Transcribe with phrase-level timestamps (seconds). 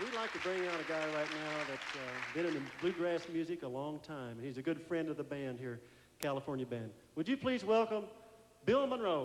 [0.00, 1.98] We'd like to bring out a guy right now that's uh,
[2.32, 4.36] been in the bluegrass music a long time.
[4.40, 5.80] He's a good friend of the band here,
[6.20, 6.90] California Band.
[7.16, 8.04] Would you please welcome
[8.64, 9.24] Bill Monroe?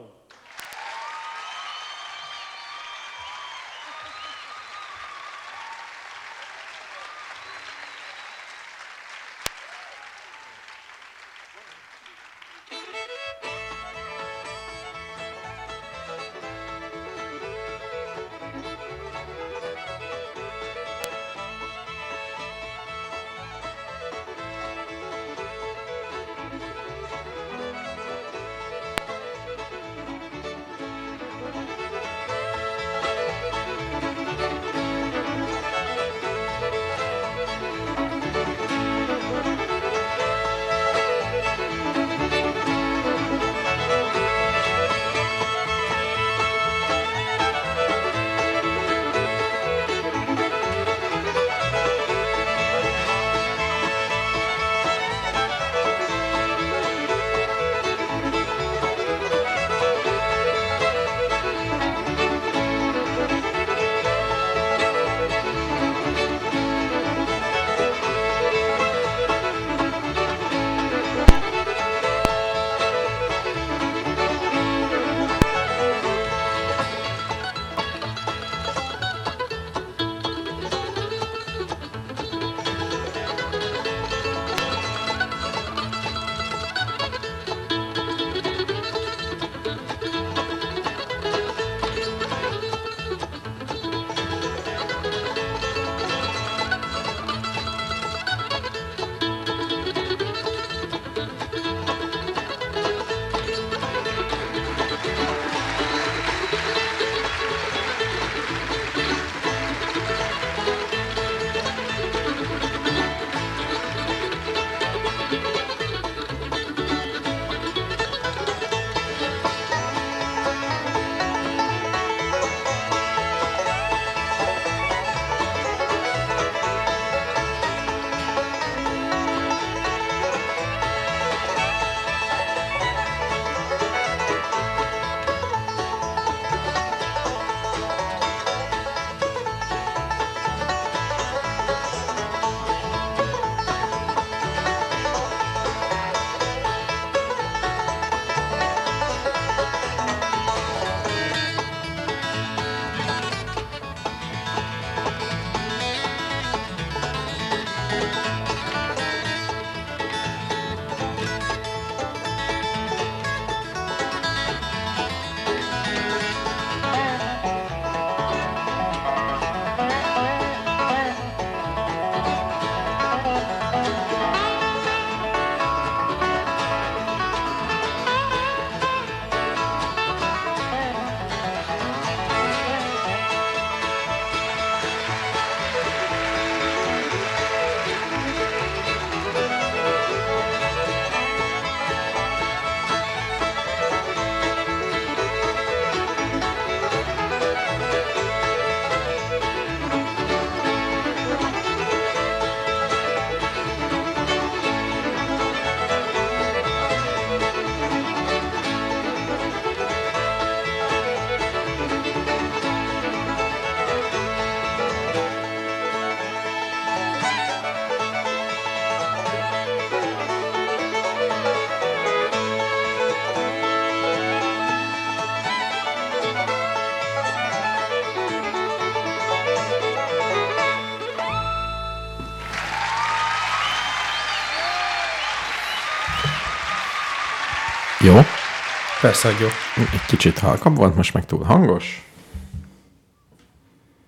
[239.03, 239.47] Persze, hogy jó.
[239.93, 242.09] Egy kicsit halkabb volt, most meg túl hangos.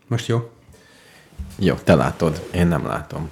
[0.07, 0.51] Most jó?
[1.59, 3.30] Jó, te látod, én nem látom.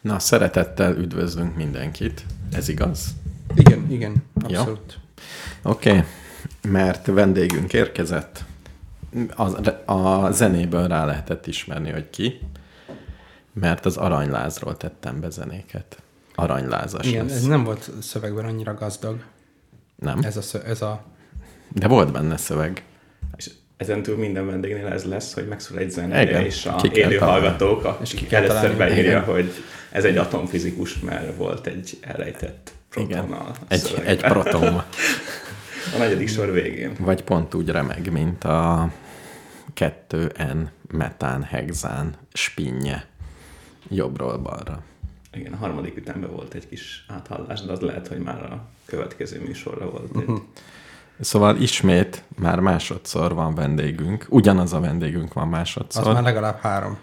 [0.00, 2.24] Na, szeretettel üdvözlünk mindenkit.
[2.52, 3.06] Ez igaz?
[3.54, 4.98] Igen, igen, abszolút.
[5.62, 6.02] Oké, okay.
[6.68, 8.44] mert vendégünk érkezett.
[9.84, 12.40] A, a zenéből rá lehetett ismerni, hogy ki,
[13.52, 16.02] mert az aranylázról tettem be zenéket.
[16.42, 17.36] Aranylázas Igen, lesz.
[17.36, 19.22] ez nem volt szövegben annyira gazdag.
[19.96, 20.18] Nem?
[20.22, 21.04] Ez a, szö- ez a
[21.68, 22.82] De volt benne szöveg.
[23.36, 27.98] És ezentúl minden vendégnél ez lesz, hogy megszól egy zenéje, Igen, és a élő hallgatók,
[28.02, 29.24] És ki kell először beírja, Igen.
[29.24, 29.52] hogy
[29.90, 33.26] ez egy atomfizikus, mert volt egy elrejtett Igen.
[33.26, 34.06] proton a Egy, szövegben.
[34.12, 34.74] egy proton.
[35.94, 36.92] A negyedik sor végén.
[36.98, 38.90] Vagy pont úgy remeg, mint a
[39.74, 40.56] 2N
[40.90, 43.06] metán hexán spinje
[43.88, 44.82] jobbról balra.
[45.34, 49.40] Igen, a harmadik ütemben volt egy kis áthallás, de az lehet, hogy már a következő
[49.40, 50.16] műsorra volt.
[50.16, 50.38] Uh-huh.
[51.20, 54.26] Szóval ismét már másodszor van vendégünk.
[54.28, 56.12] Ugyanaz a vendégünk van Az másodszor.
[56.12, 56.98] már legalább három.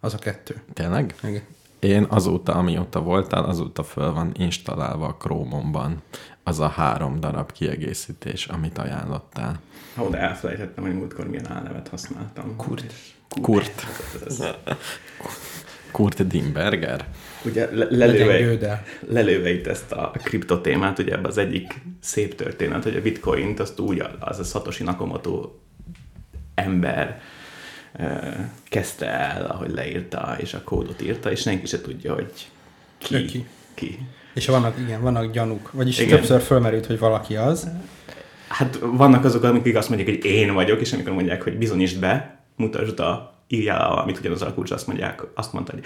[0.00, 0.62] Az a kettő.
[0.72, 1.14] Tényleg?
[1.22, 1.42] Igen.
[1.78, 6.02] Én azóta, amióta voltál, azóta föl van installálva a Chrome-omban
[6.42, 9.60] az a három darab kiegészítés, amit ajánlottál.
[9.98, 12.56] Ó, de elfelejtettem, hogy múltkor milyen álnevet használtam.
[12.56, 12.94] Kurt.
[13.42, 13.86] Kurt.
[14.26, 14.42] Ez.
[15.90, 17.08] Kurt Dimberger?
[17.44, 23.02] Ugye lelőve, lelőve itt ezt a kriptotémát, ugye ebben az egyik szép történet, hogy a
[23.02, 25.50] bitcoint azt úgy az a Satoshi Nakamoto
[26.54, 27.20] ember
[28.68, 32.32] kezdte el, ahogy leírta, és a kódot írta, és senki se tudja, hogy
[32.98, 33.24] ki.
[33.24, 33.46] Ki.
[33.74, 33.98] ki.
[34.34, 35.72] És vannak, igen, vannak gyanúk.
[35.72, 36.16] Vagyis igen.
[36.16, 37.68] többször fölmerült, hogy valaki az.
[38.48, 42.42] Hát vannak azok, amik azt mondják, hogy én vagyok, és amikor mondják, hogy bizonyítsd be,
[42.56, 45.84] mutasd a írjál valamit ugyanaz a kulcs, azt mondják, azt mondta, hogy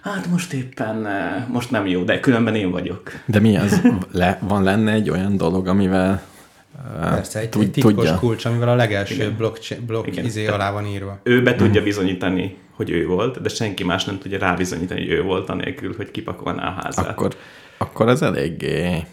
[0.00, 3.12] hát most éppen, eh, most nem jó, de különben én vagyok.
[3.24, 3.80] De mi az?
[4.12, 6.22] Le, van lenne egy olyan dolog, amivel
[6.94, 8.18] uh, Persze, egy, tud- egy titkos tudja?
[8.18, 9.36] kulcs, amivel a legelső Igen.
[9.36, 10.24] blokk, blokk Igen.
[10.24, 11.20] izé alá van írva.
[11.22, 15.22] Ő be tudja bizonyítani, hogy ő volt, de senki más nem tudja rábizonyítani, hogy ő
[15.22, 17.08] volt, anélkül, hogy kipakolná a házát.
[17.08, 17.36] Akkor,
[17.78, 19.04] akkor ez eléggé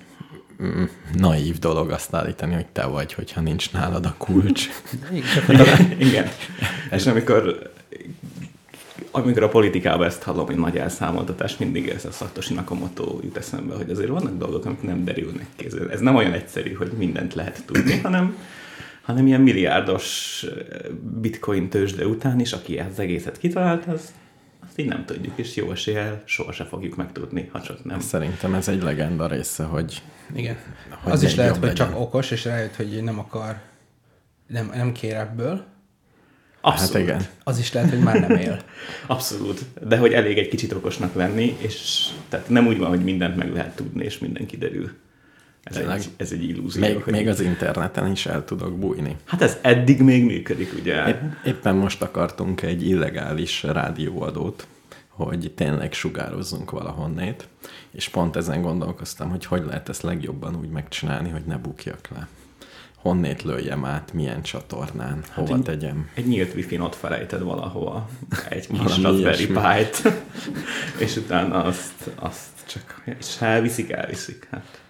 [0.64, 0.84] mm,
[1.14, 4.68] naív dolog azt állítani, hogy te vagy, hogyha nincs nálad a kulcs.
[5.50, 6.28] Igen, igen.
[6.92, 7.72] És amikor,
[9.12, 13.76] amikor a politikában ezt hallom, hogy nagy elszámoltatás, mindig ez a Satoshi Nakamoto jut eszembe,
[13.76, 15.66] hogy azért vannak dolgok, amik nem derülnek ki.
[15.66, 18.38] Ez- Ez nem olyan egyszerű, hogy mindent lehet tudni, hanem,
[19.02, 20.78] hanem ilyen milliárdos eh,
[21.22, 24.14] bitcoin tőzsde után is, aki az egészet kitalált, az,
[24.68, 28.00] azt így nem tudjuk, és jó eséllyel sohasem fogjuk megtudni, ha csak nem.
[28.00, 30.02] Szerintem ez egy legenda része, hogy
[30.36, 30.58] Igen.
[31.02, 31.76] Hogy az is lehet, hogy legyen.
[31.88, 33.56] csak okos, és rájött, hogy nem akar,
[34.48, 35.66] nem, nem kér ebből.
[36.68, 36.94] Abszolút.
[36.94, 37.28] hát igen.
[37.44, 38.60] Az is lehet, hogy már nem él.
[39.08, 39.62] Abszolút.
[39.88, 43.54] De hogy elég egy kicsit okosnak lenni, és tehát nem úgy van, hogy mindent meg
[43.54, 44.92] lehet tudni, és minden kiderül.
[45.64, 45.98] Ez, Tényleg?
[45.98, 46.82] egy, ez egy illúzió.
[46.82, 49.16] Még, hogy még az interneten is el tudok bújni.
[49.26, 51.08] Hát ez eddig még működik, ugye?
[51.08, 54.68] Épp, éppen most akartunk egy illegális rádióadót,
[55.08, 57.48] hogy tényleg sugározzunk valahonnét,
[57.92, 62.28] és pont ezen gondolkoztam, hogy hogy lehet ezt legjobban úgy megcsinálni, hogy ne bukjak le.
[63.02, 66.10] Honnét lőjem át, milyen csatornán, hova így- tegyem.
[66.14, 68.10] Egy nyílt wifi-n ott felejted valahova,
[68.50, 69.46] egy kis Raspberry.
[69.48, 70.02] Pi-t,
[71.06, 74.48] és utána azt, azt csak, és elviszik, elviszik.
[74.52, 74.82] Hát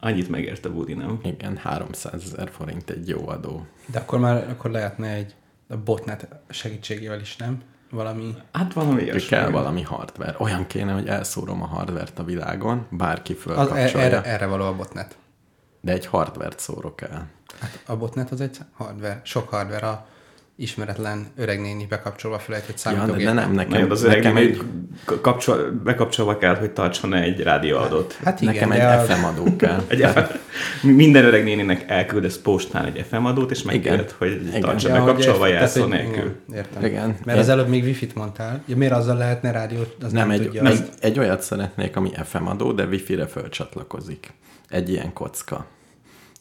[0.00, 1.20] annyit megért a budi, nem?
[1.22, 3.66] Igen, 300 ezer forint egy jó adó.
[3.86, 5.34] De akkor már akkor lehetne egy
[5.68, 7.60] a botnet segítségével is, nem?
[7.90, 8.34] Valami...
[8.52, 9.28] Hát valami ilyesmi.
[9.28, 10.34] kell valami hardware.
[10.38, 14.74] Olyan kéne, hogy elszórom a hardvert a világon, bárki Az, fölkapcsolja, erre, erre való a
[14.74, 15.16] botnet.
[15.80, 17.28] De egy hardvert szórok el.
[17.60, 20.06] Hát a botnet az egy hardware, sok hardware a
[20.60, 23.26] ismeretlen öreg néni bekapcsolva felejtett Ja, de, számítógép.
[23.26, 24.62] de nem, Nekem, nekem, az öreg nekem, egy...
[25.20, 28.18] kapcsol, bekapcsolva kell, hogy tartson egy rádióadót.
[28.24, 29.84] Hát igen, nekem de egy a- FM adó kell.
[29.88, 34.60] Egy FM, minden öreg néninek elküldesz postán egy FM adót, és megkérded, hogy Igen.
[34.60, 36.12] tartsa Ja, bekapcsolva jelszó nélkül.
[36.12, 36.84] igen, Értem.
[36.84, 37.16] Igen.
[37.24, 38.62] Mert az előbb még wifi-t mondtál.
[38.66, 39.96] Ja, miért azzal lehetne rádiót?
[40.02, 40.62] Az Nem, nem, egy, tudja.
[40.62, 40.88] azt.
[41.00, 44.32] egy olyat szeretnék, ami FM adó, de wifi-re fölcsatlakozik.
[44.68, 45.66] Egy ilyen kocka.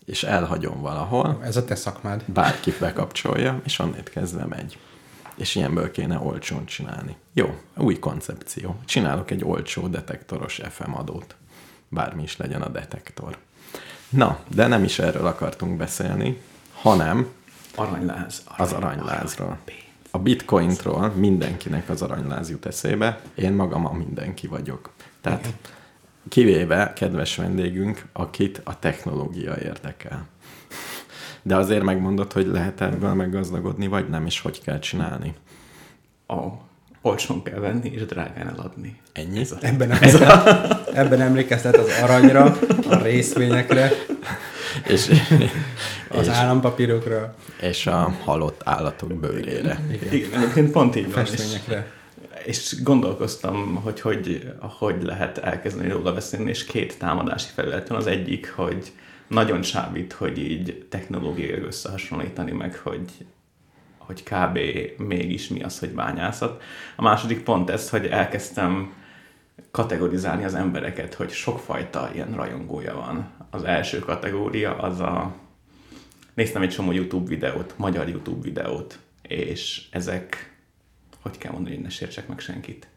[0.05, 2.23] És elhagyom valahol, Ez a te szakmád.
[2.25, 4.77] bárki bekapcsolja, és onnét kezdve megy.
[5.35, 7.15] És ilyenből kéne olcsón csinálni.
[7.33, 8.75] Jó, új koncepció.
[8.85, 11.35] Csinálok egy olcsó detektoros FM adót.
[11.89, 13.37] Bármi is legyen a detektor.
[14.09, 16.41] Na, de nem is erről akartunk beszélni,
[16.73, 17.27] hanem
[17.75, 18.41] Aranyláz.
[18.57, 19.57] az aranylázról.
[20.11, 24.89] A bitcointról mindenkinek az aranyláz jut eszébe, én magam a mindenki vagyok.
[25.21, 25.53] Tehát
[26.29, 30.27] kivéve kedves vendégünk, akit a technológia érdekel.
[31.41, 35.33] De azért megmondod, hogy lehet ebből meggazdagodni, vagy nem, és hogy kell csinálni.
[36.29, 36.61] Ó,
[37.01, 38.99] olcsón kell venni, és drágán eladni.
[39.13, 39.39] Ennyi?
[39.39, 42.57] Ez a Ebben, emlékeztet, ebben emlékeztet az aranyra,
[42.89, 43.91] a részvényekre,
[44.87, 45.09] És,
[46.09, 49.79] az és, állampapírokra, és a halott állatok bőrére.
[50.11, 51.23] Igen, egyébként pont így van.
[51.23, 51.91] És, festményekre.
[52.47, 57.97] És gondolkoztam, hogy, hogy hogy lehet elkezdeni róla beszélni, és két támadási felület van.
[57.97, 58.91] Az egyik, hogy
[59.27, 63.11] nagyon csábít, hogy így technológiai összehasonlítani meg, hogy
[63.97, 64.59] hogy kb.
[64.97, 66.61] mégis mi az, hogy bányászat.
[66.95, 68.93] A második pont ez, hogy elkezdtem
[69.71, 73.29] kategorizálni az embereket, hogy sokfajta ilyen rajongója van.
[73.49, 75.35] Az első kategória az a...
[76.33, 80.56] Néztem egy csomó YouTube videót, magyar YouTube videót, és ezek,
[81.27, 82.87] hogy kell mondani, hogy ne sértsek meg senkit,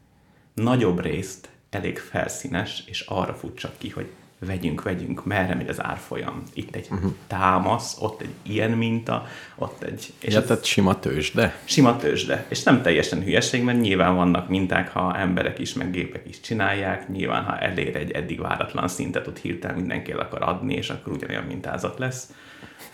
[0.55, 4.11] nagyobb részt elég felszínes, és arra fut csak ki, hogy
[4.47, 6.43] vegyünk, vegyünk, merre megy az árfolyam.
[6.53, 7.13] Itt egy uh-huh.
[7.27, 10.13] támasz, ott egy ilyen minta, ott egy...
[10.19, 11.57] És ja, tehát sima tőzsde?
[11.65, 12.45] Sima tőzsde.
[12.49, 17.09] És nem teljesen hülyeség, mert nyilván vannak minták, ha emberek is, meg gépek is csinálják,
[17.09, 21.13] nyilván ha elér egy eddig váratlan szintet, ott hirtelen mindenki el akar adni, és akkor
[21.13, 22.33] ugyanolyan mintázat lesz.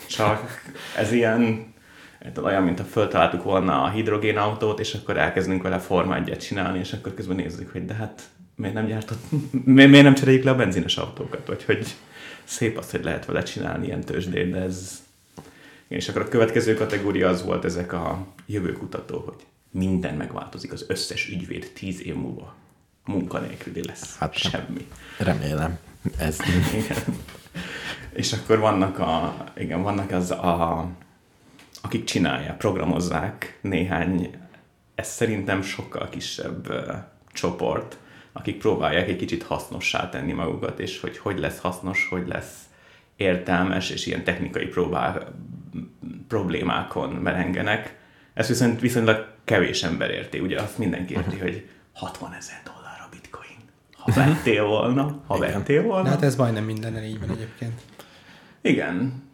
[0.09, 0.63] Csak
[0.97, 1.75] ez ilyen
[2.43, 6.93] olyan, mint ha föltaláltuk volna a hidrogénautót, és akkor elkezdünk vele Forma 1 csinálni, és
[6.93, 8.23] akkor közben nézzük, hogy de hát
[8.55, 9.23] miért nem gyártott,
[9.65, 11.87] miért, nem cseréljük le a benzines autókat, vagy hogy
[12.45, 15.05] szép az, hogy lehet vele csinálni ilyen tőzsdét, de ez...
[15.89, 21.29] És akkor a következő kategória az volt ezek a jövőkutató, hogy minden megváltozik, az összes
[21.29, 22.55] ügyvéd tíz év múlva
[23.05, 24.17] munkanélküli lesz.
[24.19, 24.89] Hát semmi.
[25.19, 25.79] Remélem.
[26.19, 26.39] Ez
[26.75, 27.17] igen.
[28.13, 30.89] És akkor vannak a, igen, vannak az a,
[31.87, 34.31] akik csinálják, programozzák néhány,
[34.95, 36.95] ez szerintem sokkal kisebb uh,
[37.33, 37.99] csoport,
[38.33, 42.63] akik próbálják egy kicsit hasznossá tenni magukat, és hogy hogy lesz hasznos, hogy lesz
[43.17, 45.35] értelmes, és ilyen technikai próbál,
[46.29, 47.99] problémákon merengenek.
[48.35, 50.39] Ez viszont viszonylag kevés ember érti.
[50.39, 51.43] Ugye azt mindenki érti, uh-huh.
[51.43, 53.57] hogy 60 ezer dollár a bitcoin.
[53.93, 55.53] Ha vettél volna, ha Igen.
[55.53, 56.03] vettél volna.
[56.03, 57.81] De hát ez majdnem minden így van egyébként.
[58.61, 59.25] Igen.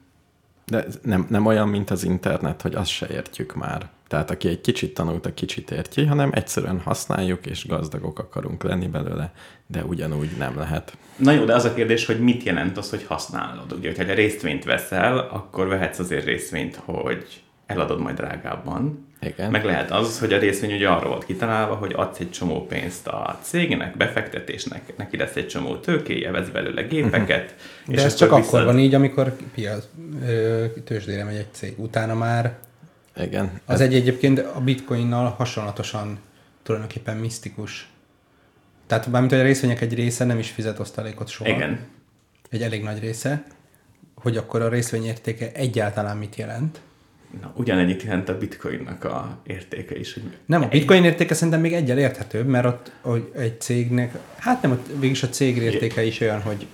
[0.73, 3.89] De nem, nem olyan, mint az internet, hogy azt se értjük már.
[4.09, 8.87] Tehát aki egy kicsit tanult, a kicsit érti, hanem egyszerűen használjuk, és gazdagok akarunk lenni
[8.87, 9.33] belőle,
[9.67, 10.97] de ugyanúgy nem lehet.
[11.17, 13.73] Na jó, de az a kérdés, hogy mit jelent az, hogy használod?
[13.73, 19.12] Ugye, hogyha részvényt veszel, akkor vehetsz azért részvényt, hogy eladod majd drágábban.
[19.23, 19.51] Igen.
[19.51, 23.07] Meg lehet az, hogy a részvény ugye arra volt kitalálva, hogy adsz egy csomó pénzt
[23.07, 27.43] a cégnek, befektetésnek, neki lesz egy csomó tőkéje, vesz belőle gépeket.
[27.45, 27.95] Uh-huh.
[27.95, 28.47] És De ez csak viszont...
[28.47, 29.85] akkor van így, amikor piac,
[30.85, 31.75] tőzsdére megy egy cég.
[31.79, 32.59] Utána már
[33.17, 33.61] igen.
[33.65, 36.19] Az egy egyébként a bitcoinnal hasonlatosan
[36.63, 37.89] tulajdonképpen misztikus.
[38.87, 41.51] Tehát bármint, hogy a részvények egy része nem is fizet osztalékot soha.
[41.51, 41.79] Igen.
[42.51, 43.45] Egy elég nagy része.
[44.15, 46.81] Hogy akkor a részvény értéke egyáltalán mit jelent?
[47.41, 50.15] Na, ugyanegyik jelent a bitcoinnak a értéke is.
[50.15, 54.63] Hogy nem, a bitcoin értéke szerintem még egyel érthetőbb, mert ott hogy egy cégnek, hát
[54.63, 56.67] nem, végülis a cég értéke is olyan, hogy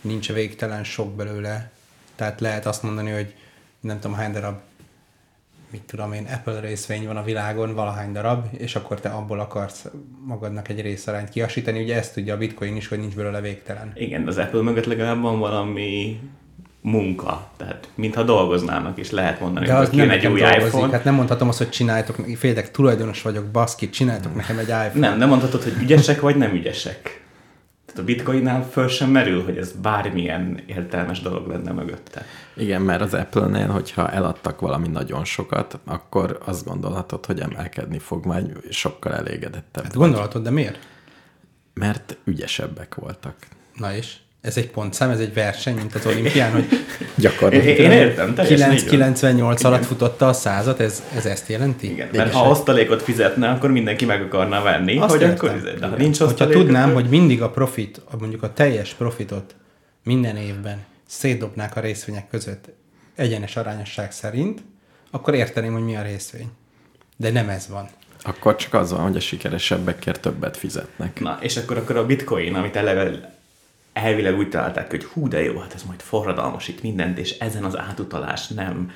[0.00, 1.70] nincs végtelen sok belőle.
[2.14, 3.34] Tehát lehet azt mondani, hogy
[3.80, 4.58] nem tudom hány darab
[5.70, 9.86] mit tudom én, Apple részvény van a világon, valahány darab, és akkor te abból akarsz
[10.24, 11.82] magadnak egy részarányt kiasítani.
[11.82, 13.92] Ugye ezt tudja a bitcoin is, hogy nincs belőle végtelen.
[13.94, 16.20] Igen, az Apple mögött legalább van valami
[16.82, 20.66] munka, tehát mintha dolgoznának, és lehet mondani, De hogy nem egy új dolgozik.
[20.66, 20.92] iPhone.
[20.92, 25.08] Hát nem mondhatom azt, hogy csináljátok, féltek, tulajdonos vagyok, baszki, csináljátok nekem egy iPhone.
[25.08, 27.24] Nem, nem mondhatod, hogy ügyesek vagy nem ügyesek.
[27.86, 32.24] Tehát a bitcoinnál föl sem merül, hogy ez bármilyen értelmes dolog lenne mögötte.
[32.56, 38.26] Igen, mert az Apple-nél, hogyha eladtak valami nagyon sokat, akkor azt gondolhatod, hogy emelkedni fog,
[38.26, 39.82] majd sokkal elégedettebb.
[39.84, 40.78] Hát gondolhatod, de miért?
[41.74, 43.34] Mert ügyesebbek voltak.
[43.74, 44.16] Na és?
[44.40, 46.66] Ez egy pontszám, ez egy verseny, mint az olimpián, hogy
[47.16, 47.78] gyakorlatilag.
[47.78, 51.90] Én, én értem, 998 alatt futotta a százat, ez, ez ezt jelenti?
[51.90, 55.36] Igen, mert ha osztalékot fizetne, akkor mindenki meg akarna venni, Azt hogy értem.
[55.36, 57.00] akkor, de ha nincs Hogyha tudnám, akkor...
[57.00, 59.54] hogy mindig a profit, mondjuk a teljes profitot
[60.04, 62.68] minden évben szétdobnák a részvények között
[63.14, 64.62] egyenes arányosság szerint,
[65.10, 66.48] akkor érteném, hogy mi a részvény.
[67.16, 67.88] De nem ez van.
[68.22, 71.20] Akkor csak az van, hogy a sikeresebbekért többet fizetnek.
[71.20, 73.38] Na, és akkor, akkor a bitcoin, amit eleve
[73.92, 77.78] elvileg úgy találták, hogy hú, de jó, hát ez majd forradalmasít mindent, és ezen az
[77.78, 78.90] átutalás nem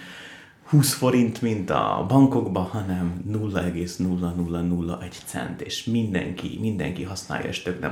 [0.64, 7.86] 20 forint, mint a bankokban, hanem 0,0001 cent, és mindenki, mindenki használja, és tök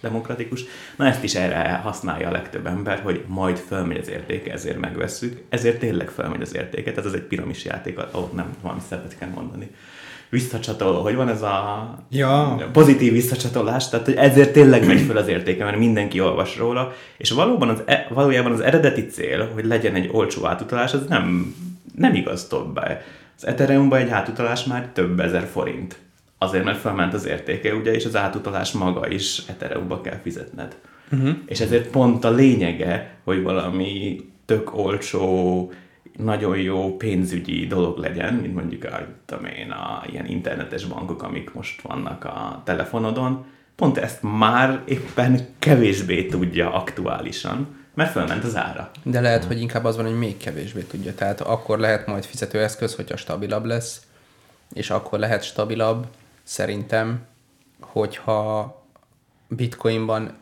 [0.00, 0.64] demokratikus.
[0.96, 5.44] Na ezt is erre használja a legtöbb ember, hogy majd fölmegy az értéke, ezért megvesszük,
[5.48, 9.30] ezért tényleg fölmegy az értéke, tehát ez egy piramis játék, ahol nem valami szeretet kell
[9.30, 9.70] mondani
[10.34, 12.68] visszacsatoló, hogy van ez a ja.
[12.72, 17.30] pozitív visszacsatolás, tehát hogy ezért tényleg megy föl az értéke, mert mindenki olvas róla, és
[17.30, 21.54] valóban az, e, valójában az eredeti cél, hogy legyen egy olcsó átutalás, az nem,
[21.94, 23.02] nem igaz tovább.
[23.36, 25.98] Az ethereum egy átutalás már több ezer forint.
[26.38, 30.76] Azért, mert felment az értéke, ugye, és az átutalás maga is ethereum kell fizetned.
[31.12, 31.30] Uh-huh.
[31.46, 35.72] És ezért pont a lényege, hogy valami tök olcsó
[36.16, 41.52] nagyon jó pénzügyi dolog legyen, mint mondjuk a, tudom én, a ilyen internetes bankok, amik
[41.52, 43.44] most vannak a telefonodon,
[43.76, 48.90] pont ezt már éppen kevésbé tudja aktuálisan, mert fölment az ára.
[49.02, 51.14] De lehet, hogy inkább az van, hogy még kevésbé tudja.
[51.14, 54.06] Tehát akkor lehet majd fizetőeszköz, hogyha stabilabb lesz,
[54.72, 56.06] és akkor lehet stabilabb,
[56.42, 57.26] szerintem,
[57.80, 58.82] hogyha
[59.48, 60.32] bitcoinban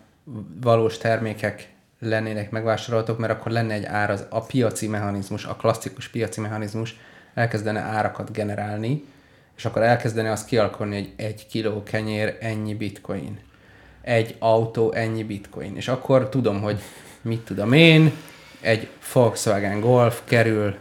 [0.61, 1.72] valós termékek
[2.03, 6.97] lennének megvásárolhatók, mert akkor lenne egy ár, az, a piaci mechanizmus, a klasszikus piaci mechanizmus
[7.35, 9.05] elkezdene árakat generálni,
[9.57, 13.39] és akkor elkezdene azt kialakulni, hogy egy kiló kenyér ennyi bitcoin.
[14.03, 15.77] egy autó ennyi bitcoin.
[15.77, 16.81] És akkor tudom, hogy
[17.21, 18.13] mit tudom én,
[18.61, 20.75] egy Volkswagen Golf kerül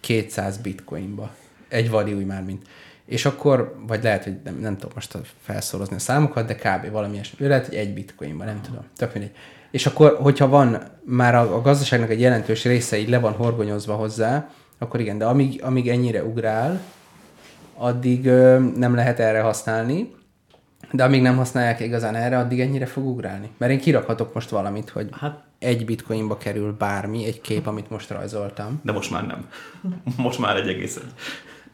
[0.00, 1.34] 200 bitcoinba.
[1.68, 2.66] Egy vadi új már, mint.
[3.04, 6.90] És akkor, vagy lehet, hogy nem, nem tudom most felszorozni a számokat, de kb.
[6.90, 7.46] valami ilyesmi.
[7.46, 8.84] Lehet, hogy egy bitcoinba, nem tudom.
[8.96, 9.34] Tök mindegy.
[9.72, 13.94] És akkor, hogyha van már a, a gazdaságnak egy jelentős része így le van horgonyozva
[13.94, 16.80] hozzá, akkor igen, de amíg, amíg ennyire ugrál,
[17.74, 20.14] addig ö, nem lehet erre használni,
[20.90, 23.50] de amíg nem használják igazán erre, addig ennyire fog ugrálni.
[23.56, 28.10] Mert én kirakhatok most valamit, hogy hát, egy bitcoinba kerül bármi, egy kép, amit most
[28.10, 28.80] rajzoltam.
[28.82, 29.48] De most már nem.
[30.16, 31.12] Most már egy egész egy.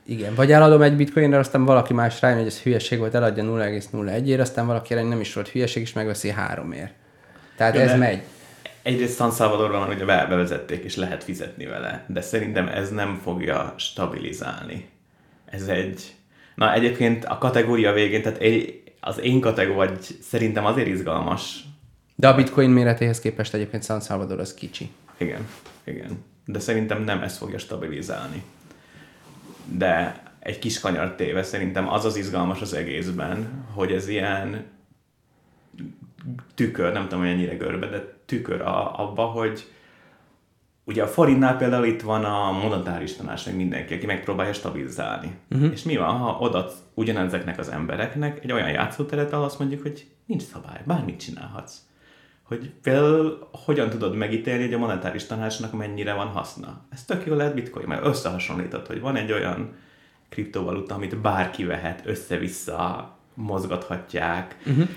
[0.06, 4.40] Igen, vagy eladom egy bitcoinra, aztán valaki más rájön, hogy ez hülyeség volt, eladja 0,01-ért,
[4.40, 6.92] aztán valaki rájön, nem is volt hülyeség, és megveszi háromért.
[7.58, 8.22] Tehát Ja, ez megy.
[8.82, 13.74] Egyrészt San Salvadorban ugye be- bevezették, és lehet fizetni vele, de szerintem ez nem fogja
[13.76, 14.88] stabilizálni.
[15.44, 16.14] Ez egy...
[16.54, 18.42] Na egyébként a kategória végén, tehát
[19.00, 21.64] az én kategória vagy szerintem azért izgalmas.
[22.14, 24.90] De a bitcoin méretéhez képest egyébként San Salvador az kicsi.
[25.16, 25.46] Igen,
[25.84, 26.24] igen.
[26.44, 28.42] De szerintem nem ez fogja stabilizálni.
[29.64, 34.64] De egy kis kanyar téve szerintem az az izgalmas az egészben, hogy ez ilyen
[36.54, 39.66] tükör, nem tudom, hogy ennyire görbe, de tükör a, abba, hogy
[40.84, 45.30] ugye a forintnál például itt van a monetáris tanács, meg mindenki, aki megpróbálja stabilizálni.
[45.50, 45.72] Uh-huh.
[45.72, 50.06] És mi van, ha odaadsz ugyanezeknek az embereknek egy olyan játszóteret, ahol azt mondjuk, hogy
[50.26, 51.76] nincs szabály, bármit csinálhatsz.
[52.42, 56.80] Hogy például hogyan tudod megítélni, hogy a monetáris tanácsnak mennyire van haszna.
[56.90, 59.76] Ez tök jó lehet bitcoin, mert összehasonlítod, hogy van egy olyan
[60.28, 64.88] kriptovaluta, amit bárki vehet, össze-vissza mozgathatják, uh-huh.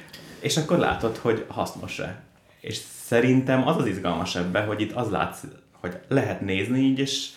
[0.42, 2.22] És akkor látod, hogy hasznos-e.
[2.60, 7.28] És szerintem az az izgalmas ebben, hogy itt az látszik, hogy lehet nézni így, és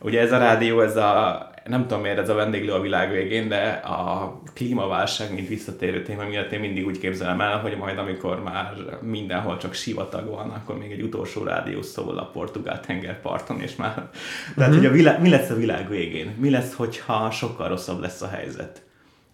[0.00, 3.48] ugye ez a rádió, ez a, nem tudom miért ez a vendéglő a világ végén,
[3.48, 8.42] de a klímaválság, mint visszatérő téma miatt én mindig úgy képzelem el, hogy majd amikor
[8.42, 13.76] már mindenhol csak sivatag van, akkor még egy utolsó rádió szól a portugál tengerparton, és
[13.76, 13.94] már...
[13.94, 14.10] Tehát,
[14.56, 14.76] uh-huh.
[14.76, 16.36] hogy a világ, mi lesz a világ végén?
[16.38, 18.82] Mi lesz, hogyha sokkal rosszabb lesz a helyzet?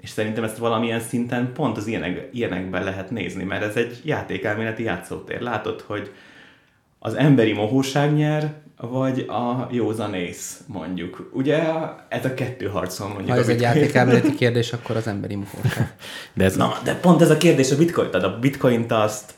[0.00, 4.82] És szerintem ezt valamilyen szinten pont az ilyenek, ilyenekben lehet nézni, mert ez egy játékelméleti
[4.82, 5.40] játszótér.
[5.40, 6.12] Látod, hogy
[6.98, 11.30] az emberi mohóság nyer, vagy a józanész, mondjuk.
[11.32, 11.62] Ugye
[12.08, 13.28] ez a kettő harcol mondjuk.
[13.28, 15.94] Ha ez egy játékelméleti kérdés, akkor az emberi munkóság.
[16.34, 18.10] De ez Na, de pont ez a kérdés a bitcoin.
[18.10, 19.32] Tehát a bitcoint azt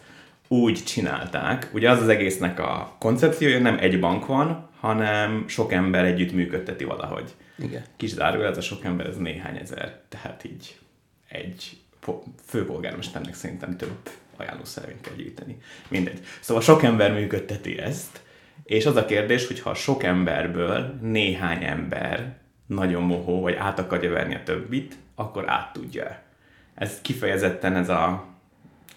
[0.48, 6.04] úgy csinálták, ugye az az egésznek a koncepciója, nem egy bank van, hanem sok ember
[6.04, 7.34] együtt működteti valahogy.
[7.62, 7.84] Igen.
[7.96, 10.78] Kis zárójel, ez a sok ember, ez néhány ezer, tehát így
[11.28, 15.58] egy po- főpolgármesternek szerintem több ajánlószervényt kell gyűjteni.
[15.88, 16.20] Mindegy.
[16.40, 18.20] Szóval sok ember működteti ezt,
[18.64, 24.10] és az a kérdés, hogy ha sok emberből néhány ember nagyon mohó, vagy át akarja
[24.10, 26.22] verni a többit, akkor át tudja.
[26.74, 28.29] Ez kifejezetten ez a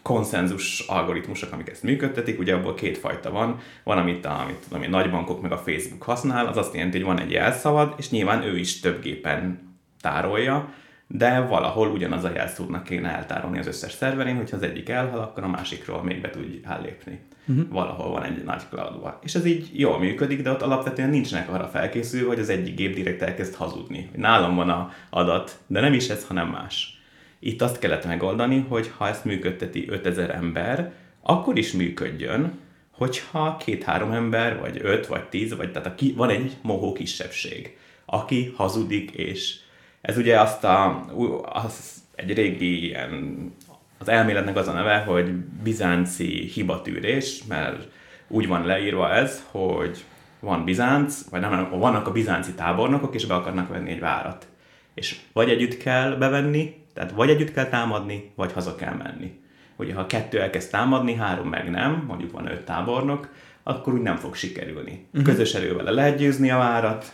[0.04, 3.60] konszenzus algoritmusok, amik ezt működtetik, ugye abból két fajta van.
[3.84, 7.06] Van, amit a, amit tudom, én, nagybankok meg a Facebook használ, az azt jelenti, hogy
[7.06, 10.74] van egy jelszavad, és nyilván ő is több gépen tárolja,
[11.08, 15.44] de valahol ugyanaz a jelszónak kéne eltárolni az összes szerverén, hogyha az egyik elhal, akkor
[15.44, 17.20] a másikról még be tudj állépni.
[17.48, 17.70] Uh-huh.
[17.70, 19.20] Valahol van egy nagy cloudba.
[19.24, 22.96] És ez így jól működik, de ott alapvetően nincsenek arra felkészülve, hogy az egyik gép
[22.96, 24.10] direkt elkezd hazudni.
[24.16, 27.03] Nálam van a adat, de nem is ez, hanem más.
[27.46, 32.60] Itt azt kellett megoldani, hogy ha ezt működteti 5000 ember, akkor is működjön,
[32.92, 38.54] hogyha két-három ember, vagy öt, vagy tíz, vagy tehát aki, van egy mohó kisebbség, aki
[38.58, 39.56] hazudik, és
[40.02, 41.06] ez ugye azt a,
[41.44, 43.52] az egy régi ilyen,
[43.98, 47.88] az elméletnek az a neve, hogy bizánci hibatűrés, mert
[48.28, 50.04] úgy van leírva ez, hogy
[50.40, 54.48] van Bizánc, vagy nem, vannak a bizánci tábornokok, és be akarnak venni egy várat.
[54.94, 59.42] És vagy együtt kell bevenni, tehát vagy együtt kell támadni, vagy haza kell menni.
[59.76, 63.30] Ugye, ha kettő elkezd támadni, három meg nem, mondjuk van öt tábornok,
[63.64, 65.06] akkor úgy nem fog sikerülni.
[65.08, 65.24] Uh-huh.
[65.24, 67.14] Közös erővel le lehet győzni a várat,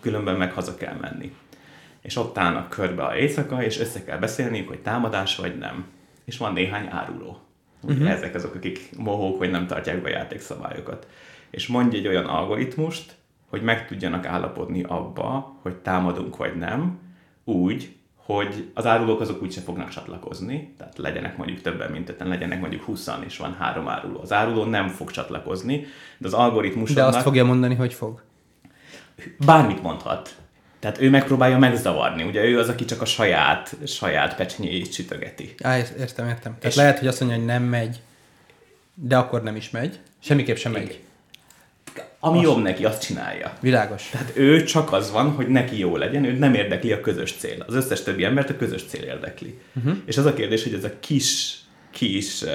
[0.00, 1.34] különben meg haza kell menni.
[2.02, 5.86] És ott állnak körbe a éjszaka, és össze kell beszélniük, hogy támadás vagy nem.
[6.24, 7.40] És van néhány áruló.
[7.82, 8.10] Ugye uh-huh.
[8.10, 11.06] Ezek azok, akik mohók, hogy nem tartják be a játékszabályokat.
[11.50, 13.14] És mondj egy olyan algoritmust,
[13.48, 16.98] hogy meg tudjanak állapodni abba, hogy támadunk vagy nem,
[17.44, 17.96] úgy,
[18.34, 22.82] hogy az árulók azok úgyse fognak csatlakozni, tehát legyenek mondjuk többen, mint öten, legyenek mondjuk
[22.82, 24.20] 20 és van három áruló.
[24.20, 25.86] Az áruló nem fog csatlakozni,
[26.18, 28.22] de az algoritmus De azt fogja mondani, hogy fog.
[29.46, 30.34] bármit mondhat.
[30.78, 32.22] Tehát ő megpróbálja megzavarni.
[32.22, 35.54] Ugye ő az, aki csak a saját, saját pecsenyéjét sütögeti.
[35.62, 36.40] Á, értem, értem.
[36.40, 38.00] Tehát És- lehet, hogy azt mondja, hogy nem megy,
[38.94, 39.98] de akkor nem is megy.
[40.18, 41.00] Semmiképp sem megy.
[42.20, 43.52] Ami jobb neki, azt csinálja.
[43.60, 44.08] Világos.
[44.10, 47.64] Tehát ő csak az van, hogy neki jó legyen, őt nem érdekli a közös cél.
[47.66, 49.58] Az összes többi embert a közös cél érdekli.
[49.76, 49.96] Uh-huh.
[50.06, 51.58] És az a kérdés, hogy ez a kis
[51.90, 52.50] kis uh,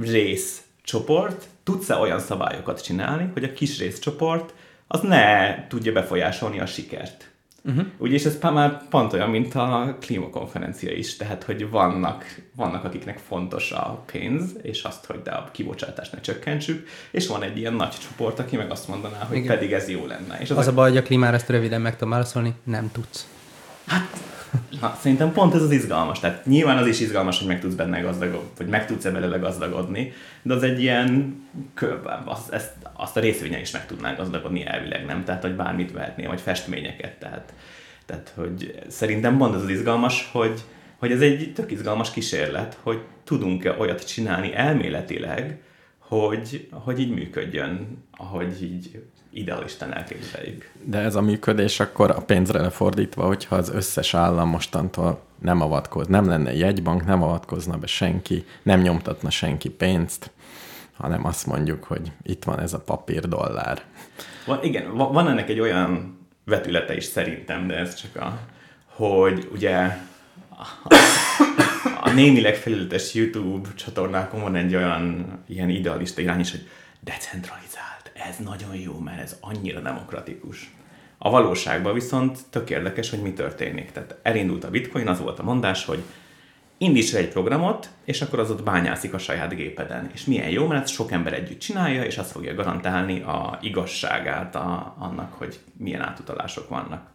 [0.00, 4.54] részcsoport tudsz-e olyan szabályokat csinálni, hogy a kis részcsoport
[4.86, 7.30] az ne tudja befolyásolni a sikert.
[7.64, 7.86] Uh-huh.
[7.98, 12.24] Ugye, és ez már pont olyan, mint a klímakonferencia is, tehát, hogy vannak,
[12.56, 17.42] vannak, akiknek fontos a pénz, és azt, hogy de a kibocsátást ne csökkentsük, és van
[17.42, 19.54] egy ilyen nagy csoport, aki meg azt mondaná, hogy Igen.
[19.54, 20.38] pedig ez jó lenne.
[20.40, 23.26] És az, az a baj, hogy a klímára ezt röviden meg tudom válaszolni, nem tudsz.
[23.86, 24.31] Hát,
[24.80, 26.20] na, szerintem pont ez az izgalmas.
[26.20, 30.12] Tehát nyilván az is izgalmas, hogy meg tudsz benne gazdagodni, vagy meg tudsz-e belőle gazdagodni,
[30.42, 31.40] de az egy ilyen
[32.24, 35.24] az, ezt, azt a részvénye is meg tudnál gazdagodni elvileg, nem?
[35.24, 37.18] Tehát, hogy bármit vehetnél, vagy festményeket.
[37.18, 37.52] Tehát,
[38.06, 40.60] tehát hogy szerintem pont ez az izgalmas, hogy,
[40.98, 45.60] hogy ez egy tök izgalmas kísérlet, hogy tudunk-e olyat csinálni elméletileg,
[46.18, 50.70] hogy, hogy így működjön, ahogy így idealisten elképzeljük.
[50.84, 56.06] De ez a működés akkor a pénzre lefordítva, hogyha az összes állam mostantól nem avatkoz,
[56.06, 60.30] nem lenne jegybank, nem avatkozna be senki, nem nyomtatna senki pénzt,
[60.96, 63.82] hanem azt mondjuk, hogy itt van ez a papír dollár.
[64.46, 68.38] Van, igen, van ennek egy olyan vetülete is szerintem, de ez csak a,
[68.86, 69.96] hogy ugye
[72.12, 76.68] némileg felületes YouTube csatornákon van egy olyan ilyen idealista irány is, hogy
[77.00, 80.74] decentralizált, ez nagyon jó, mert ez annyira demokratikus.
[81.18, 83.90] A valóságban viszont tök érdekes, hogy mi történik.
[83.90, 86.02] Tehát elindult a bitcoin, az volt a mondás, hogy
[86.78, 90.10] indíts egy programot, és akkor az ott bányászik a saját gépeden.
[90.14, 94.94] És milyen jó, mert sok ember együtt csinálja, és azt fogja garantálni a igazságát a,
[94.98, 97.10] annak, hogy milyen átutalások vannak.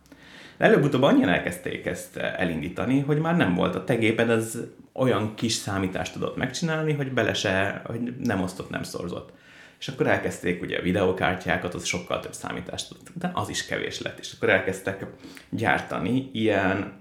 [0.57, 4.57] De előbb-utóbb annyian elkezdték ezt elindítani, hogy már nem volt a te géped, ez
[4.97, 9.31] olyan kis számítást tudott megcsinálni, hogy bele se, hogy nem osztott, nem szorzott.
[9.79, 14.01] És akkor elkezdték ugye a videokártyákat, az sokkal több számítást tudott, de az is kevés
[14.01, 14.19] lett.
[14.19, 15.05] És akkor elkezdtek
[15.49, 16.93] gyártani ilyen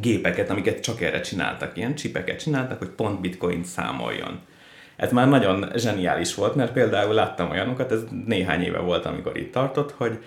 [0.00, 4.40] gépeket, amiket csak erre csináltak, ilyen csipeket csináltak, hogy pont bitcoin számoljon.
[4.96, 9.52] Ez már nagyon zseniális volt, mert például láttam olyanokat, ez néhány éve volt, amikor itt
[9.52, 10.24] tartott, hogy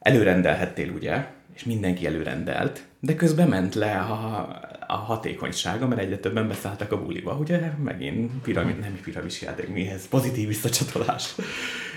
[0.00, 4.48] előrendelhettél ugye, és mindenki előrendelt, de közben ment le a,
[4.90, 10.08] a hatékonysága, mert egyre többen beszálltak a buliba, ugye megint piramid, nem piramis játék, mihez,
[10.08, 11.34] pozitív visszacsatolás.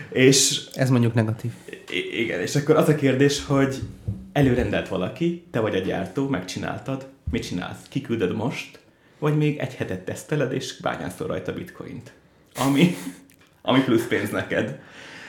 [0.09, 0.61] És...
[0.73, 1.51] Ez mondjuk negatív.
[2.11, 3.79] Igen, és akkor az a kérdés, hogy
[4.33, 7.81] előrendelt valaki, te vagy a gyártó, megcsináltad, mit csinálsz?
[7.89, 8.79] Kiküldöd most,
[9.19, 12.11] vagy még egy hetet teszteled, és bányászol rajta bitcoint.
[12.55, 12.95] Ami,
[13.61, 14.79] ami plusz pénz neked.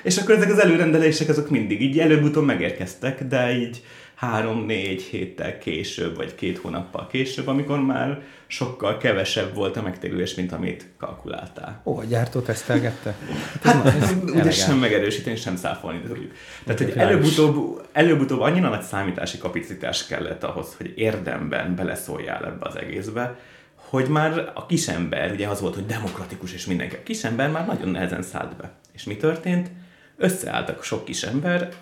[0.03, 3.85] És akkor ezek az előrendelések azok mindig így előbb-utóbb megérkeztek, de így
[4.23, 10.53] három-négy héttel később, vagy két hónappal később, amikor már sokkal kevesebb volt a megtérülés, mint
[10.53, 11.81] amit kalkuláltál.
[11.85, 13.15] Ó, a gyártó tesztelgette?
[13.63, 16.33] Hát, hát ugye sem megerősíteni, sem száfolni tudjuk.
[16.65, 22.77] Tehát, hogy előbb-utóbb, előbb-utóbb annyira nagy számítási kapacitás kellett ahhoz, hogy érdemben beleszóljál ebbe az
[22.77, 23.39] egészbe,
[23.75, 27.89] hogy már a kisember, ugye az volt, hogy demokratikus és mindenki, a kisember már nagyon
[27.89, 28.71] nehezen szállt be.
[28.93, 29.71] És mi történt?
[30.17, 31.73] Összeálltak sok kisember,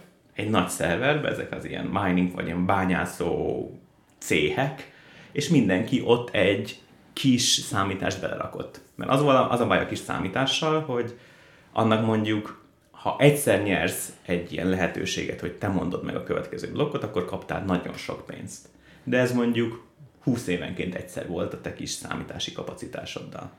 [0.40, 3.70] egy nagy szerverbe, ezek az ilyen mining vagy ilyen bányászó
[4.18, 4.92] céhek,
[5.32, 6.80] és mindenki ott egy
[7.12, 8.80] kis számítást belerakott.
[8.94, 11.18] Mert az, az a baj a kis számítással, hogy
[11.72, 17.02] annak mondjuk, ha egyszer nyersz egy ilyen lehetőséget, hogy te mondod meg a következő blokkot,
[17.02, 18.68] akkor kaptál nagyon sok pénzt.
[19.04, 19.86] De ez mondjuk
[20.22, 23.50] 20 évenként egyszer volt a te kis számítási kapacitásoddal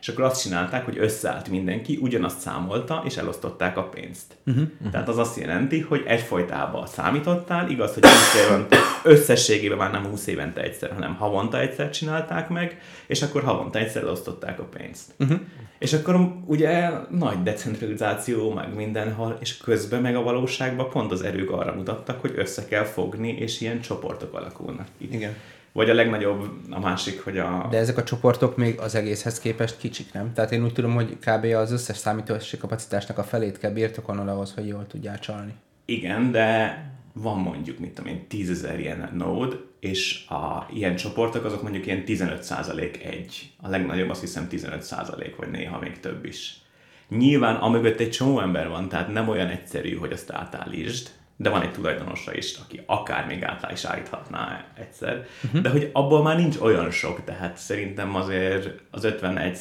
[0.00, 4.36] és akkor azt csinálták, hogy összeállt mindenki, ugyanazt számolta, és elosztották a pénzt.
[4.46, 4.68] Uh-huh.
[4.90, 10.26] Tehát az azt jelenti, hogy egyfolytában számítottál, igaz, hogy 20 évente, összességében már nem 20
[10.26, 15.14] évente egyszer, hanem havonta egyszer csinálták meg, és akkor havonta egyszer elosztották a pénzt.
[15.18, 15.40] Uh-huh.
[15.78, 21.50] És akkor ugye nagy decentralizáció, meg mindenhol, és közben meg a valóságban pont az erők
[21.50, 24.86] arra mutattak, hogy össze kell fogni, és ilyen csoportok alakulnak.
[24.98, 25.34] Igen.
[25.72, 27.66] Vagy a legnagyobb, a másik, hogy a...
[27.70, 30.32] De ezek a csoportok még az egészhez képest kicsik, nem?
[30.32, 31.44] Tehát én úgy tudom, hogy kb.
[31.44, 35.54] az összes számítási kapacitásnak a felét kell birtokolnod ahhoz, hogy jól tudjál csalni.
[35.84, 41.62] Igen, de van mondjuk, mit tudom én, tízezer ilyen node, és a ilyen csoportok azok
[41.62, 43.52] mondjuk ilyen 15% egy.
[43.62, 46.62] A legnagyobb azt hiszem 15% vagy néha még több is.
[47.08, 51.62] Nyilván amögött egy csomó ember van, tehát nem olyan egyszerű, hogy azt átállítsd, de van
[51.62, 55.60] egy tulajdonosa is, aki akár még átlá is állíthatná egyszer, uh-huh.
[55.60, 59.58] de hogy abból már nincs olyan sok, tehát szerintem azért az 51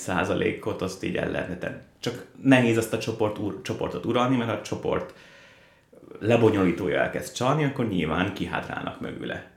[0.62, 1.78] ot azt így el lehetne tenni.
[2.00, 5.14] Csak nehéz azt a csoport, ur, csoportot uralni, mert ha a csoport
[6.20, 9.52] lebonyolítója elkezd csalni, akkor nyilván kihátrálnak mögüle.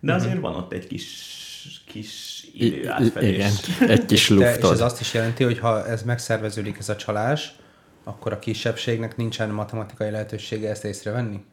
[0.00, 0.50] De azért uh-huh.
[0.50, 1.34] van ott egy kis
[1.86, 3.34] kis idő átfedés.
[3.34, 4.60] Igen, egy kis luftod.
[4.60, 7.52] De, és ez azt is jelenti, hogy ha ez megszerveződik, ez a csalás,
[8.04, 11.44] akkor a kisebbségnek nincsen matematikai lehetősége ezt észrevenni?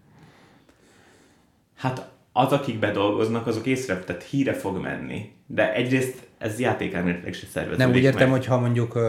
[1.83, 5.31] Hát az, akik bedolgoznak, azok észre, tehát híre fog menni.
[5.47, 8.99] De egyrészt ez játékelméletileg se szerveződik Nem úgy értem, hogy ha mondjuk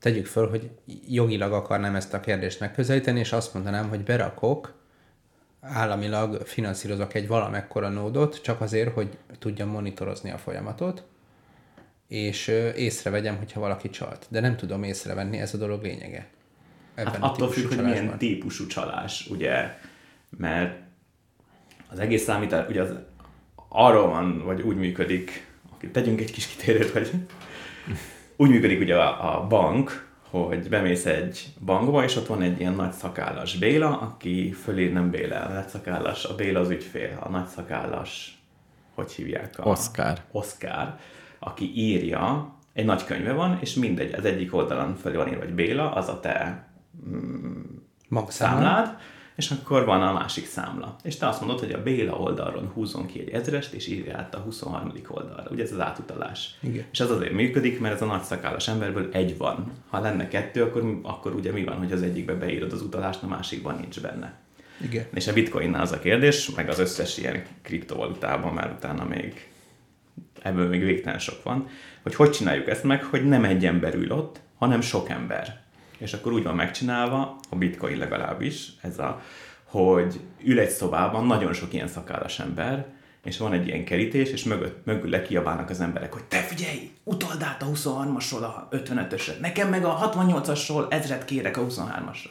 [0.00, 0.70] tegyük föl, hogy
[1.08, 4.74] jogilag akarnám ezt a kérdést megközelíteni, és azt mondanám, hogy berakok,
[5.60, 9.08] államilag finanszírozok egy valamekkora nódot, csak azért, hogy
[9.38, 11.04] tudjam monitorozni a folyamatot,
[12.08, 14.26] és észrevegyem, hogyha valaki csalt.
[14.28, 16.28] De nem tudom észrevenni, ez a dolog lényege.
[16.94, 19.78] Ebben Hát attól függ, hogy milyen típusú csalás, ugye,
[20.30, 20.86] mert
[21.90, 22.94] az egész számítás, ugye az
[23.68, 25.46] arról van, vagy úgy működik,
[25.92, 27.10] tegyünk egy kis kitérőt, hogy
[28.36, 32.74] úgy működik ugye a, a bank, hogy bemész egy bankba, és ott van egy ilyen
[32.74, 37.28] nagy szakállas Béla, aki fölé nem Béla, a nagy szakállas, a Béla az ügyfél, a
[37.28, 38.42] nagy szakállas,
[38.94, 39.58] hogy hívják?
[39.58, 40.22] A, Oszkár.
[40.30, 40.98] Oszkár,
[41.38, 45.54] aki írja, egy nagy könyve van, és mindegy, az egyik oldalon fölé van írva, hogy
[45.54, 46.66] Béla, az a te
[48.08, 48.56] Magszámla.
[48.56, 48.96] számlád,
[49.38, 50.96] és akkor van a másik számla.
[51.02, 54.34] És te azt mondod, hogy a Béla oldalról húzzon ki egy ezrest, és írja át
[54.34, 54.92] a 23.
[55.08, 55.50] oldalra.
[55.50, 56.54] Ugye ez az átutalás.
[56.60, 56.84] Igen.
[56.90, 59.72] És az azért működik, mert ez a nagy szakállas emberből egy van.
[59.88, 63.26] Ha lenne kettő, akkor, akkor ugye mi van, hogy az egyikbe beírod az utalást, a
[63.26, 64.38] másikban nincs benne.
[64.80, 65.06] Igen.
[65.14, 69.48] És a bitcoinnál az a kérdés, meg az összes ilyen kriptovalutában már utána még
[70.42, 71.68] ebből még végtelen sok van,
[72.02, 75.66] hogy hogy csináljuk ezt meg, hogy nem egy ember ül ott, hanem sok ember.
[75.98, 79.22] És akkor úgy van megcsinálva, a bitcoin legalábbis, ez a,
[79.64, 82.86] hogy ül egy szobában nagyon sok ilyen szakállas ember,
[83.24, 87.42] és van egy ilyen kerítés, és mögött, mögül kiabálnak az emberek, hogy te figyelj, utald
[87.42, 92.30] át a 23-asról a 55-ösre, nekem meg a 68-asról ezret kérek a 23-asra.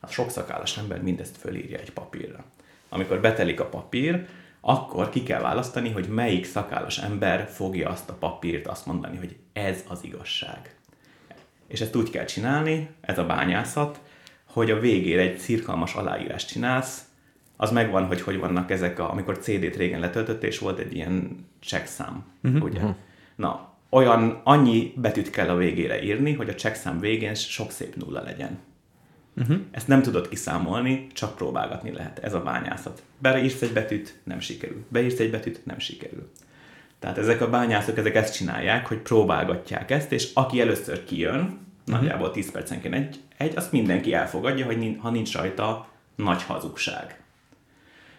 [0.00, 2.44] A sok szakállas ember mindezt fölírja egy papírra.
[2.88, 4.26] Amikor betelik a papír,
[4.60, 9.36] akkor ki kell választani, hogy melyik szakállas ember fogja azt a papírt azt mondani, hogy
[9.52, 10.76] ez az igazság.
[11.72, 14.00] És ezt úgy kell csinálni, ez a bányászat,
[14.44, 17.04] hogy a végére egy cirkalmas aláírást csinálsz,
[17.56, 21.46] az megvan, hogy hogy vannak ezek, a, amikor CD-t régen letöltött, és volt egy ilyen
[21.60, 22.62] csekszám, uh-huh.
[22.62, 22.80] ugye?
[23.36, 28.22] Na, olyan, annyi betűt kell a végére írni, hogy a csekszám végén sok szép nulla
[28.22, 28.58] legyen.
[29.36, 29.56] Uh-huh.
[29.70, 32.18] Ezt nem tudod kiszámolni, csak próbálgatni lehet.
[32.18, 33.02] Ez a bányászat.
[33.18, 34.84] Beírsz egy betűt, nem sikerül.
[34.88, 36.30] Beírsz egy betűt, nem sikerül.
[37.02, 42.30] Tehát ezek a bányászok, ezek ezt csinálják, hogy próbálgatják ezt, és aki először kijön, nagyjából
[42.30, 47.20] 10 percenként egy, egy, azt mindenki elfogadja, hogy ha nincs rajta nagy hazugság.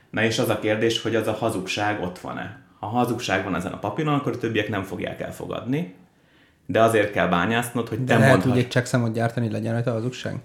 [0.09, 2.61] Na és az a kérdés, hogy az a hazugság ott van-e.
[2.79, 5.95] Ha hazugság van ezen a papíron, akkor a többiek nem fogják elfogadni,
[6.65, 8.51] de azért kell bányásznod, hogy De te lehet mondhass.
[8.51, 10.39] úgy egy checkszámot gyártani, legyen rajta hazugság?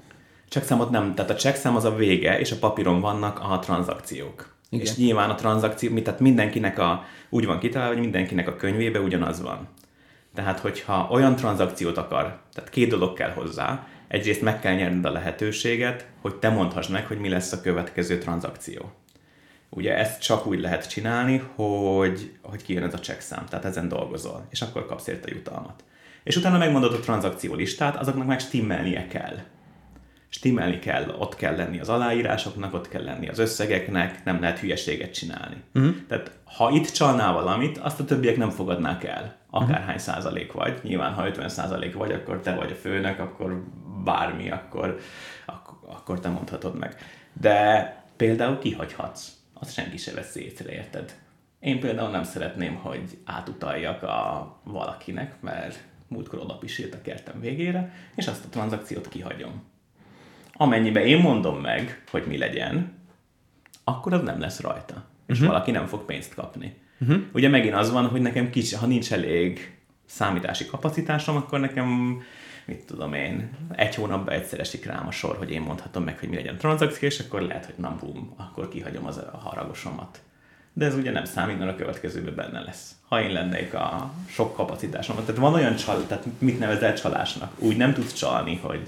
[0.49, 4.57] Checkszámot nem, tehát a checkszám az a vége, és a papíron vannak a tranzakciók.
[4.69, 4.87] Igen.
[4.87, 9.43] És nyilván a tranzakció, tehát mindenkinek a, úgy van kitalálva, hogy mindenkinek a könyvébe ugyanaz
[9.43, 9.69] van.
[10.35, 15.13] Tehát, hogyha olyan tranzakciót akar, tehát két dolog kell hozzá, egyrészt meg kell nyerned a
[15.13, 18.93] lehetőséget, hogy te mondhassd meg, hogy mi lesz a következő tranzakció.
[19.71, 24.47] Ugye ezt csak úgy lehet csinálni, hogy, hogy kijön ez a csekszám, tehát ezen dolgozol,
[24.51, 25.85] és akkor kapsz érte jutalmat.
[26.25, 29.37] És utána megmondod a tranzakció listát, azoknak meg stimmelnie kell
[30.29, 35.13] stimmelni kell, ott kell lenni az aláírásoknak, ott kell lenni az összegeknek, nem lehet hülyeséget
[35.13, 35.63] csinálni.
[35.75, 35.95] Uh-huh.
[36.09, 39.37] Tehát ha itt csalnál valamit, azt a többiek nem fogadnák el.
[39.51, 39.97] Akárhány uh-huh.
[39.97, 40.81] százalék vagy.
[40.83, 43.65] Nyilván, ha 50 százalék vagy, akkor te vagy a főnök, akkor
[44.05, 44.99] bármi, akkor,
[45.47, 46.97] akkor, akkor te mondhatod meg.
[47.33, 49.29] De például kihagyhatsz.
[49.55, 51.15] Azt senki se vesz észre, érted?
[51.61, 57.93] Én például nem szeretném, hogy átutaljak a valakinek, mert múltkor oda pisírt a kertem végére,
[58.15, 59.63] és azt a tranzakciót kihagyom
[60.59, 62.93] amennyiben én mondom meg, hogy mi legyen,
[63.85, 65.05] akkor az nem lesz rajta.
[65.27, 65.53] És uh-huh.
[65.53, 66.77] valaki nem fog pénzt kapni.
[67.01, 67.23] Uh-huh.
[67.33, 72.19] Ugye megint az van, hogy nekem kicsi, ha nincs elég számítási kapacitásom, akkor nekem,
[72.65, 76.29] mit tudom én, egy hónapban egyszer esik rám a sor, hogy én mondhatom meg, hogy
[76.29, 80.21] mi legyen a tranzakció, és akkor lehet, hogy nem bum, akkor kihagyom az a haragosomat.
[80.73, 82.91] De ez ugye nem számít, mert a következőben benne lesz.
[83.09, 85.25] Ha én lennék a sok kapacitásomat.
[85.25, 87.53] Tehát van olyan csal, tehát mit nevezel csalásnak?
[87.59, 88.87] Úgy nem tudsz csalni, hogy,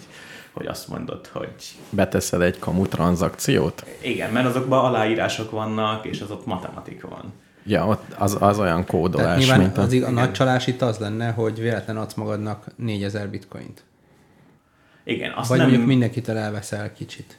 [0.53, 1.55] hogy azt mondod, hogy
[1.91, 3.85] Beteszed egy kamu tranzakciót?
[4.01, 7.33] igen, mert azokban aláírások vannak, és az ott matematika van.
[7.67, 9.83] Ja, ott az, az olyan Tehát kódolás, nyilván mint a...
[9.83, 13.83] az, ig- a nagy csalás itt az lenne, hogy véletlen adsz magadnak 4000 bitcoint.
[15.05, 15.67] Igen, azt Vagy nem...
[15.69, 17.39] mondjuk mindenkitől elveszel kicsit,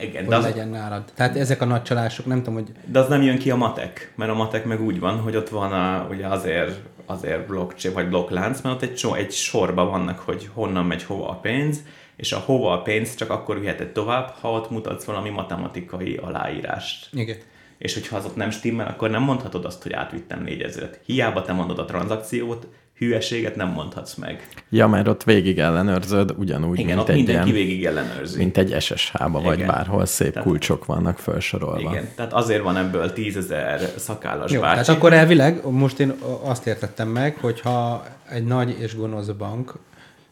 [0.00, 1.02] igen, hogy de, az, legyen nálad.
[1.14, 4.12] Tehát ezek a nagy csalások, nem tudom, hogy de az nem jön ki a matek,
[4.16, 8.08] mert a matek meg úgy van, hogy ott van a, ugye azért, azért blockchain, vagy
[8.08, 11.82] blokklánc, mert ott egy, so, egy sorba vannak, hogy honnan megy hova a pénz,
[12.20, 17.08] és a hova a pénz csak akkor viheted tovább, ha ott mutatsz valami matematikai aláírást.
[17.12, 17.36] igen.
[17.78, 20.94] És hogyha az ott nem stimmel, akkor nem mondhatod azt, hogy átvittem 4000-et.
[21.04, 24.48] Hiába te mondod a tranzakciót, hülyeséget nem mondhatsz meg.
[24.70, 28.38] Ja, mert ott végig ellenőrzöd, ugyanúgy, Igen, mint ott egy mindenki ilyen, végig ellenőrzi.
[28.38, 31.90] mint egy SSH-ba, vagy bárhol szép Tehát- kulcsok vannak felsorolva.
[31.90, 34.72] Igen, tehát azért van ebből tízezer szakállas Jó, bácsi.
[34.80, 39.74] tehát akkor elvileg most én azt értettem meg, hogyha egy nagy és gonosz bank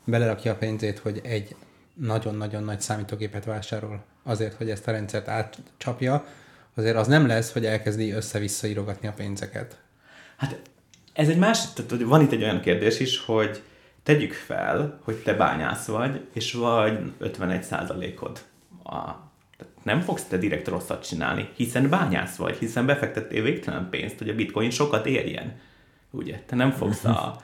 [0.04, 1.54] belerakja a pénzét, hogy egy
[2.00, 6.24] nagyon-nagyon nagy számítógépet vásárol azért, hogy ezt a rendszert átcsapja,
[6.74, 9.80] azért az nem lesz, hogy elkezdi össze-vissza írogatni a pénzeket.
[10.36, 10.60] Hát
[11.12, 13.62] ez egy másik, tehát van itt egy olyan kérdés is, hogy
[14.02, 18.44] tegyük fel, hogy te bányász vagy, és vagy 51 százalékod.
[19.82, 24.34] Nem fogsz te direkt rosszat csinálni, hiszen bányász vagy, hiszen befektettél végtelen pénzt, hogy a
[24.34, 25.60] bitcoin sokat érjen.
[26.10, 26.42] Ugye?
[26.46, 27.42] Te nem fogsz a...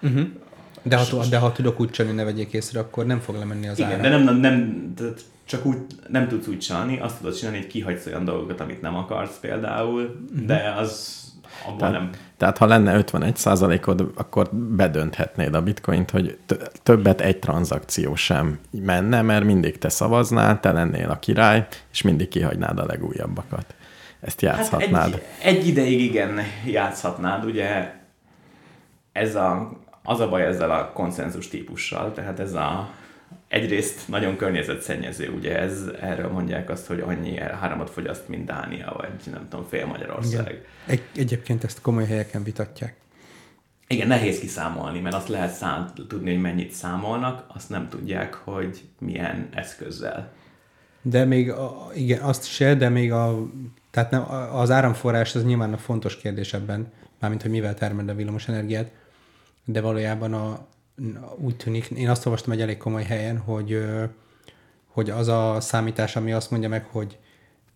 [0.86, 3.78] De ha, de ha tudok úgy csalni, ne vegyék észre, akkor nem fog lemenni az
[3.78, 4.02] Igen, ára.
[4.02, 5.76] de nem, nem, nem tehát csak úgy
[6.08, 10.26] nem tudsz úgy csinálni, azt tudod csinálni, hogy kihagysz olyan dolgokat, amit nem akarsz például,
[10.46, 11.22] de az
[11.66, 12.10] abban Tehát, nem.
[12.36, 18.58] tehát ha lenne 51 százalékod, akkor bedönthetnéd a bitcoint, hogy t- többet egy tranzakció sem
[18.70, 23.74] menne, mert mindig te szavaznál, te lennél a király, és mindig kihagynád a legújabbakat.
[24.20, 25.10] Ezt játszhatnád.
[25.10, 27.92] Hát egy, egy ideig igen játszhatnád, ugye
[29.12, 29.72] ez a,
[30.04, 32.90] az a baj ezzel a konszenzus típussal, tehát ez a
[33.48, 39.32] egyrészt nagyon környezetszennyező, ugye ez, erről mondják azt, hogy annyi áramot fogyaszt, mint Dánia, vagy
[39.32, 40.48] nem tudom, fél Magyarország.
[40.48, 40.60] Igen.
[40.86, 42.96] Egy, egyébként ezt komoly helyeken vitatják.
[43.86, 48.82] Igen, nehéz kiszámolni, mert azt lehet szám, tudni, hogy mennyit számolnak, azt nem tudják, hogy
[48.98, 50.32] milyen eszközzel.
[51.02, 53.48] De még, a, igen, azt se, de még a,
[53.90, 58.14] tehát nem, az áramforrás az nyilván a fontos kérdés ebben, mármint, hogy mivel termel a
[58.14, 58.90] villamos energiát,
[59.64, 60.66] de valójában a,
[61.36, 63.84] úgy tűnik, én azt olvastam egy elég komoly helyen, hogy,
[64.86, 67.18] hogy az a számítás, ami azt mondja meg, hogy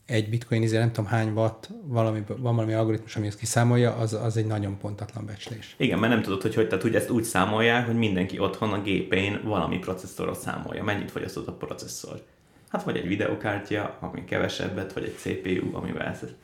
[0.07, 4.12] egy bitcoin izé nem tudom hány watt, valami, van valami algoritmus, ami ezt kiszámolja, az,
[4.12, 5.74] az egy nagyon pontatlan becslés.
[5.79, 8.83] Igen, mert nem tudod, hogy hogy, tehát ugye ezt úgy számolják, hogy mindenki otthon a
[8.83, 10.85] gépén valami processzorot számolja.
[10.85, 12.22] Mennyit fogyasztott a processzor?
[12.68, 16.35] Hát vagy egy videokártya, ami kevesebbet, vagy egy CPU, amivel, ezt-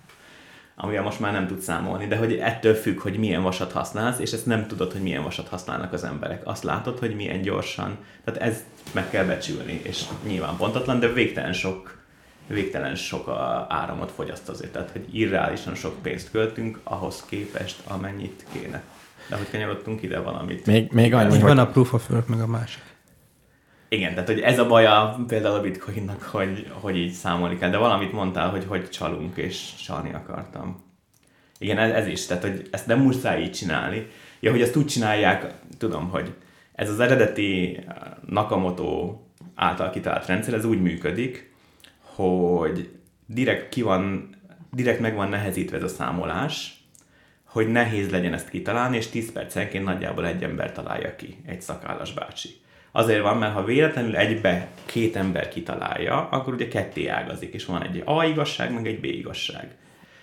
[0.77, 4.33] amivel most már nem tudsz számolni, de hogy ettől függ, hogy milyen vasat használsz, és
[4.33, 6.47] ezt nem tudod, hogy milyen vasat használnak az emberek.
[6.47, 7.99] Azt látod, hogy milyen gyorsan.
[8.25, 12.03] Tehát ez meg kell becsülni, és nyilván pontatlan, de végtelen sok
[12.47, 18.45] végtelen sok a áramot fogyaszt azért, tehát hogy irreálisan sok pénzt költünk ahhoz képest, amennyit
[18.53, 18.83] kéne.
[19.29, 20.67] De hogy kanyarodtunk ide valamit.
[20.67, 22.83] Még, még annyi, van a proof of work, meg a másik.
[23.89, 27.77] Igen, tehát hogy ez a baja például a bitcoinnak, hogy, hogy így számolni kell, de
[27.77, 30.83] valamit mondtál, hogy hogy csalunk, és csalni akartam.
[31.59, 34.07] Igen, ez, ez is, tehát hogy ezt nem muszáj így csinálni.
[34.41, 36.35] Ja, hogy ezt úgy csinálják, tudom, hogy
[36.73, 37.95] ez az eredeti eh,
[38.27, 39.19] Nakamoto
[39.55, 41.55] által kitalált rendszer, ez úgy működik,
[42.01, 42.91] hogy
[43.27, 44.35] direkt ki van,
[44.71, 46.85] direkt meg van nehezítve ez a számolás,
[47.45, 52.13] hogy nehéz legyen ezt kitalálni, és 10 percenként nagyjából egy ember találja ki, egy szakállas
[52.13, 52.49] bácsi.
[52.97, 57.83] Azért van, mert ha véletlenül egybe két ember kitalálja, akkor ugye ketté ágazik, és van
[57.83, 59.77] egy A igazság, meg egy B igazság.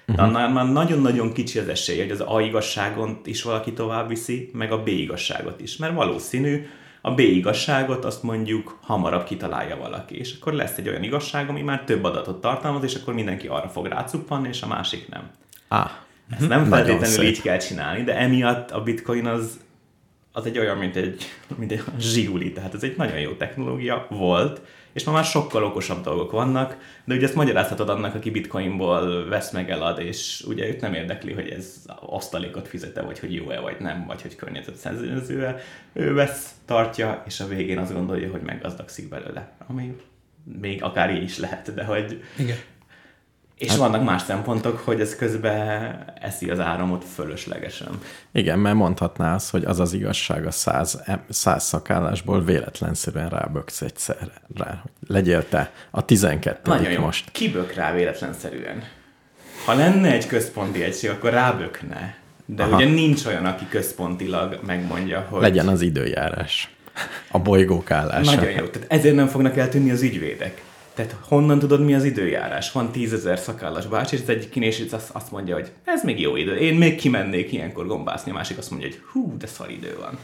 [0.06, 4.50] De annál már nagyon-nagyon kicsi az esély, hogy az A igazságon is valaki tovább viszi,
[4.54, 5.78] meg a B igazságot is.
[5.78, 6.68] Mert valószínű,
[7.02, 11.62] a B igazságot azt mondjuk hamarabb kitalálja valaki, és akkor lesz egy olyan igazság, ami
[11.62, 15.30] már több adatot tartalmaz, és akkor mindenki arra fog rácuppanni, és a másik nem.
[15.68, 15.90] Ah,
[16.30, 19.60] Ezt nem Nagyon feltétlenül így kell csinálni, de emiatt a bitcoin az,
[20.32, 21.24] az egy olyan, mint egy,
[21.56, 24.62] mint egy zsiguli, tehát ez egy nagyon jó technológia volt,
[24.94, 29.52] és ma már sokkal okosabb dolgok vannak, de ugye ezt magyarázhatod annak, aki bitcoinból vesz
[29.52, 33.76] meg elad, és ugye őt nem érdekli, hogy ez osztalékot fizete, vagy hogy jó-e, vagy
[33.80, 35.60] nem, vagy hogy környezetszennyező-e.
[35.94, 39.52] Ő vesz, tartja, és a végén azt gondolja, hogy meggazdagszik belőle.
[39.68, 39.96] Ami
[40.62, 42.58] még akár így is lehet, de hogy Igen.
[43.62, 48.00] És hát, vannak más szempontok, hogy ez közben eszi az áramot fölöslegesen.
[48.32, 54.32] igen, mert mondhatná azt, hogy az az igazság a száz, száz szakállásból véletlenszerűen ráböksz egyszer
[54.56, 54.84] rá.
[55.08, 57.02] Legyél te a 12 Nagyon jó.
[57.02, 57.32] most.
[57.32, 58.84] Kibök rá véletlenszerűen.
[59.66, 62.16] Ha lenne egy központi egység, akkor rábökne.
[62.46, 62.64] De.
[62.64, 62.76] Aha.
[62.76, 65.42] ugye nincs olyan, aki központilag megmondja, hogy...
[65.42, 66.76] Legyen az időjárás.
[67.32, 68.36] A bolygók állása.
[68.36, 68.66] Nagyon jó.
[68.66, 70.62] Tehát ezért nem fognak eltűnni az ügyvédek.
[70.94, 72.72] Tehát honnan tudod, mi az időjárás?
[72.72, 76.20] Van tízezer szakállas bácsi, és az egyik kinés és azt, azt mondja, hogy ez még
[76.20, 76.56] jó idő.
[76.58, 80.18] Én még kimennék ilyenkor gombászni, a másik azt mondja, hogy hú, de szar idő van.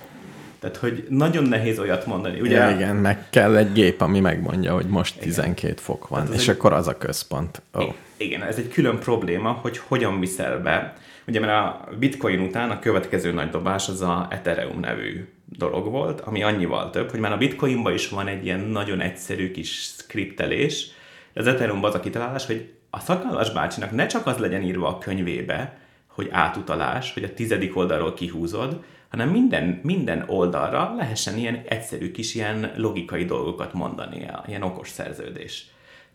[0.59, 2.39] Tehát, hogy nagyon nehéz olyat mondani.
[2.39, 6.47] Ugye, Ja, igen, meg kell egy gép, ami megmondja, hogy most 12 fok van, és
[6.47, 7.61] egy- akkor az a központ.
[7.73, 7.93] Oh.
[8.17, 10.93] Igen, ez egy külön probléma, hogy hogyan viszel be.
[11.27, 16.21] Ugye, mert a bitcoin után a következő nagy dobás az a Ethereum nevű dolog volt,
[16.21, 20.87] ami annyival több, hogy már a bitcoinban is van egy ilyen nagyon egyszerű kis skriptelés,
[21.33, 24.97] az Ethereumban az a kitalálás, hogy a szakállas bácsinak ne csak az legyen írva a
[24.97, 25.77] könyvébe,
[26.07, 32.35] hogy átutalás, hogy a tizedik oldalról kihúzod, hanem minden, minden oldalra lehessen ilyen egyszerű kis
[32.35, 35.65] ilyen logikai dolgokat mondani, ilyen okos szerződés.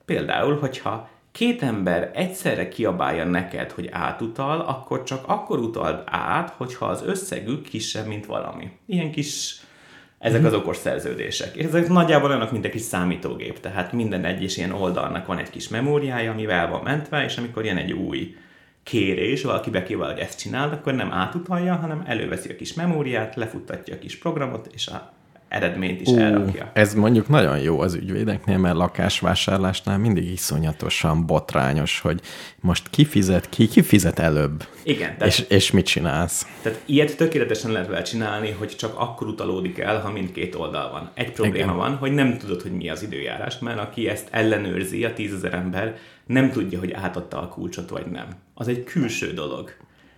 [0.04, 6.86] Például, hogyha két ember egyszerre kiabálja neked, hogy átutal, akkor csak akkor utald át, hogyha
[6.86, 8.70] az összegük kisebb, mint valami.
[8.86, 9.60] Ilyen kis
[10.18, 11.56] ezek az okos szerződések.
[11.56, 15.50] És ezek nagyjából olyanok, mint egy kis számítógép, tehát minden egyes ilyen oldalnak van egy
[15.50, 18.36] kis memóriája, amivel van mentve, és amikor jön egy új
[18.82, 23.94] kérés, valaki bekéval, hogy ezt csináld, akkor nem átutalja, hanem előveszi a kis memóriát, lefuttatja
[23.94, 25.12] a kis programot, és a
[25.52, 26.70] eredményt is Ú, elrakja.
[26.74, 32.20] Ez mondjuk nagyon jó az ügyvédeknél, mert lakásvásárlásnál mindig iszonyatosan botrányos, hogy
[32.60, 36.46] most ki fizet ki, ki fizet előbb, Igen, tehát, és, és mit csinálsz.
[36.62, 41.10] tehát ilyet tökéletesen lehet vele csinálni, hogy csak akkor utalódik el, ha mindkét oldal van.
[41.14, 41.76] Egy probléma Igen.
[41.76, 45.96] van, hogy nem tudod, hogy mi az időjárás, mert aki ezt ellenőrzi, a tízezer ember,
[46.26, 48.26] nem tudja, hogy átadta a kulcsot, vagy nem.
[48.54, 49.70] Az egy külső dolog.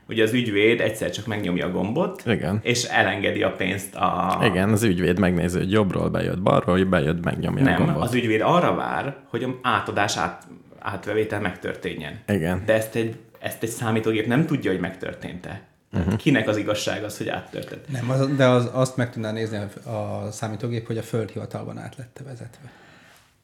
[0.08, 2.60] Ugye az ügyvéd egyszer csak megnyomja a gombot, Igen.
[2.62, 4.40] és elengedi a pénzt a...
[4.44, 8.02] Igen, az ügyvéd megnézi, hogy jobbról bejött, balról, hogy bejött, megnyomja a Nem, gombot.
[8.02, 10.42] az ügyvéd arra vár, hogy a átadás át,
[10.78, 12.18] átvevétel megtörténjen.
[12.28, 12.62] Igen.
[12.66, 15.60] De ezt egy, ezt egy számítógép nem tudja, hogy megtörtént-e.
[15.92, 16.16] Uh-huh.
[16.16, 17.88] Kinek az igazság az, hogy áttörtént?
[17.88, 21.96] Nem, az, de az, azt meg tudná nézni a, a számítógép, hogy a földhivatalban át
[21.96, 22.70] lett vezetve.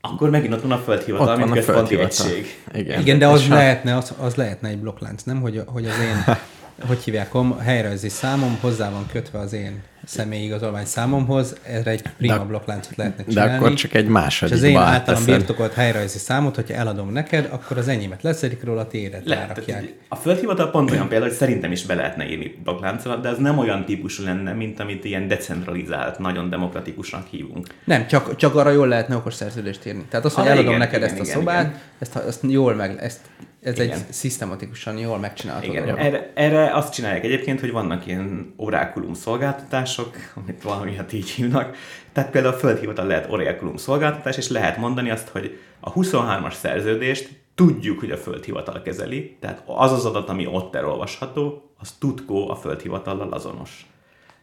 [0.01, 2.27] Akkor megint ott van a földhivatal, Ott van mint a központi földhivatal.
[2.27, 2.59] egység.
[2.75, 3.01] Igen.
[3.01, 5.41] Igen, de az ha- lehetne, az, az lehetne egy blokklánc, nem?
[5.41, 6.37] Hogy, hogy az én,
[6.89, 12.03] hogy hívják, a helyrajzi számom hozzá van kötve az én személyi igazolvány számomhoz, erre egy
[12.17, 13.57] prima De- blokláncot lehetne De csinálni.
[13.57, 15.37] akkor csak egy és második az én általam áteszed.
[15.37, 19.95] birtokolt helyrajzi számot, hogyha eladom neked, akkor az enyémet leszedik róla, tiédet Lehet, rárakják.
[20.09, 23.59] a földhivatal pont olyan példa, hogy szerintem is be lehetne írni blokkláncolat, de ez nem
[23.59, 27.67] olyan típusú lenne, mint amit ilyen decentralizált, nagyon demokratikusnak hívunk.
[27.85, 30.05] Nem, csak, csak arra jól lehetne okos szerződést írni.
[30.09, 31.79] Tehát az, hogy Ah, eladom igen, neked igen, ezt a igen, szobát, igen.
[31.99, 33.21] Ezt, ezt jól meg, ezt,
[33.63, 33.99] ez Igen.
[33.99, 35.99] egy szisztematikusan jól megcsinálható Igen, dolog.
[36.01, 41.77] erre, erre azt csinálják egyébként, hogy vannak ilyen orákulum szolgáltatások, amit valami hát így hívnak.
[42.13, 47.29] Tehát például a földhivatal lehet orákulum szolgáltatás, és lehet mondani azt, hogy a 23-as szerződést
[47.55, 52.55] tudjuk, hogy a földhivatal kezeli, tehát az az adat, ami ott elolvasható, az tudkó a
[52.57, 53.87] földhivatallal azonos.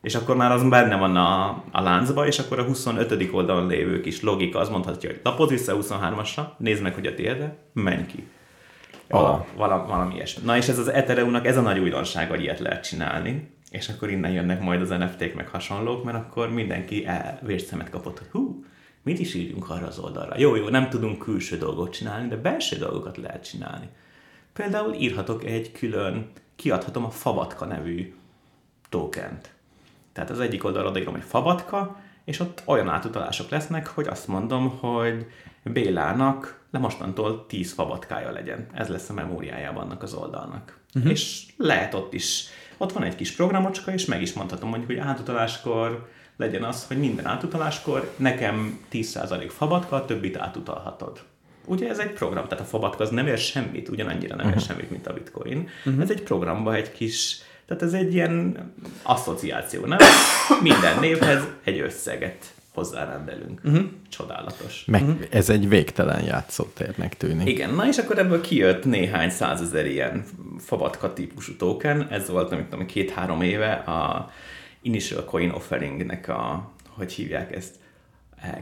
[0.01, 3.30] És akkor már az benne van a, a láncba, és akkor a 25.
[3.32, 7.13] oldalon lévő kis logika az mondhatja, hogy lapozz vissza a 23-asra, nézd meg, hogy a
[7.13, 8.28] tiéd, menj ki.
[9.10, 10.43] Vala, vala, valami ilyesmi.
[10.45, 14.10] Na és ez az Ethereumnak ez a nagy újdonság, hogy ilyet lehet csinálni, és akkor
[14.10, 18.64] innen jönnek majd az NFT-k meg hasonlók, mert akkor mindenki el, vérszemet kapott, hogy hú,
[19.03, 20.39] mit is írjunk arra az oldalra.
[20.39, 23.89] Jó, jó, nem tudunk külső dolgot csinálni, de belső dolgokat lehet csinálni.
[24.53, 28.14] Például írhatok egy külön, kiadhatom a Favatka nevű
[28.89, 29.51] tokent.
[30.14, 34.78] Tehát az egyik oldalra odaírom, hogy Fabatka, és ott olyan átutalások lesznek, hogy azt mondom,
[34.80, 35.26] hogy
[35.64, 38.67] Bélának de mostantól 10 fabatkája legyen.
[38.73, 40.80] Ez lesz a memóriájában annak az oldalnak.
[40.95, 41.11] Uh-huh.
[41.11, 42.45] És lehet ott is,
[42.78, 46.97] ott van egy kis programocska, és meg is mondhatom mondjuk, hogy átutaláskor legyen az, hogy
[46.97, 51.19] minden átutaláskor nekem 10% fabatka, a többit átutalhatod.
[51.65, 54.67] Ugye ez egy program, tehát a fabatka az nem ér semmit, ugyanannyira nem ér uh-huh.
[54.67, 55.67] semmit, mint a bitcoin.
[55.86, 56.01] Uh-huh.
[56.01, 59.99] Ez egy programba egy kis, tehát ez egy ilyen asszociáció, nem?
[60.61, 63.61] Minden névhez egy összeget hozzárendelünk.
[63.63, 63.86] Uh-huh.
[64.09, 64.84] Csodálatos.
[64.86, 67.47] Meg ez egy végtelen játszótérnek tűnik.
[67.47, 70.25] Igen, na és akkor ebből kijött néhány százezer ilyen
[70.57, 72.07] fabatka típusú token.
[72.09, 74.30] Ez volt, amit tudom, két-három éve a
[74.82, 77.75] Initial Coin Offeringnek a, hogy hívják ezt,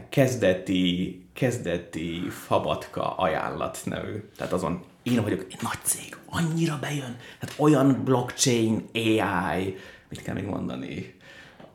[0.08, 4.22] kezdeti, kezdeti fabatka ajánlat nevű.
[4.36, 9.76] Tehát azon én vagyok egy nagy cég, annyira bejön, hát olyan blockchain, AI,
[10.08, 11.14] mit kell még mondani,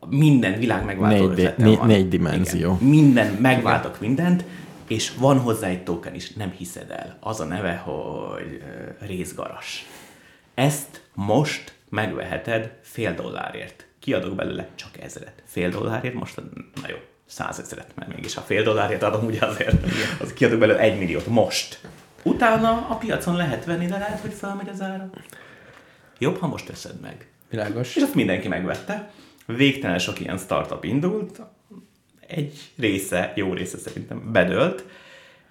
[0.09, 1.87] minden világ megváltó Négy, ötletem né, van.
[1.87, 2.77] négy dimenzió.
[2.79, 4.43] Igen, minden, megváltok mindent,
[4.87, 7.17] és van hozzá egy token is, nem hiszed el.
[7.19, 8.61] Az a neve, hogy
[8.99, 9.85] ö, részgaras.
[10.53, 13.85] Ezt most megveheted fél dollárért.
[13.99, 15.43] Kiadok belőle csak ezret.
[15.45, 16.41] Fél dollárért most,
[16.81, 16.95] na jó,
[17.25, 19.75] százezret, mert mégis a fél dollárért adom ugye azért,
[20.21, 21.79] az kiadok belőle egy milliót most.
[22.23, 25.09] Utána a piacon lehet venni, de lehet, hogy felmegy az ára.
[26.19, 27.27] Jobb, ha most teszed meg.
[27.49, 27.95] Világos.
[27.95, 29.11] És ezt mindenki megvette.
[29.55, 31.41] Végtelen sok ilyen startup indult,
[32.27, 34.85] egy része, jó része szerintem bedölt,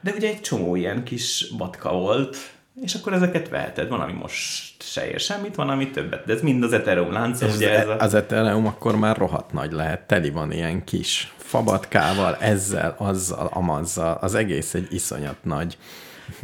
[0.00, 2.36] de ugye egy csomó ilyen kis batka volt,
[2.82, 3.88] és akkor ezeket veheted.
[3.88, 6.24] Van, ami most se ér semmit, van, ami többet.
[6.24, 7.96] De ez mind az Ethereum lánc, És ugye ez a...
[7.98, 10.06] az Ethereum akkor már rohadt nagy lehet.
[10.06, 14.18] Teli van ilyen kis fabatkával, ezzel, azzal, amazzal.
[14.20, 15.76] Az egész egy iszonyat nagy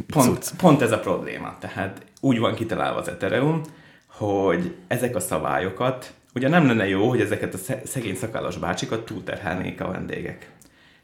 [0.07, 1.55] Pont, pont ez a probléma.
[1.59, 3.61] Tehát úgy van kitalálva az Ethereum,
[4.07, 9.05] hogy ezek a szabályokat, ugye nem lenne jó, hogy ezeket a sze- szegény szakállas bácsikat
[9.05, 10.51] túlterhelnék a vendégek.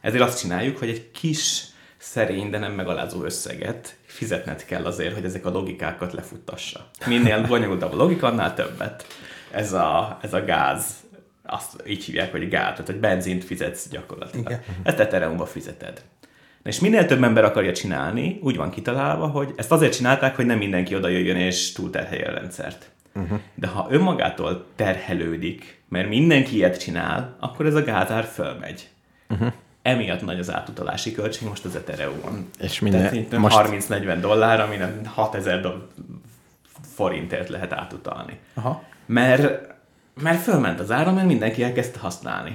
[0.01, 1.63] Ezért azt csináljuk, hogy egy kis
[1.97, 6.89] szerény, de nem megalázó összeget fizetned kell azért, hogy ezek a logikákat lefuttassa.
[7.05, 9.05] Minél bonyolultabb a logika, annál többet.
[9.51, 10.85] Ez a, ez a gáz
[11.43, 14.45] azt így hívják, hogy gát, tehát hogy benzint fizetsz gyakorlatilag.
[14.45, 14.61] Igen.
[14.83, 16.01] Ezt ethereum fizeted.
[16.63, 20.45] Na és minél több ember akarja csinálni, úgy van kitalálva, hogy ezt azért csinálták, hogy
[20.45, 22.91] nem mindenki oda jöjjön és túlterhelje a rendszert.
[23.15, 23.39] Uh-huh.
[23.55, 28.89] De ha önmagától terhelődik, mert mindenki ilyet csinál, akkor ez a gázár fölmegy.
[29.29, 29.51] Uh-huh.
[29.81, 32.49] Emiatt nagy az átutalási költség most az Ethereum-on.
[32.59, 33.87] És minden- Tehát most- most...
[33.89, 35.87] 30-40 dollár, amin 6000 do-
[36.95, 38.39] forintért lehet átutalni.
[38.53, 38.83] Aha.
[39.05, 39.73] Mert,
[40.21, 42.51] mert fölment az ára, mert mindenki elkezdte használni.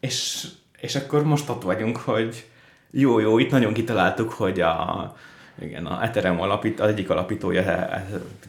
[0.00, 0.46] És,
[0.80, 2.46] és akkor most ott vagyunk, hogy
[2.90, 5.16] jó, jó, itt nagyon kitaláltuk, hogy a,
[5.60, 8.02] igen, a Ethereum alapít, az egyik alapítója eh, eh,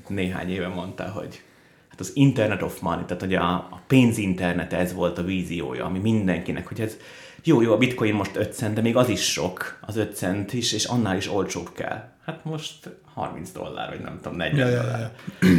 [0.08, 1.41] néhány éve mondta, hogy
[1.89, 5.99] hát az Internet of Money, tehát hogy a, a pénzinternet ez volt a víziója, ami
[5.99, 6.97] mindenkinek, hogy ez
[7.43, 10.53] jó, jó, a bitcoin most 5 cent, de még az is sok, az 5 cent
[10.53, 12.10] is, és annál is olcsóbb kell.
[12.26, 15.12] Hát most 30 dollár, vagy nem tudom, 40 Ja, ja, dollár.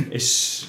[0.08, 0.62] És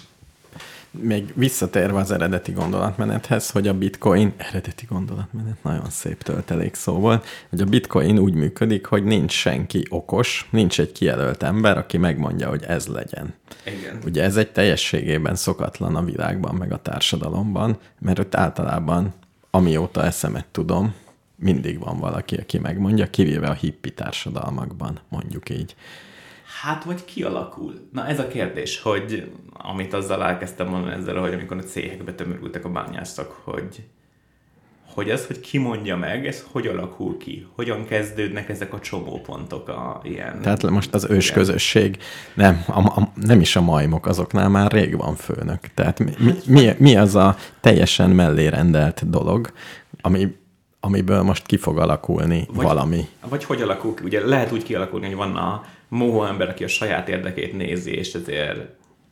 [1.00, 7.26] Még visszatérve az eredeti gondolatmenethez, hogy a bitcoin, eredeti gondolatmenet, nagyon szép töltelék szó volt,
[7.50, 12.50] hogy a bitcoin úgy működik, hogy nincs senki okos, nincs egy kijelölt ember, aki megmondja,
[12.50, 13.34] hogy ez legyen.
[13.66, 14.00] igen.
[14.06, 19.14] Ugye ez egy teljességében szokatlan a világban, meg a társadalomban, mert ott általában,
[19.52, 20.94] amióta eszemet tudom,
[21.36, 25.76] mindig van valaki, aki megmondja, kivéve a hippi társadalmakban, mondjuk így.
[26.62, 27.74] Hát, vagy kialakul?
[27.92, 32.66] Na ez a kérdés, hogy amit azzal elkezdtem mondani ezzel, hogy amikor a cégekbe tömörültek
[32.66, 33.84] a bányászak, hogy
[34.94, 37.48] hogy ez, hogy ki mondja meg, ez hogy alakul ki?
[37.56, 40.42] Hogyan kezdődnek ezek a csomópontok a ilyen...
[40.42, 41.98] Tehát most az ős közösség,
[42.34, 45.60] nem, a, a, nem is a majmok, azoknál már rég van főnök.
[45.74, 49.52] Tehát mi, mi, mi, mi az a teljesen mellérendelt dolog,
[50.02, 50.36] ami,
[50.80, 53.08] amiből most ki fog alakulni Vagy- valami.
[53.30, 54.04] Vagy hogy alakul ki?
[54.04, 58.14] Ugye lehet úgy kialakulni, hogy van a mohó ember, aki a saját érdekét nézi, és
[58.14, 58.60] ezért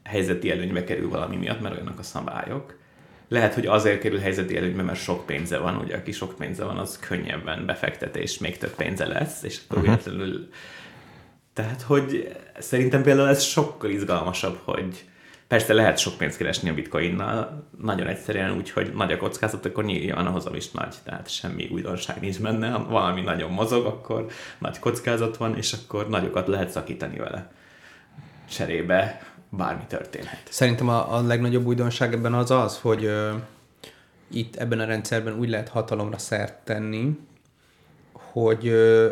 [0.03, 2.77] helyzeti előnybe kerül valami miatt, mert olyanok a szabályok.
[3.27, 6.77] Lehet, hogy azért kerül helyzeti előnybe, mert sok pénze van, ugye aki sok pénze van,
[6.77, 10.03] az könnyebben befektet, és még több pénze lesz, és akkor uh-huh.
[10.03, 10.49] véletlenül...
[11.53, 15.05] Tehát, hogy szerintem például ez sokkal izgalmasabb, hogy
[15.47, 19.83] persze lehet sok pénzt keresni a bitcoinnal, nagyon egyszerűen úgy, hogy nagy a kockázat, akkor
[19.83, 20.95] nyíljon ahhoz, is nagy.
[21.03, 24.25] Tehát semmi újdonság nincs benne, ha valami nagyon mozog, akkor
[24.57, 27.51] nagy kockázat van, és akkor nagyokat lehet szakítani vele.
[28.49, 30.41] Cserébe bármi történhet.
[30.49, 33.33] Szerintem a, a legnagyobb újdonság ebben az az, hogy ö,
[34.31, 37.19] itt ebben a rendszerben úgy lehet hatalomra szert tenni,
[38.13, 39.09] hogy ö,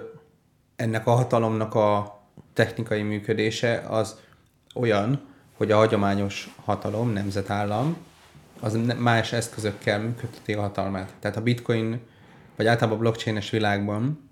[0.76, 2.20] ennek a hatalomnak a
[2.54, 4.20] technikai működése az
[4.76, 7.98] olyan, hogy a hagyományos hatalom, nemzetállam,
[8.60, 11.14] az más eszközökkel működteti a hatalmát.
[11.20, 12.00] Tehát a bitcoin,
[12.56, 14.30] vagy általában a blockchain-es világban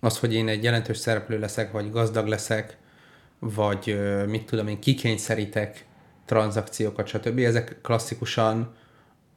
[0.00, 2.76] az, hogy én egy jelentős szereplő leszek, vagy gazdag leszek,
[3.38, 5.84] vagy mit tudom én, kikényszerítek
[6.24, 7.38] tranzakciókat, stb.
[7.38, 8.74] Ezek klasszikusan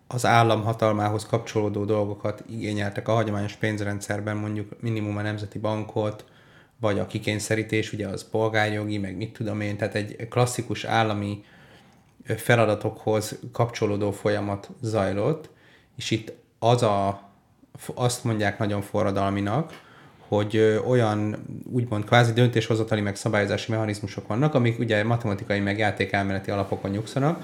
[0.07, 6.25] az állam hatalmához kapcsolódó dolgokat igényeltek a hagyományos pénzrendszerben, mondjuk minimum a nemzeti bankot,
[6.79, 11.43] vagy a kikényszerítés, ugye az polgárjogi, meg mit tudom én, tehát egy klasszikus állami
[12.25, 15.49] feladatokhoz kapcsolódó folyamat zajlott,
[15.95, 17.21] és itt az a,
[17.93, 19.85] azt mondják nagyon forradalminak,
[20.27, 26.91] hogy olyan úgymond kvázi döntéshozatali meg szabályozási mechanizmusok vannak, amik ugye matematikai meg játékelméleti alapokon
[26.91, 27.43] nyugszanak,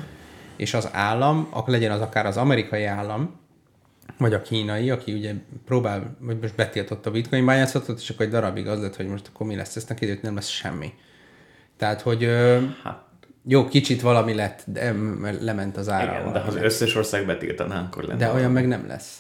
[0.56, 3.40] és az állam, legyen az akár az amerikai állam,
[4.18, 5.34] vagy a kínai, aki ugye
[5.66, 9.28] próbál, vagy most betiltott a bitcoin bányászatot, és akkor egy darabig az lett, hogy most
[9.34, 10.93] akkor mi lesz, ezt neki időt nem lesz semmi.
[11.78, 12.30] Tehát, hogy
[12.84, 13.04] Hát,
[13.47, 14.91] jó, kicsit valami lett, de
[15.39, 16.12] lement az ára.
[16.20, 18.20] igen, de ha az összes ország betiltaná, akkor lenne.
[18.20, 19.18] de olyan meg nem lesz.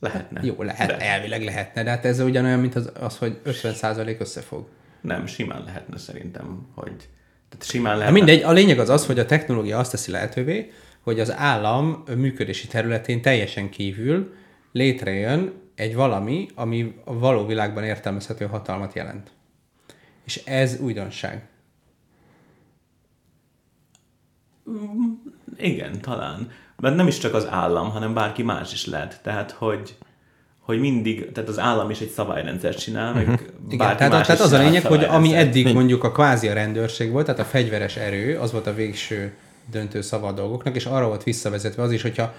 [0.00, 0.40] Lehetne.
[0.44, 4.68] Jó, lehet, De elvileg lehetne, de hát ez ugyanolyan, mint az, az hogy 50% összefog.
[5.00, 6.96] Nem, simán lehetne szerintem, hogy...
[7.48, 8.18] Tehát simán Hát lehetne.
[8.18, 10.70] mindegy, a lényeg az az, hogy a technológia azt teszi lehetővé,
[11.02, 14.34] hogy az állam működési területén teljesen kívül
[14.72, 19.30] létrejön egy valami, ami a való világban értelmezhető hatalmat jelent.
[20.24, 21.48] És ez újdonság.
[25.56, 26.50] Igen, talán.
[26.76, 29.20] Mert nem is csak az állam, hanem bárki más is lehet.
[29.22, 29.96] Tehát, hogy,
[30.60, 34.40] hogy mindig, tehát az állam is egy szabályrendszert csinál, meg bárki Igen, tehát, más tehát
[34.40, 37.44] is az a lényeg, hogy ami eddig mondjuk a kvázi a rendőrség volt, tehát a
[37.44, 39.36] fegyveres erő, az volt a végső
[39.70, 42.34] döntő szava a dolgoknak, és arra volt visszavezetve az is, hogyha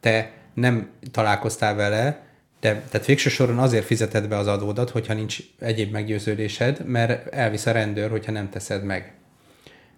[0.00, 2.26] te nem találkoztál vele,
[2.60, 7.66] de, tehát végső soron azért fizeted be az adódat, hogyha nincs egyéb meggyőződésed, mert elvisz
[7.66, 9.12] a rendőr, hogyha nem teszed meg.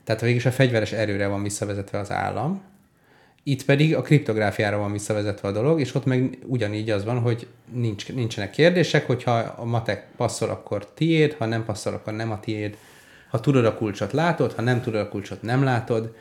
[0.05, 2.62] Tehát végig is a fegyveres erőre van visszavezetve az állam,
[3.43, 7.47] itt pedig a kriptográfiára van visszavezetve a dolog, és ott meg ugyanígy az van, hogy
[7.73, 12.41] nincs, nincsenek kérdések, hogyha a matek passzol, akkor tiéd, ha nem passzol, akkor nem a
[12.41, 12.77] tiéd.
[13.31, 16.14] Ha tudod a kulcsot, látod, ha nem tudod a kulcsot, nem látod.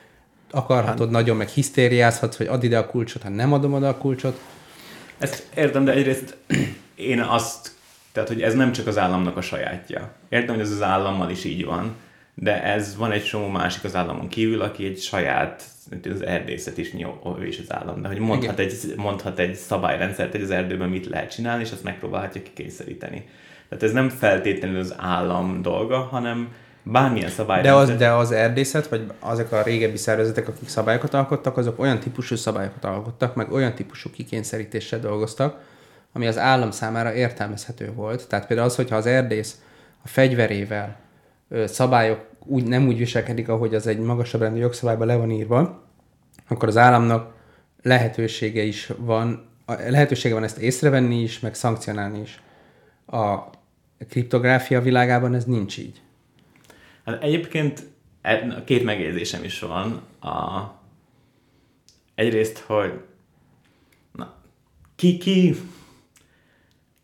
[0.52, 1.10] Akarhatod hát.
[1.10, 4.40] nagyon, meg hisztériázhatsz, hogy add ide a kulcsot, ha nem adom oda a kulcsot.
[5.18, 6.38] Ezt értem, de egyrészt
[6.96, 7.72] én azt,
[8.12, 10.12] tehát hogy ez nem csak az államnak a sajátja.
[10.30, 11.96] Értem, hogy ez az állammal is így van,
[12.34, 15.64] de ez van egy csomó másik az államon kívül, aki egy saját,
[16.12, 16.92] az erdészet is
[17.42, 21.32] is az állam, de hogy mondhat egy, mondhat egy szabályrendszert, hogy az erdőben mit lehet
[21.32, 23.26] csinálni, és azt megpróbálhatja kikényszeríteni.
[23.70, 27.86] Tehát ez nem feltétlenül az állam dolga, hanem bármilyen szabályrendszer.
[27.86, 32.00] De az, de az erdészet, vagy azok a régebbi szervezetek, akik szabályokat alkottak, azok olyan
[32.00, 35.62] típusú szabályokat alkottak, meg olyan típusú kikényszerítéssel dolgoztak,
[36.14, 38.28] ami az állam számára értelmezhető volt.
[38.28, 39.62] Tehát például az, hogyha az erdész
[40.04, 40.96] a fegyverével
[41.50, 45.84] ö, szabályok úgy, nem úgy viselkedik, ahogy az egy magasabb rendű jogszabályban le van írva,
[46.48, 47.34] akkor az államnak
[47.82, 52.42] lehetősége is van, lehetősége van ezt észrevenni is, meg szankcionálni is.
[53.06, 53.38] A
[54.10, 56.02] kriptográfia világában ez nincs így.
[57.10, 57.84] Hát egyébként
[58.22, 60.02] e- két megjegyzésem is van.
[60.20, 60.64] A,
[62.16, 62.94] egyrészt, hogy
[64.12, 64.36] na,
[64.96, 65.56] ki, ki,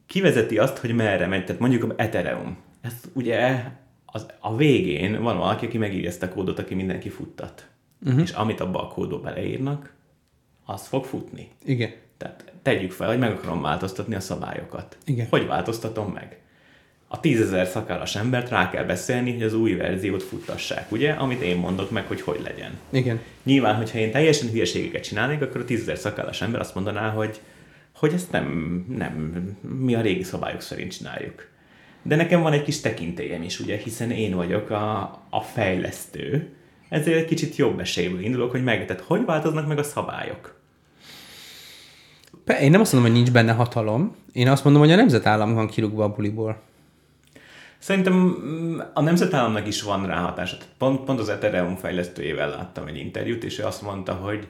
[0.06, 2.58] ki vezeti azt, hogy merre megy, tehát mondjuk a Ethereum.
[2.82, 3.64] Ezt ugye
[4.06, 7.70] az, a végén van valaki, aki megírja ezt a kódot, aki mindenki futtat.
[8.06, 8.22] Uh-huh.
[8.22, 9.94] És amit abba a kódba beleírnak,
[10.66, 11.50] az fog futni.
[11.64, 11.94] Igen.
[12.18, 14.98] Tehát tegyük fel, hogy meg akarom változtatni a szabályokat.
[15.06, 15.28] Igen.
[15.30, 16.42] Hogy változtatom meg?
[17.08, 21.12] A tízezer szakállas embert rá kell beszélni, hogy az új verziót futtassák, ugye?
[21.12, 22.72] Amit én mondok meg, hogy hogy legyen.
[22.90, 23.20] Igen.
[23.44, 27.40] Nyilván, hogyha én teljesen hülyeségeket csinálnék, akkor a tízezer szakállas ember azt mondaná, hogy,
[27.96, 28.46] hogy ezt nem,
[28.98, 29.34] nem,
[29.80, 31.48] mi a régi szabályok szerint csináljuk.
[32.02, 36.50] De nekem van egy kis tekintélyem is, ugye, hiszen én vagyok a, a fejlesztő,
[36.90, 40.60] ezért egy kicsit jobb esélyből indulok, hogy meg, tehát hogy változnak meg a szabályok?
[42.62, 44.16] Én nem azt mondom, hogy nincs benne hatalom.
[44.34, 46.62] Én azt mondom, hogy a nemzetállam van kirúgva a buliból.
[47.86, 50.58] Szerintem mm, a nemzetállamnak is van ráhatása.
[50.78, 54.48] Pont, pont az Ethereum fejlesztőjével láttam egy interjút, és ő azt mondta, hogy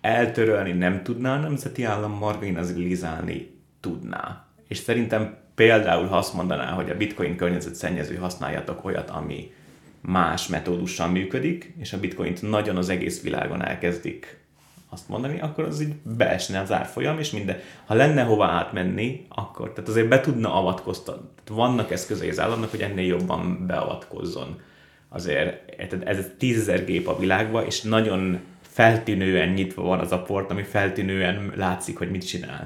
[0.00, 4.46] eltörölni nem tudná a nemzeti állam, marginalizálni tudná.
[4.68, 9.52] És szerintem például, ha azt mondaná, hogy a bitcoin környezetszennyező használjatok olyat, ami
[10.00, 14.37] más metódussal működik, és a bitcoint nagyon az egész világon elkezdik
[14.90, 17.58] azt mondani, akkor az így beesne az árfolyam, és minden.
[17.86, 21.28] Ha lenne hova átmenni, akkor, tehát azért be tudna avatkoztatni.
[21.44, 24.60] Tehát vannak eszközei az államnak, hogy ennél jobban beavatkozzon.
[25.08, 25.72] Azért,
[26.04, 31.52] ez tízezer gép a világban, és nagyon feltűnően nyitva van az a port, ami feltűnően
[31.56, 32.56] látszik, hogy mit csinál.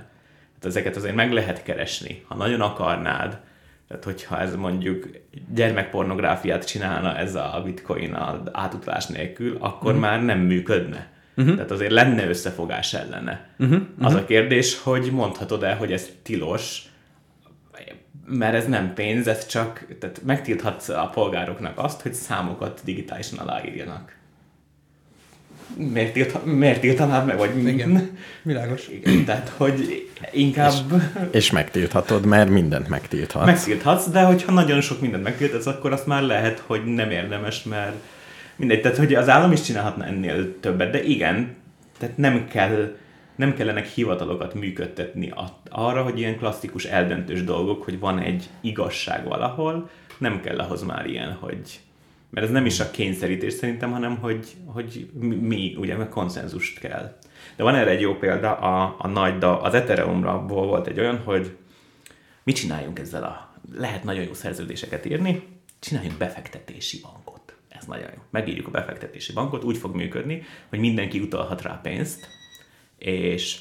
[0.59, 2.25] Tehát ezeket azért meg lehet keresni.
[2.29, 3.41] Ha nagyon akarnád,
[3.89, 5.09] tehát hogyha ez mondjuk
[5.55, 9.99] gyermekpornográfiát csinálna ez a bitcoin az átutalás nélkül, akkor mm.
[9.99, 11.11] már nem működne.
[11.37, 11.55] Uh-huh.
[11.55, 13.49] Tehát azért lenne összefogás ellene.
[13.59, 13.77] Uh-huh.
[13.77, 14.07] Uh-huh.
[14.07, 16.83] Az a kérdés, hogy mondhatod-e, hogy ez tilos,
[18.27, 24.17] mert ez nem pénz, ez csak, tehát megtilthatsz a polgároknak azt, hogy számokat digitálisan aláírjanak.
[25.77, 27.37] Miért, tilt, miért tiltanád meg?
[27.37, 27.67] Vagy...
[27.67, 28.89] Igen, világos.
[28.89, 30.73] Igen, tehát, hogy inkább...
[30.73, 33.47] És, és megtilthatod, mert mindent megtilthatsz.
[33.47, 37.95] Megtilthatsz, de hogyha nagyon sok mindent megtilthatsz, akkor azt már lehet, hogy nem érdemes, mert
[38.63, 41.57] mindegy, tehát hogy az állam is csinálhatna ennél többet, de igen,
[41.99, 42.97] tehát nem kell,
[43.37, 45.33] nem kellenek hivatalokat működtetni
[45.71, 51.07] arra, hogy ilyen klasszikus eldöntős dolgok, hogy van egy igazság valahol, nem kell ahhoz már
[51.07, 51.81] ilyen, hogy
[52.31, 55.11] mert ez nem is a kényszerítés szerintem, hanem hogy, hogy
[55.41, 57.17] mi, ugye, meg konszenzust kell.
[57.57, 61.19] De van erre egy jó példa, a, a nagy, da, az Ethereumra volt egy olyan,
[61.25, 61.57] hogy
[62.43, 65.43] mit csináljunk ezzel a, lehet nagyon jó szerződéseket írni,
[65.81, 67.22] csináljunk befektetési bankot
[67.83, 68.23] ez nagyon jó.
[68.31, 72.29] Megírjuk a befektetési bankot, úgy fog működni, hogy mindenki utalhat rá pénzt,
[72.99, 73.61] és,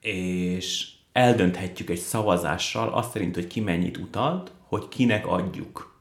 [0.00, 6.00] és eldönthetjük egy szavazással azt szerint, hogy ki mennyit utalt, hogy kinek adjuk.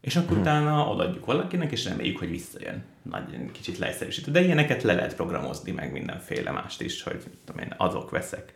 [0.00, 0.40] És akkor hmm.
[0.40, 2.84] utána odaadjuk valakinek, és reméljük, hogy visszajön.
[3.02, 4.30] Nagy, kicsit leegyszerűsítő.
[4.30, 8.52] De ilyeneket le lehet programozni, meg mindenféle mást is, hogy tudom én, azok veszek.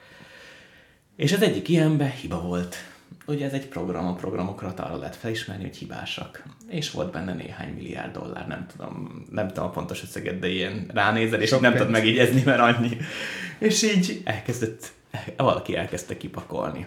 [1.16, 2.76] És az egyik ilyenben hiba volt
[3.26, 6.42] ugye ez egy program, a programokra arra lehet felismerni, hogy hibásak.
[6.68, 10.90] És volt benne néhány milliárd dollár, nem tudom, nem tudom a pontos összeget, de ilyen
[10.94, 12.96] ránézel, és nem tudod megígyezni, mert annyi.
[13.59, 14.92] És így elkezdett,
[15.36, 16.86] valaki elkezdte kipakolni.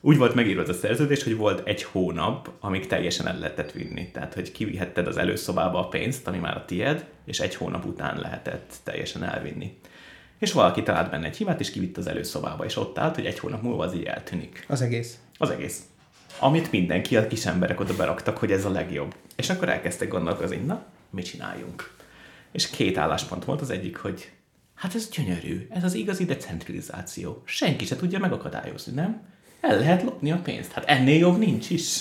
[0.00, 4.10] Úgy volt megírva az a szerződés, hogy volt egy hónap, amíg teljesen el lehetett vinni.
[4.10, 8.18] Tehát, hogy kivihetted az előszobába a pénzt, ami már a tied, és egy hónap után
[8.18, 9.78] lehetett teljesen elvinni.
[10.38, 13.38] És valaki talált benne egy hibát, és kivitt az előszobába, és ott állt, hogy egy
[13.38, 14.64] hónap múlva az így eltűnik.
[14.68, 15.18] Az egész.
[15.38, 15.82] Az egész.
[16.38, 19.14] Amit mindenki, a kis emberek oda beraktak, hogy ez a legjobb.
[19.36, 21.94] És akkor elkezdtek gondolkozni, na, mit csináljunk?
[22.52, 24.32] És két álláspont volt, az egyik, hogy
[24.74, 27.42] hát ez gyönyörű, ez az igazi decentralizáció.
[27.44, 29.22] Senki se tudja megakadályozni, nem?
[29.60, 30.72] El lehet lopni a pénzt.
[30.72, 32.00] Hát ennél jobb nincs is.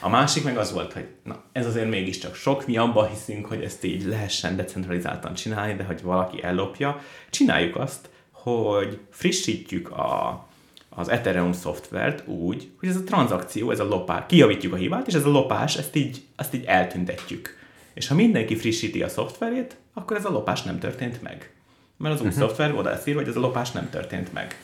[0.00, 3.62] A másik meg az volt, hogy na, ez azért mégiscsak sok, mi abban hiszünk, hogy
[3.62, 7.00] ezt így lehessen decentralizáltan csinálni, de hogy valaki ellopja.
[7.30, 10.46] Csináljuk azt, hogy frissítjük a,
[10.94, 15.14] az Ethereum szoftvert úgy, hogy ez a tranzakció, ez a lopás, kijavítjuk a hibát, és
[15.14, 17.58] ez a lopás, ezt így, ezt így eltüntetjük.
[17.94, 21.50] És ha mindenki frissíti a szoftverét, akkor ez a lopás nem történt meg.
[21.96, 22.42] Mert az új uh-huh.
[22.42, 24.56] szoftver oda lesz írva, hogy ez a lopás nem történt meg.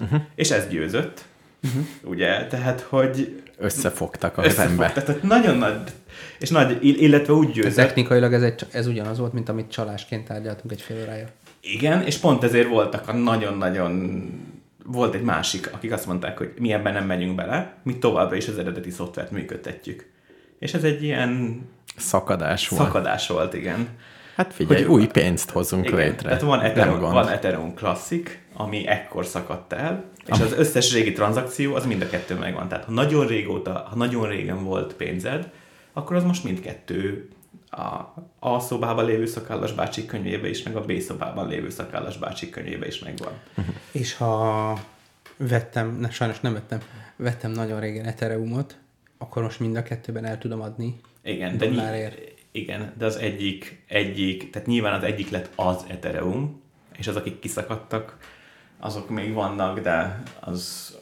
[0.00, 0.20] Uh-huh.
[0.34, 1.24] És ez győzött,
[1.62, 1.84] uh-huh.
[2.02, 2.46] ugye?
[2.46, 5.80] Tehát, hogy Összefogtak a összefogtak, tehát nagyon nagy,
[6.38, 7.74] és nagy, illetve úgy győzött.
[7.74, 11.26] Technikailag ez, egy, ez ugyanaz volt, mint amit csalásként tárgyaltunk egy fél órája.
[11.60, 14.22] Igen, és pont ezért voltak a nagyon-nagyon
[14.86, 18.48] volt egy másik, akik azt mondták, hogy mi ebben nem megyünk bele, mi továbbra is
[18.48, 20.10] az eredeti szoftvert működtetjük.
[20.58, 21.60] És ez egy ilyen
[21.96, 22.82] Szakadás volt.
[22.82, 23.88] szakadás volt, igen.
[24.36, 26.28] Hát figyelj, Hogy- új pénzt hozunk Igen, létre.
[26.28, 31.74] tehát van Ethereum, van Ethereum Classic, ami ekkor szakadt el, és az összes régi tranzakció,
[31.74, 32.68] az mind a kettő megvan.
[32.68, 35.50] Tehát ha nagyon régóta, ha nagyon régen volt pénzed,
[35.92, 37.28] akkor az most mindkettő
[37.76, 42.50] a A szobában lévő szakállas bácsi könyvébe is, meg a B szobában lévő szakállas bácsi
[42.50, 43.32] könyvébe is megvan.
[43.92, 44.78] És ha
[45.36, 46.80] vettem, ne, sajnos nem vettem,
[47.16, 48.76] vettem nagyon régen Ethereumot,
[49.18, 51.00] akkor most mind a kettőben el tudom adni.
[51.22, 52.18] Igen, de, Dollárért.
[52.18, 56.62] ny- igen, de az egyik, egyik, tehát nyilván az egyik lett az Ethereum,
[56.96, 58.16] és az, akik kiszakadtak,
[58.78, 60.94] azok még vannak, de az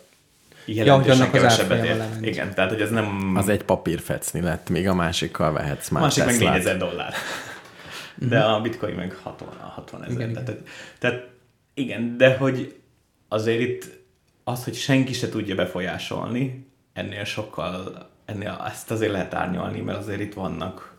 [0.64, 2.26] jelentősen az kevesebbet lement.
[2.26, 3.32] Igen, tehát hogy ez nem...
[3.36, 6.52] Az egy papírfecni lett, míg a másikkal vehetsz a már másik meg Teslát.
[6.52, 7.14] 4000 dollár.
[8.14, 10.14] De a bitcoin meg 60, 60 ezer.
[10.14, 10.60] Igen, Igen, tehát,
[10.98, 11.28] tehát
[11.74, 12.74] igen, de hogy
[13.28, 14.00] azért itt
[14.44, 20.20] az, hogy senki se tudja befolyásolni, ennél sokkal, ennél ezt azért lehet árnyalni, mert azért
[20.20, 20.92] itt vannak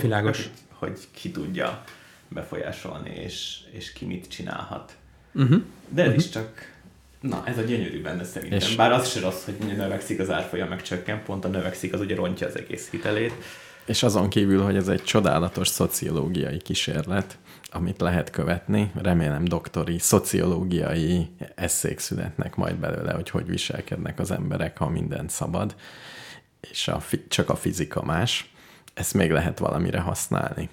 [0.00, 0.36] Világos.
[0.36, 1.84] Hogy, hogy ki tudja
[2.28, 4.96] befolyásolni, és, és ki mit csinálhat.
[5.34, 5.62] Uh-huh.
[5.88, 6.74] De ez is csak,
[7.20, 8.58] na ez a gyönyörű benne szerintem.
[8.58, 8.76] És-.
[8.76, 12.14] Bár az se rossz, hogy növekszik az árfolyam, meg csökken, pont a növekszik, az ugye
[12.14, 13.32] rontja az egész hitelét.
[13.86, 17.38] És azon kívül, hogy ez egy csodálatos szociológiai kísérlet,
[17.70, 24.78] amit lehet követni, remélem doktori szociológiai eszék születnek majd belőle, hogy hogy viselkednek az emberek,
[24.78, 25.74] ha minden szabad,
[26.60, 28.50] és a csak a fizika más.
[28.94, 30.68] Ezt még lehet valamire használni.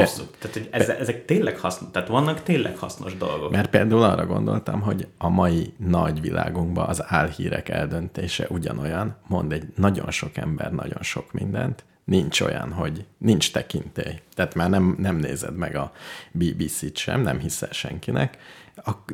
[0.00, 0.36] Abszolút.
[0.38, 3.50] Tehát, hogy ezek, ezek tényleg hasznos, tehát vannak tényleg hasznos dolgok.
[3.50, 9.64] Mert például arra gondoltam, hogy a mai nagy világunkban az álhírek eldöntése ugyanolyan, mond egy
[9.76, 14.20] nagyon sok ember nagyon sok mindent, nincs olyan, hogy nincs tekintély.
[14.34, 15.92] Tehát már nem, nem nézed meg a
[16.32, 18.38] BBC-t sem, nem hiszel senkinek,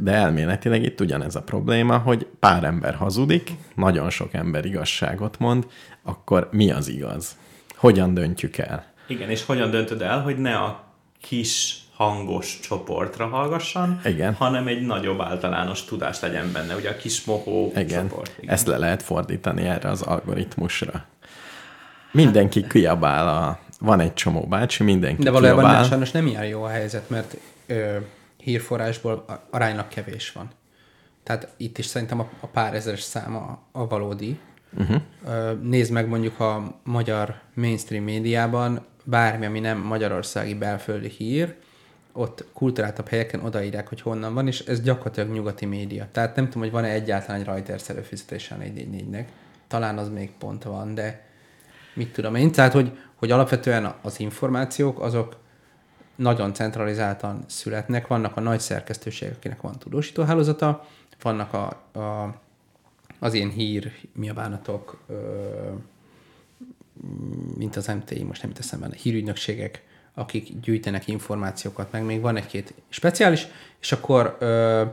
[0.00, 5.66] de elméletileg itt ugyanez a probléma, hogy pár ember hazudik, nagyon sok ember igazságot mond,
[6.02, 7.36] akkor mi az igaz?
[7.76, 8.89] Hogyan döntjük el?
[9.10, 10.84] Igen, és hogyan döntöd el, hogy ne a
[11.20, 14.34] kis hangos csoportra hallgasson, Igen.
[14.34, 18.32] hanem egy nagyobb általános tudás legyen benne, ugye a kis mohó Igen, csoport.
[18.46, 21.04] ezt le lehet fordítani erre az algoritmusra.
[22.12, 25.80] Mindenki kiabál, a, van egy csomó bácsi, mindenki De valójában kiabál.
[25.80, 27.36] nem, sajnos nem ilyen jó a helyzet, mert
[27.66, 27.96] ö,
[28.36, 30.50] hírforrásból a- aránylag kevés van.
[31.22, 34.38] Tehát itt is szerintem a, a pár ezeres száma a valódi.
[34.78, 34.96] Uh-huh.
[35.62, 41.54] Nézd meg mondjuk a magyar mainstream médiában, bármi, ami nem magyarországi belföldi hír,
[42.12, 46.08] ott kulturáltabb helyeken odaírják, hogy honnan van, és ez gyakorlatilag nyugati média.
[46.12, 49.24] Tehát nem tudom, hogy van-e egyáltalán egy Reuters előfizetése a 444-nek.
[49.68, 51.24] Talán az még pont van, de
[51.94, 52.52] mit tudom én.
[52.52, 55.36] Tehát, hogy, hogy alapvetően az információk azok
[56.14, 58.06] nagyon centralizáltan születnek.
[58.06, 60.86] Vannak a nagy szerkesztőségek, akinek van tudósítóhálózata,
[61.22, 61.66] vannak a,
[61.98, 62.34] a,
[63.18, 65.14] az ilyen hír, mi a bánatok, ö,
[67.56, 69.82] mint az MTI, most nem jut eszembe, hírügynökségek,
[70.14, 73.46] akik gyűjtenek információkat, meg még van egy-két speciális,
[73.80, 74.84] és akkor ö,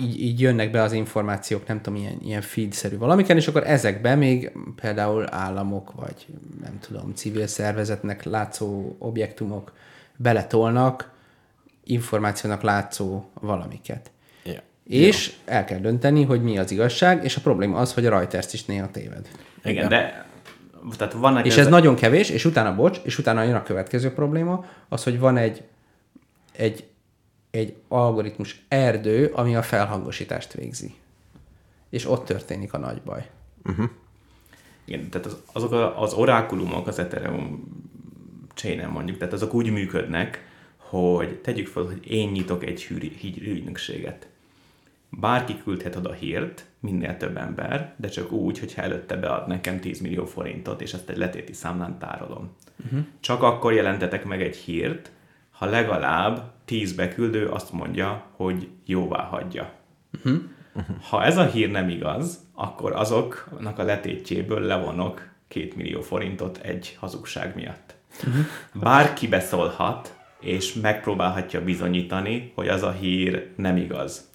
[0.00, 4.14] így, így jönnek be az információk, nem tudom, ilyen, ilyen feed-szerű valamiken, és akkor ezekbe
[4.14, 6.26] még például államok, vagy
[6.60, 9.72] nem tudom, civil szervezetnek látszó objektumok
[10.16, 11.14] beletolnak
[11.84, 14.10] információnak látszó valamiket.
[14.44, 14.62] Ja.
[14.84, 18.52] És el kell dönteni, hogy mi az igazság, és a probléma az, hogy a Reuters
[18.52, 19.28] is néha téved.
[19.64, 20.25] Igen, de
[20.96, 24.64] tehát vannak És ez nagyon kevés, és utána, bocs, és utána jön a következő probléma,
[24.88, 25.62] az, hogy van egy,
[26.52, 26.86] egy,
[27.50, 30.94] egy algoritmus erdő, ami a felhangosítást végzi.
[31.90, 33.28] És ott történik a nagy baj.
[34.84, 37.64] Igen, tehát az, azok a, az orákulumok az Ethereum
[38.54, 40.44] chain mondjuk, tehát azok úgy működnek,
[40.76, 44.28] hogy tegyük fel, hogy én nyitok egy hűri- hírügynökséget.
[45.10, 50.00] Bárki küldhet oda hírt, minél több ember, de csak úgy, hogyha előtte bead nekem 10
[50.00, 52.50] millió forintot, és ezt egy letéti számlán tárolom.
[52.84, 53.00] Uh-huh.
[53.20, 55.10] Csak akkor jelentetek meg egy hírt,
[55.50, 59.72] ha legalább 10 beküldő azt mondja, hogy jóvá hagyja.
[61.08, 66.96] Ha ez a hír nem igaz, akkor azoknak a letétjéből levonok két millió forintot egy
[67.00, 67.94] hazugság miatt.
[68.74, 74.25] Bárki beszólhat, és megpróbálhatja bizonyítani, hogy az a hír nem igaz.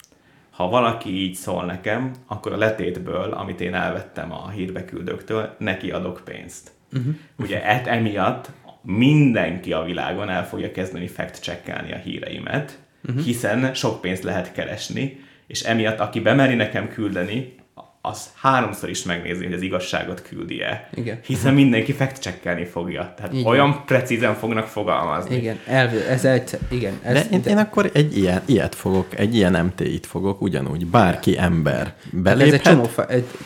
[0.62, 6.22] Ha valaki így szól nekem, akkor a letétből, amit én elvettem a hírbeküldőktől, neki adok
[6.26, 6.72] pénzt.
[6.93, 7.16] Uh-huh.
[7.38, 8.49] Ugye et, emiatt
[8.82, 13.24] mindenki a világon el fogja kezdeni fact-checkelni a híreimet, uh-huh.
[13.24, 17.55] hiszen sok pénzt lehet keresni, és emiatt aki bemeri nekem küldeni,
[18.02, 20.89] az háromszor is megnézi, hogy az igazságot küldi-e.
[20.93, 21.20] Igen.
[21.26, 22.30] Hiszen mindenki fact
[22.72, 23.14] fogja.
[23.18, 23.45] Tehát Igen.
[23.45, 25.36] olyan precízen fognak fogalmazni.
[25.36, 26.99] Igen, elv, ez egy, igen.
[27.02, 31.38] Ez, De én, én akkor egy ilyen, ilyet fogok, egy ilyen MT-t fogok, ugyanúgy bárki
[31.38, 32.54] ember ez beléphet.
[32.54, 32.89] egy csomó,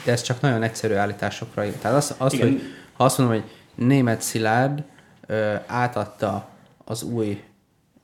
[0.04, 1.64] de ez csak nagyon egyszerű állításokra.
[1.82, 2.48] Tehát az, az Igen.
[2.48, 2.62] hogy
[2.94, 3.46] ha azt mondom, hogy
[3.86, 4.84] német Szilárd
[5.28, 6.48] ö, átadta
[6.86, 7.44] az új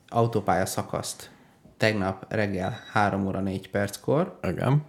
[0.10, 1.30] autópálya szakaszt
[1.78, 4.82] tegnap reggel 3 óra 4 perckor, Igen.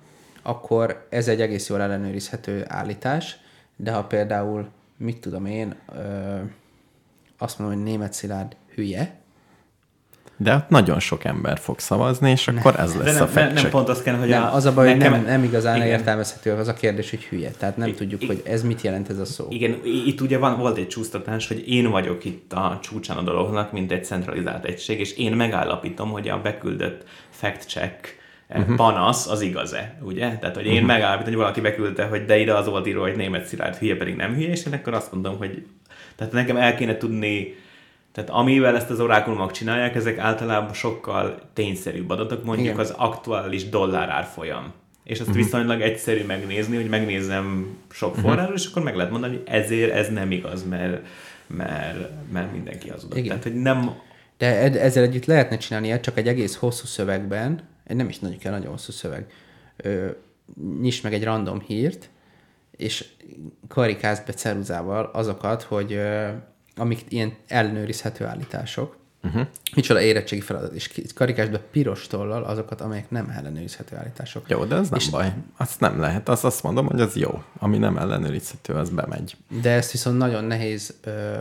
[0.43, 3.37] Akkor ez egy egész jól ellenőrizhető állítás,
[3.77, 5.99] de ha például, mit tudom én, ö,
[7.39, 9.21] azt mondom, hogy német Szilárd hülye,
[10.37, 13.35] De ott nagyon sok ember fog szavazni, és akkor ez De lesz nem, a nem,
[13.35, 15.43] fact nem pont azt kell, hogy nem, a, az a baj, hogy nekem- nem, nem
[15.45, 15.89] igazán igen.
[15.89, 17.51] értelmezhető az a kérdés, hogy hülye.
[17.51, 19.47] Tehát nem tudjuk, I- hogy ez mit jelent ez a szó.
[19.51, 23.23] Igen, i- itt ugye van, volt egy csúsztatás, hogy én vagyok itt a csúcsán a
[23.23, 28.21] dolognak, mint egy centralizált egység, és én megállapítom, hogy a beküldött fact-check
[28.61, 28.77] uh-huh.
[28.77, 30.39] panasz az igaz-e, ugye?
[30.39, 30.87] Tehát, hogy én uh-huh.
[30.87, 34.17] megállapítom, hogy valaki beküldte, hogy de ide az volt írva, hogy német szilárd hülye, pedig
[34.17, 35.67] nem hülye, és én akkor azt mondom, hogy
[36.17, 37.55] tehát nekem el kéne tudni
[38.13, 42.81] tehát amivel ezt az orákulumok csinálják, ezek általában sokkal tényszerűbb adatok, mondjuk Igen.
[42.81, 44.73] az aktuális dollár árfolyam.
[45.05, 45.45] És azt uh-huh.
[45.45, 50.09] viszonylag egyszerű megnézni, hogy megnézem sok forrásról, és akkor meg lehet mondani, hogy ezért ez
[50.09, 51.07] nem igaz, mert,
[51.47, 53.17] mert, mert mindenki hazudott.
[53.17, 53.29] Igen.
[53.29, 53.91] Tehát, hogy nem...
[54.39, 58.71] De ezzel együtt lehetne csinálni csak egy egész hosszú szövegben, nem is nagyon kell, nagyon
[58.71, 59.27] hosszú szöveg,
[59.77, 60.11] ö,
[60.81, 62.11] nyisd meg egy random hírt,
[62.71, 63.09] és
[63.69, 66.29] karikázd be ceruzával azokat, hogy ö,
[66.77, 69.47] amik ilyen ellenőrizhető állítások, uh-huh.
[69.75, 74.49] micsoda érettségi feladat, és karikázd be piros tollal azokat, amelyek nem ellenőrizhető állítások.
[74.49, 75.33] Jó, de ez nem baj.
[75.57, 76.29] Azt nem lehet.
[76.29, 77.43] Azt azt mondom, hogy az jó.
[77.59, 79.37] Ami nem ellenőrizhető, az bemegy.
[79.63, 81.41] De ezt viszont nagyon nehéz, ö,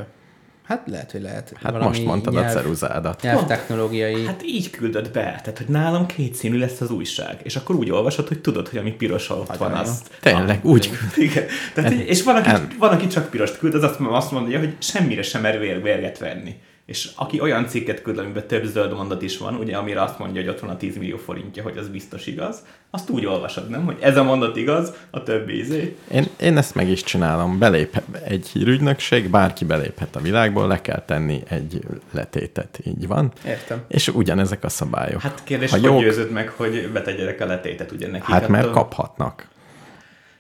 [0.72, 1.54] hát lehet, hogy lehet.
[1.64, 3.22] Hát most mondtad a ceruzádat.
[3.22, 4.26] Nyelvtechnológiai...
[4.26, 8.28] Hát így küldött be, tehát hogy nálam kétszínű lesz az újság, és akkor úgy olvasod,
[8.28, 9.78] hogy tudod, hogy ami piros ott van, jó.
[9.78, 10.02] az...
[10.20, 11.30] Tényleg, úgy küld.
[11.30, 11.46] Igen.
[11.74, 14.60] Tehát, hogy- és van aki, en- van, aki csak pirost küld, az azt, azt mondja,
[14.60, 16.56] hogy semmire sem mer vér, vérget venni.
[16.92, 20.42] És aki olyan cikket küld, amiben több zöld mondat is van, ugye, amire azt mondja,
[20.42, 23.86] hogy ott van a 10 millió forintja, hogy az biztos igaz, azt úgy olvasod, nem?
[23.86, 25.96] Hogy ez a mondat igaz, a többi izé.
[26.12, 27.60] Én, én ezt meg is csinálom.
[27.60, 31.80] Belép egy hírügynökség, bárki beléphet a világból, le kell tenni egy
[32.12, 32.80] letétet.
[32.84, 33.32] Így van.
[33.46, 33.82] Értem.
[33.88, 35.22] És ugyanezek a szabályok.
[35.22, 38.24] Hát kérdés, ha hogy jók, győződ meg, hogy betegyenek a letétet, ugye nekik.
[38.28, 39.48] hát mert attól- kaphatnak.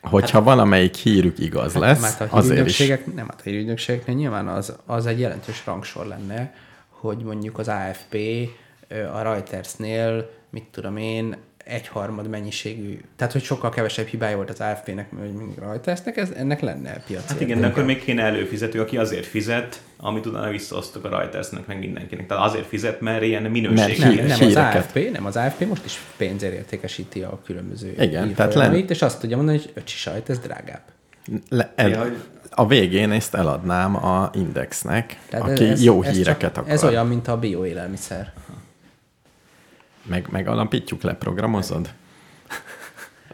[0.02, 2.88] Hogyha hát, valamelyik hírük igaz lesz, Hát a azért is.
[3.16, 6.54] nem, hát a hírügynökségeknél nyilván az, az egy jelentős rangsor lenne,
[6.89, 8.18] hogy mondjuk az AFP
[9.14, 11.36] a Reutersnél, mit tudom én,
[11.72, 16.60] egyharmad mennyiségű, tehát hogy sokkal kevesebb hibája volt az AFP-nek, mint a Reutersnek, ez, ennek
[16.62, 21.06] lenne piaci Hát igen, de akkor még kéne előfizető, aki azért fizet, amit utána visszaosztok
[21.06, 22.28] a Reutersnek, meg mindenkinek.
[22.28, 24.00] Tehát azért fizet, mert ilyen minőségi.
[24.02, 24.56] Nem, hír- nem az.
[24.56, 29.20] AFP, nem az AFP most is pénzért értékesíti a különböző Igen, tehát len- és azt
[29.20, 30.82] tudja mondani, hogy öcsi sajt, ez drágább.
[31.50, 32.18] Le, el, Ja, hogy-
[32.54, 36.74] A végén ezt eladnám a Indexnek, Tehát aki ez- jó ez híreket csak, akar.
[36.74, 38.34] Ez olyan, mint a bioélelmiszer.
[40.04, 41.89] Meg, megalapítjuk, leprogramozod?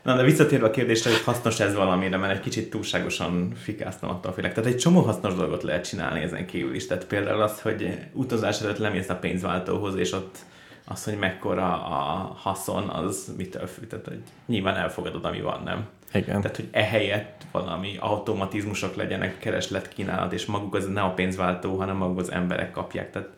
[0.04, 4.34] Na, de visszatérve a kérdésre, hogy hasznos ez valamire, mert egy kicsit túlságosan fikáztam attól
[4.34, 4.54] félek.
[4.54, 6.88] Tehát egy csomó hasznos dolgot lehet csinálni ezen kívül is.
[6.88, 10.38] Tehát például az, hogy utazás előtt lemész a pénzváltóhoz, és ott
[10.86, 13.88] az, hogy mekkora a haszon, az mitől függ.
[13.88, 15.88] Tehát, hogy nyilván elfogadod, ami van, nem?
[16.14, 16.42] Igen.
[16.42, 22.20] Tehát, hogy ehelyett valami automatizmusok legyenek, keresletkínálat, és maguk az ne a pénzváltó, hanem maguk
[22.20, 23.12] az emberek kapják.
[23.12, 23.30] Tehát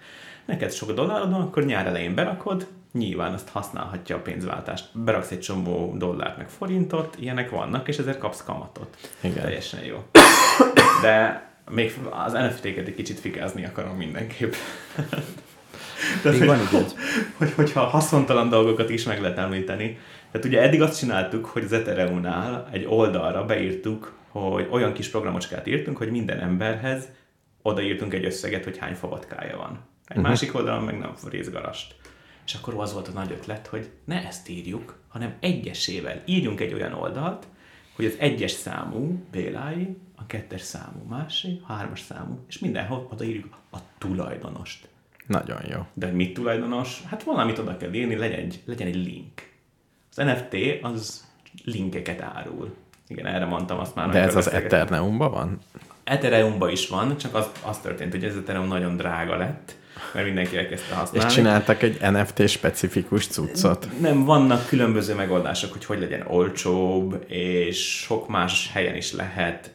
[0.45, 4.85] neked sok dollárod van, akkor nyár elején berakod, nyilván azt használhatja a pénzváltást.
[4.93, 8.97] Beraksz egy csomó dollárt, meg forintot, ilyenek vannak, és ezért kapsz kamatot.
[9.21, 9.43] Igen.
[9.43, 10.03] Teljesen jó.
[11.01, 14.53] De még az NFT-ket egy kicsit fikázni akarom mindenképp.
[16.21, 16.93] Tehát, Még hogy, van időd.
[17.37, 19.97] hogy, hogyha haszontalan dolgokat is meg lehet említeni.
[20.31, 25.67] Tehát ugye eddig azt csináltuk, hogy az Ethereum-nál egy oldalra beírtuk, hogy olyan kis programocskát
[25.67, 27.07] írtunk, hogy minden emberhez
[27.61, 29.69] odaírtunk egy összeget, hogy hány favatkája van.
[30.05, 30.23] Egy uh-huh.
[30.23, 31.95] másik oldalon meg nem részgarast.
[32.49, 36.73] És akkor az volt a nagy ötlet, hogy ne ezt írjuk, hanem egyesével írjunk egy
[36.73, 37.47] olyan oldalt,
[37.95, 43.57] hogy az egyes számú Bélái, a kettes számú másé, a hármas számú, és mindenhol odaírjuk
[43.71, 44.87] a tulajdonost.
[45.27, 45.85] Nagyon jó.
[45.93, 47.03] De mit tulajdonos?
[47.05, 49.49] Hát valamit oda kell írni, legyen egy, legyen egy link.
[50.15, 51.27] Az NFT az
[51.63, 52.75] linkeket árul.
[53.07, 54.09] Igen, erre mondtam azt már.
[54.09, 54.51] De ez az.
[54.51, 55.59] Eterneumban van?
[56.09, 59.75] Ethereumban is van, csak az, az történt, hogy ez Ethereum nagyon drága lett,
[60.13, 61.33] mert mindenki elkezdte És használni.
[61.33, 63.87] csináltak egy NFT specifikus cuccot.
[63.99, 69.71] Nem, vannak különböző megoldások, hogy hogy legyen olcsóbb, és sok más helyen is lehet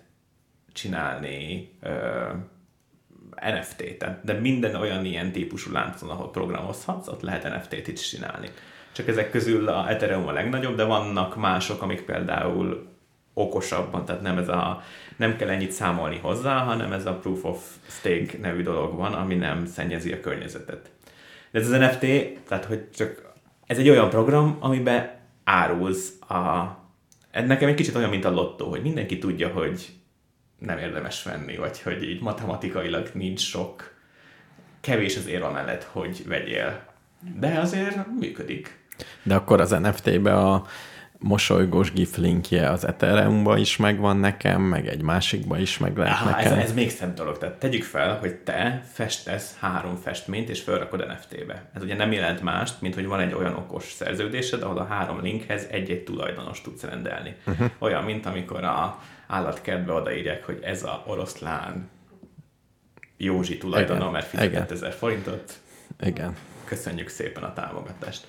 [0.73, 1.91] csinálni ö,
[3.37, 4.07] NFT-t.
[4.25, 8.49] De minden olyan ilyen típusú láncon, ahol programozhatsz, ott lehet NFT-t is csinálni.
[8.93, 12.93] Csak ezek közül a Ethereum a legnagyobb, de vannak mások, amik például
[13.35, 14.83] okosabban, tehát nem ez a
[15.17, 19.35] nem kell ennyit számolni hozzá, hanem ez a Proof of Stake nevű dolog van, ami
[19.35, 20.91] nem szennyezi a környezetet.
[21.51, 22.07] De ez az NFT,
[22.49, 23.33] tehát hogy csak
[23.67, 25.11] ez egy olyan program, amiben
[25.45, 26.77] árulsz a...
[27.31, 29.89] Ez nekem egy kicsit olyan, mint a lottó, hogy mindenki tudja, hogy
[30.59, 33.95] nem érdemes venni, vagy hogy így matematikailag nincs sok,
[34.81, 36.85] kevés az érve mellett, hogy vegyél.
[37.39, 38.79] De azért működik.
[39.23, 40.67] De akkor az NFT-be a
[41.25, 46.45] mosolygós gif linkje az Ethereumba is megvan nekem, meg egy másikba is meg lehet ez,
[46.45, 46.59] nekem.
[46.59, 47.39] ez még szebb dolog.
[47.39, 51.71] Tehát tegyük fel, hogy te festesz három festményt, és felrakod NFT-be.
[51.75, 55.23] Ez ugye nem jelent mást, mint hogy van egy olyan okos szerződésed, ahol a három
[55.23, 57.37] linkhez egy-egy tulajdonos tudsz rendelni.
[57.47, 57.71] Uh-huh.
[57.79, 61.89] Olyan, mint amikor a állatkertbe odaírják, hogy ez a oroszlán
[63.17, 65.53] Józsi tulajdona, Igen, mert fizetett ezer forintot.
[66.01, 66.37] Igen.
[66.65, 68.27] Köszönjük szépen a támogatást.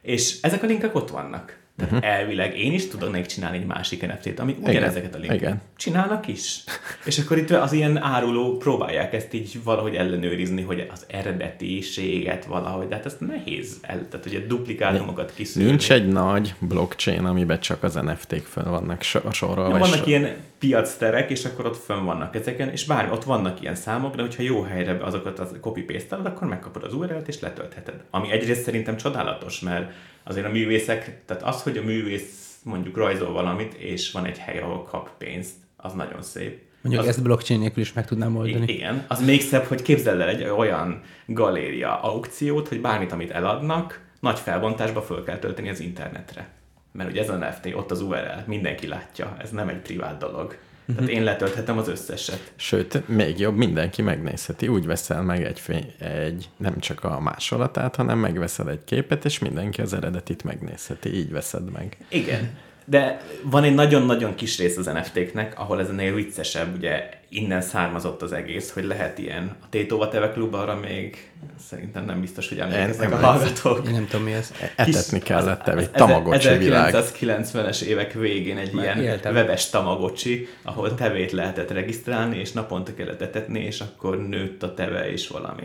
[0.00, 1.58] És ezek a linkek ott vannak.
[1.80, 2.18] Tehát uh-huh.
[2.18, 5.60] elvileg én is tudok csinálni egy másik NFT-t, ami ugyanezeket a linkeket Igen.
[5.76, 6.64] csinálnak is.
[7.04, 12.88] És akkor itt az ilyen áruló próbálják ezt így valahogy ellenőrizni, hogy az eredetiséget valahogy,
[12.88, 15.68] de hát ezt nehéz el, tehát ugye duplikátumokat kiszűrni.
[15.68, 19.78] Nincs egy nagy blockchain, amiben csak az NFT-k föl vannak so- sorolva.
[19.78, 23.74] És vannak ilyen piacterek, és akkor ott fönn vannak ezeken, és bár ott vannak ilyen
[23.74, 27.94] számok, de hogyha jó helyre azokat az copy paste akkor megkapod az URL-t, és letöltheted.
[28.10, 29.92] Ami egyrészt szerintem csodálatos, mert
[30.30, 34.58] azért a művészek, tehát az, hogy a művész mondjuk rajzol valamit, és van egy hely,
[34.58, 36.58] ahol kap pénzt, az nagyon szép.
[36.80, 38.72] Mondjuk az, ezt blockchain nélkül is meg tudnám oldani.
[38.72, 44.00] Igen, az még szebb, hogy képzeld el egy olyan galéria aukciót, hogy bármit, amit eladnak,
[44.20, 46.48] nagy felbontásba föl kell tölteni az internetre.
[46.92, 50.56] Mert ugye ez a NFT, ott az URL, mindenki látja, ez nem egy privát dolog.
[50.94, 52.52] Tehát én letölthetem az összeset.
[52.56, 54.68] Sőt, még jobb, mindenki megnézheti.
[54.68, 59.38] Úgy veszel meg egy, fény, egy nem csak a másolatát, hanem megveszel egy képet, és
[59.38, 61.14] mindenki az eredetit megnézheti.
[61.14, 61.96] Így veszed meg.
[62.08, 62.50] Igen.
[62.90, 68.22] De van egy nagyon-nagyon kis rész az NFT-knek, ahol ez ennél viccesebb, ugye innen származott
[68.22, 69.56] az egész, hogy lehet ilyen.
[69.62, 71.30] A Tétóva Teve Klub arra még
[71.68, 73.86] szerintem nem biztos, hogy emlékeznek a hallgatók.
[73.86, 74.52] Én nem tudom mi ez.
[74.76, 76.94] Etetni Kis- kellett egy tamagocsi világ.
[76.94, 79.34] 1990-es évek végén egy Már ilyen éltem.
[79.34, 85.10] webes tamagocsi, ahol tevét lehetett regisztrálni, és naponta kellett etetni, és akkor nőtt a teve
[85.12, 85.62] és valami.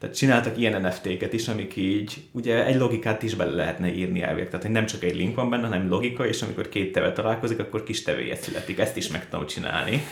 [0.00, 4.46] Tehát csináltak ilyen NFT-ket is, amik így, ugye egy logikát is bele lehetne írni elvileg.
[4.46, 7.58] Tehát, hogy nem csak egy link van benne, hanem logika, és amikor két teve találkozik,
[7.58, 8.78] akkor kis tevéje születik.
[8.78, 10.02] Ezt is meg tudom csinálni.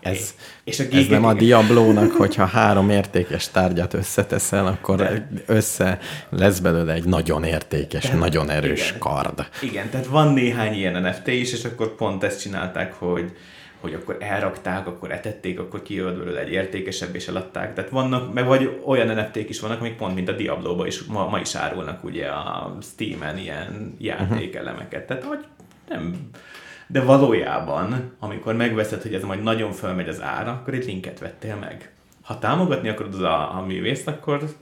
[0.00, 5.98] Ez, és a ez gigek- nem a Diablónak, hogyha három értékes tárgyat összeteszel, akkor össze
[6.30, 8.98] lesz belőle egy nagyon értékes, De- nagyon erős igen.
[8.98, 9.48] kard.
[9.62, 13.32] Igen, tehát van néhány ilyen NFT is, és akkor pont ezt csinálták, hogy
[13.80, 17.74] hogy akkor elrakták, akkor etették, akkor kijött belőle egy értékesebb, és eladták.
[17.74, 21.28] Tehát vannak, meg vagy olyan NFT-k is vannak, amik pont, mint a Diablo-ba is, ma,
[21.28, 25.06] ma is árulnak ugye a Steam-en ilyen játékelemeket.
[25.06, 25.44] Tehát, hogy
[25.88, 26.30] nem...
[26.86, 31.56] De valójában, amikor megveszed, hogy ez majd nagyon fölmegy az ára, akkor egy linket vettél
[31.56, 31.92] meg.
[32.22, 34.54] Ha támogatni akarod az a, a művészt, akkor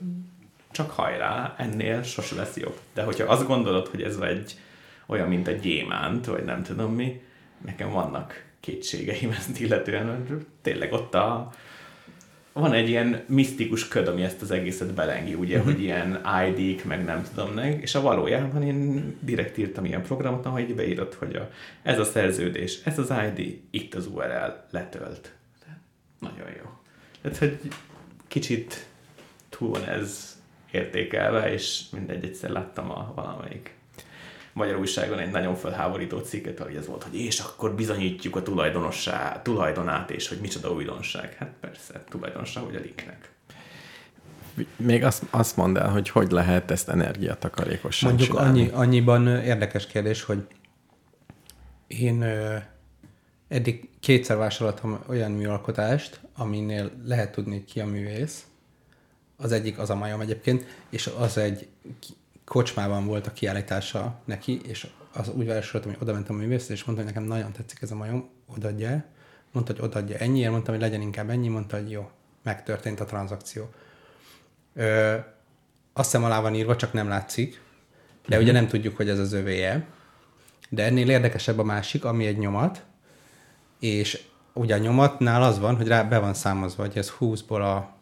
[0.71, 2.77] csak hajrá, ennél sose lesz jobb.
[2.93, 4.57] De hogyha azt gondolod, hogy ez egy
[5.05, 7.21] olyan, mint a gyémánt, vagy nem tudom mi,
[7.65, 11.51] nekem vannak kétségeim ezt illetően, mert tényleg ott a,
[12.53, 15.73] van egy ilyen misztikus köd, ami ezt az egészet belengi, ugye, uh-huh.
[15.73, 20.45] hogy ilyen ID-k, meg nem tudom meg, és a valójában én direkt írtam ilyen programot,
[20.45, 21.49] ahogy beírott, hogy a,
[21.83, 25.33] ez a szerződés, ez az ID, itt az URL, letölt.
[25.59, 25.81] De
[26.19, 26.69] nagyon jó.
[27.21, 27.59] Tehát, hogy
[28.27, 28.87] kicsit
[29.49, 30.37] túl van ez
[30.71, 33.78] értékelve, és mindegy, egyszer láttam a valamelyik
[34.53, 39.41] magyar újságon egy nagyon felháborító cikket, hogy ez volt, hogy és akkor bizonyítjuk a tulajdonossá,
[39.41, 41.35] tulajdonát, és hogy micsoda újdonság.
[41.39, 43.31] Hát persze, tulajdonság, hogy a linknek.
[44.75, 48.59] Még azt, azt mondd el, hogy hogy lehet ezt energiatakarékosan Mondjuk csinálni.
[48.59, 50.47] annyi, annyiban érdekes kérdés, hogy
[51.87, 52.55] én ö,
[53.47, 58.43] eddig kétszer vásároltam olyan műalkotást, aminél lehet tudni, ki a művész.
[59.37, 61.67] Az egyik az a majom egyébként, és az egy
[62.49, 66.83] kocsmában volt a kiállítása neki, és az úgy vásároltam, hogy oda mentem a művészre, és
[66.83, 69.05] mondta, hogy nekem nagyon tetszik ez a majom, odaadja el.
[69.51, 72.09] Mondta, hogy odaadja ennyiért, mondtam, hogy legyen inkább ennyi, mondta, hogy jó,
[72.43, 73.69] megtörtént a tranzakció.
[74.73, 75.13] Ö,
[75.93, 77.61] azt hiszem alá van írva, csak nem látszik,
[78.27, 79.85] de ugye nem tudjuk, hogy ez az övéje.
[80.69, 82.85] De ennél érdekesebb a másik, ami egy nyomat,
[83.79, 84.23] és
[84.53, 87.97] ugye a nyomatnál az van, hogy rá be van számozva, hogy ez 20-ból a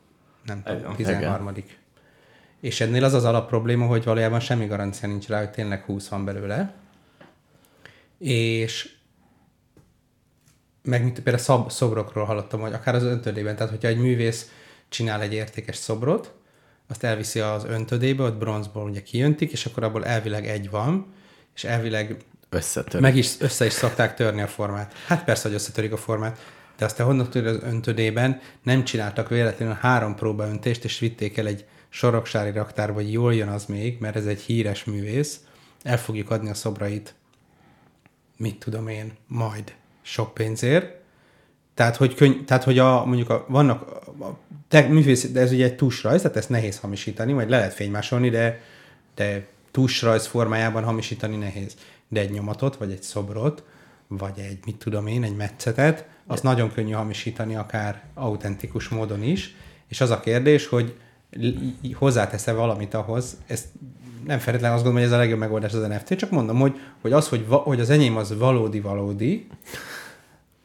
[0.46, 0.96] nem tudom, Igen.
[0.96, 1.54] 13
[2.62, 6.08] És ennél az az alap probléma, hogy valójában semmi garancia nincs rá, hogy tényleg 20
[6.08, 6.74] van belőle.
[8.18, 8.96] És
[10.84, 14.52] meg mint például szab, szobrokról hallottam, hogy akár az öntödében, tehát hogyha egy művész
[14.90, 16.34] csinál egy értékes szobrot,
[16.88, 21.14] azt elviszi az öntödébe, ott bronzból ugye kijöntik, és akkor abból elvileg egy van,
[21.56, 22.18] és elvileg
[22.50, 23.02] Összetör.
[23.02, 24.94] meg is, össze is szokták törni a formát.
[25.08, 26.40] Hát persze, hogy összetörik a formát,
[26.78, 31.48] de azt te honnan tudod, az öntödében nem csináltak véletlenül három próbaöntést, és vitték el
[31.48, 35.40] egy soroksári raktárba, hogy jól jön az még, mert ez egy híres művész,
[35.84, 37.16] el fogjuk adni a szobrait,
[38.38, 40.96] mit tudom én, majd sok pénzért.
[41.74, 43.82] Tehát, hogy, könny- tehát, hogy a, mondjuk a, vannak
[44.22, 47.74] a, te, művész, de ez ugye egy tusrajz, tehát ezt nehéz hamisítani, majd le lehet
[47.74, 48.62] fénymásolni, de,
[49.16, 51.76] de tusrajz formájában hamisítani nehéz.
[52.08, 53.64] De egy nyomatot, vagy egy szobrot,
[54.08, 59.56] vagy egy, mit tudom én, egy metszetet, az nagyon könnyű hamisítani, akár autentikus módon is.
[59.88, 60.98] És az a kérdés, hogy
[61.94, 63.66] hozzátesz-e valamit ahhoz, ezt
[64.26, 67.12] nem feltétlenül azt gondolom, hogy ez a legjobb megoldás az NFT, csak mondom, hogy, hogy
[67.12, 69.48] az, hogy, va, hogy az enyém az valódi-valódi,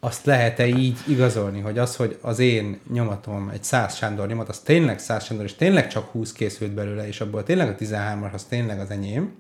[0.00, 4.58] azt lehet-e így igazolni, hogy az, hogy az én nyomatom, egy 100 Sándor nyomat, az
[4.58, 8.44] tényleg 100 Sándor, és tényleg csak 20 készült belőle, és abból tényleg a 13-as, az
[8.44, 9.34] tényleg az enyém,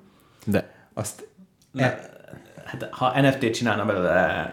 [0.44, 1.30] De azt
[1.72, 2.10] Ne, e,
[2.64, 4.52] hát ha NFT-t csinálna belőle,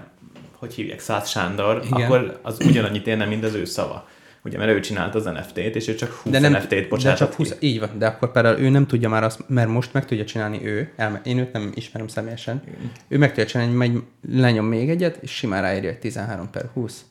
[0.56, 2.02] hogy hívják, Száz Sándor, Igen.
[2.02, 4.08] akkor az ugyanannyit érne, mint az ő szava.
[4.44, 7.18] Ugye, mert ő csinált az NFT-t, és ő csak 20 de nem, NFT-t de bocsátott
[7.18, 7.68] csak 20, ki.
[7.68, 10.66] így van, de akkor például ő nem tudja már azt, mert most meg tudja csinálni
[10.66, 12.62] ő, elme, én őt nem ismerem személyesen,
[13.08, 14.04] ő meg tudja csinálni, hogy megy,
[14.40, 17.06] lenyom még egyet, és simán ráírja, hogy 13 per 20.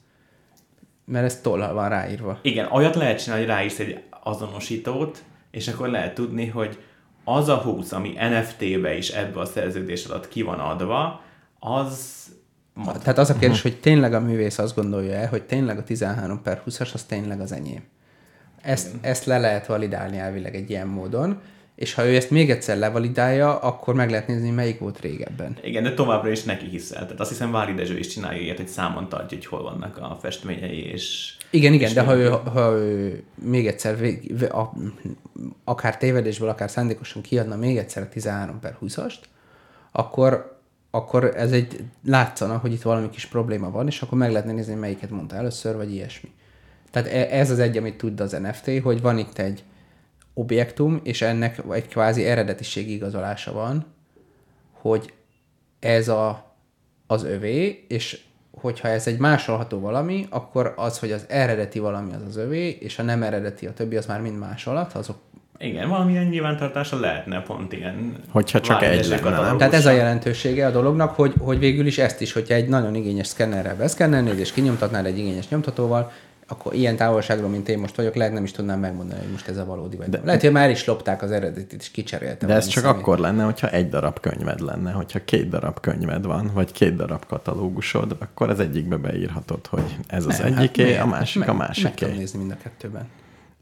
[1.04, 2.38] Mert ez tollal van ráírva.
[2.42, 6.78] Igen, olyat lehet csinálni, hogy ráírsz egy azonosítót, és akkor lehet tudni, hogy
[7.24, 11.22] az a 20, ami NFT-be is ebbe a szerződés alatt ki van adva,
[11.58, 12.26] az
[12.84, 16.62] Tehát az a kérdés, hogy tényleg a művész azt gondolja-e, hogy tényleg a 13 per
[16.66, 17.82] 20-as az tényleg az enyém.
[18.62, 21.40] Ezt, ezt le lehet validálni elvileg egy ilyen módon,
[21.74, 25.56] és ha ő ezt még egyszer levalidálja, akkor meg lehet nézni, melyik volt régebben.
[25.62, 27.02] Igen, de továbbra is neki hiszel.
[27.02, 30.18] Tehát azt hiszem Vári Dezső is csinálja ilyet, hogy számon tartja, hogy hol vannak a
[30.20, 31.36] festményei, és...
[31.50, 34.72] Igen, igen, és de ha ő, ha ő még egyszer, vég, a,
[35.64, 39.18] akár tévedésből, akár szándékosan kiadna még egyszer a 13 per 20-ast,
[39.92, 40.57] akkor,
[40.90, 44.74] akkor ez egy látszana, hogy itt valami kis probléma van, és akkor meg lehetne nézni,
[44.74, 46.30] melyiket mondta először, vagy ilyesmi.
[46.90, 49.64] Tehát e- ez az egy, amit tud az NFT, hogy van itt egy
[50.34, 53.86] objektum, és ennek egy kvázi eredetiségi igazolása van,
[54.72, 55.12] hogy
[55.78, 56.54] ez a,
[57.06, 62.22] az övé, és hogyha ez egy másolható valami, akkor az, hogy az eredeti valami az
[62.22, 65.18] az övé, és a nem eredeti a többi, az már mind másolat, azok
[65.60, 68.16] Igen, valamilyen nyilvántartása lehetne pont ilyen...
[68.30, 69.58] Hogyha csak egy lenne, nem?
[69.58, 72.94] Tehát ez a jelentősége a dolognak, hogy, hogy végül is ezt is, hogyha egy nagyon
[72.94, 76.12] igényes szkennerrel beszkennernéd, és kinyomtatnád egy igényes nyomtatóval,
[76.50, 79.56] akkor ilyen távolságról, mint én most vagyok, lehet nem is tudnám megmondani, hogy most ez
[79.56, 80.08] a valódi vagy.
[80.08, 82.46] De, lehet, hogy már is lopták az eredetit, és kicserélte.
[82.46, 83.00] De ez csak személy.
[83.00, 84.90] akkor lenne, hogyha egy darab könyved lenne.
[84.90, 90.26] Hogyha két darab könyved van, vagy két darab katalógusod, akkor az egyikbe beírhatod, hogy ez
[90.26, 91.02] az Nem, hát egyiké, miért?
[91.02, 93.08] a másik meg, a Meg másiké, tudom nézni mind a kettőben.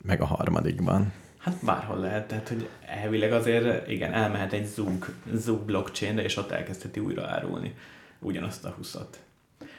[0.03, 1.13] meg a harmadikban.
[1.47, 6.51] Hát bárhol lehet, tehát hogy elvileg azért igen, elmehet egy Zug, Zug blockchainre, és ott
[6.51, 7.75] elkezdheti újra árulni
[8.19, 8.97] ugyanazt a 20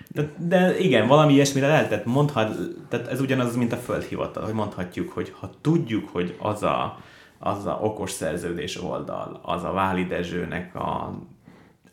[0.08, 2.58] de, de igen, valami ilyesmire lehet, tehát mondhat,
[2.90, 7.00] tehát ez ugyanaz, mint a földhivatal, hogy mondhatjuk, hogy ha tudjuk, hogy az a,
[7.40, 11.20] az a okos szerződés oldal, az a Váli Dezsőnek a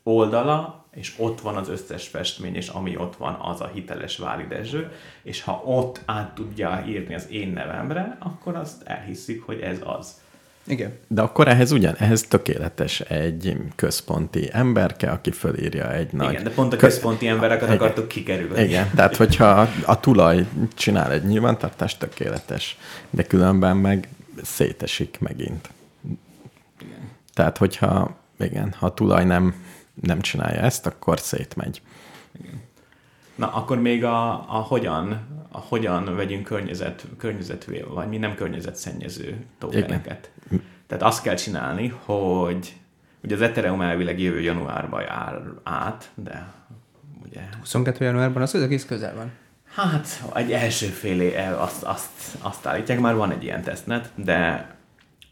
[0.03, 4.47] oldala, és ott van az összes festmény, és ami ott van, az a hiteles Váli
[4.47, 4.93] Dezső,
[5.23, 10.23] és ha ott át tudja írni az én nevemre, akkor azt elhiszik, hogy ez az.
[10.67, 10.99] Igen.
[11.09, 16.31] De akkor ehhez ugyan, ehhez tökéletes egy központi emberke, aki fölírja egy nagy...
[16.31, 17.75] Igen, de pont a kö- központi embereket Igen.
[17.75, 18.63] akartuk kikerülni.
[18.63, 22.79] Igen, tehát hogyha a, a tulaj csinál egy nyilvántartást, tökéletes.
[23.11, 24.09] De különben meg
[24.43, 25.69] szétesik megint.
[26.81, 27.11] Igen.
[27.35, 29.55] Tehát, hogyha igen, ha a tulaj nem,
[29.95, 31.83] nem csinálja ezt, akkor szétmegy.
[33.35, 39.45] Na, akkor még a, a hogyan, a hogyan vegyünk környezet, környezetvé, vagy mi nem környezetszennyező
[39.59, 40.31] tokeneket.
[40.87, 42.77] Tehát azt kell csinálni, hogy
[43.23, 46.53] ugye az Ethereum elvileg jövő januárban jár át, de
[47.25, 48.05] ugye 22.
[48.05, 49.31] januárban az, az egész közel van.
[49.75, 52.11] Hát, egy első fél azt, azt,
[52.41, 54.71] azt állítják, már van egy ilyen tesztnet, de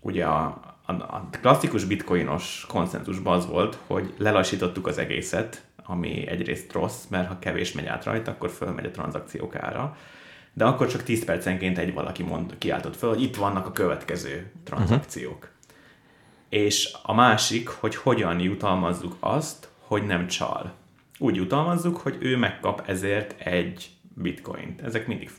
[0.00, 7.04] ugye a, a, klasszikus bitcoinos konszenzusban az volt, hogy lelassítottuk az egészet, ami egyrészt rossz,
[7.08, 9.96] mert ha kevés megy át rajta, akkor fölmegy a tranzakciók ára.
[10.52, 14.50] De akkor csak 10 percenként egy valaki mond, kiáltott föl, hogy itt vannak a következő
[14.64, 15.34] tranzakciók.
[15.34, 15.50] Uh-huh.
[16.48, 20.72] És a másik, hogy hogyan jutalmazzuk azt, hogy nem csal.
[21.18, 24.82] Úgy jutalmazzuk, hogy ő megkap ezért egy bitcoint.
[24.82, 25.30] Ezek mindig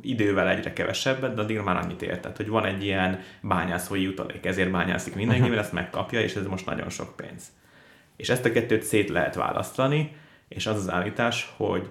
[0.00, 2.20] idővel egyre kevesebbet, de addigra már annyit ér.
[2.20, 6.46] Tehát, hogy van egy ilyen bányászói jutalék, ezért bányászik mindenki, mert ezt megkapja, és ez
[6.46, 7.44] most nagyon sok pénz.
[8.16, 10.16] És ezt a kettőt szét lehet választani,
[10.48, 11.88] és az az állítás, hogy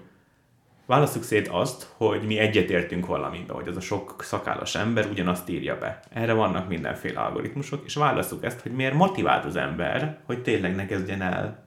[0.86, 5.78] választjuk szét azt, hogy mi egyetértünk valamiben, hogy az a sok szakállas ember ugyanazt írja
[5.78, 6.00] be.
[6.14, 10.86] Erre vannak mindenféle algoritmusok, és válaszuk ezt, hogy miért motivált az ember, hogy tényleg ne
[10.86, 11.66] kezdjen el.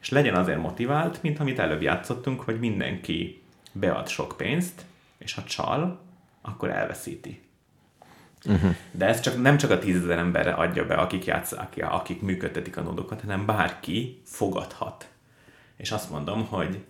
[0.00, 3.43] És legyen azért motivált, mint amit előbb játszottunk, hogy mindenki
[3.74, 4.84] bead sok pénzt,
[5.18, 6.00] és ha csal,
[6.42, 7.42] akkor elveszíti.
[8.46, 8.74] Uh-huh.
[8.90, 12.80] De ez csak, nem csak a tízezer emberre adja be, akik játszák, akik működtetik a
[12.80, 15.08] nódokat, hanem bárki fogadhat.
[15.76, 16.84] És azt mondom, hogy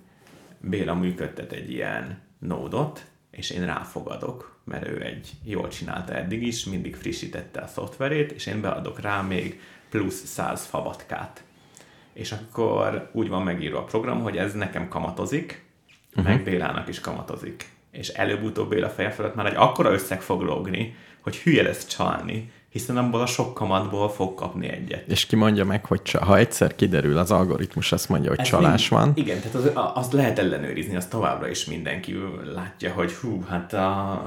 [0.60, 6.64] Béla működtet egy ilyen nódot, és én ráfogadok, mert ő egy jól csinálta eddig is,
[6.64, 11.44] mindig frissítette a szoftverét, és én beadok rá még plusz 100 favatkát.
[12.12, 15.64] És akkor úgy van megírva a program, hogy ez nekem kamatozik,
[16.16, 16.34] uh-huh.
[16.34, 17.72] meg Bélának is kamatozik.
[17.90, 22.50] És előbb-utóbb Béla feje felett már egy akkora összeg fog logni, hogy hülye lesz csalni,
[22.74, 25.10] hiszen abból a sok kamatból fog kapni egyet.
[25.10, 28.46] És ki mondja meg, hogy csa- ha egyszer kiderül, az algoritmus azt mondja, hogy Ez
[28.46, 29.12] csalás mind, van.
[29.14, 32.16] Igen, tehát az, azt lehet ellenőrizni, azt továbbra is mindenki
[32.54, 34.22] látja, hogy hú, hát a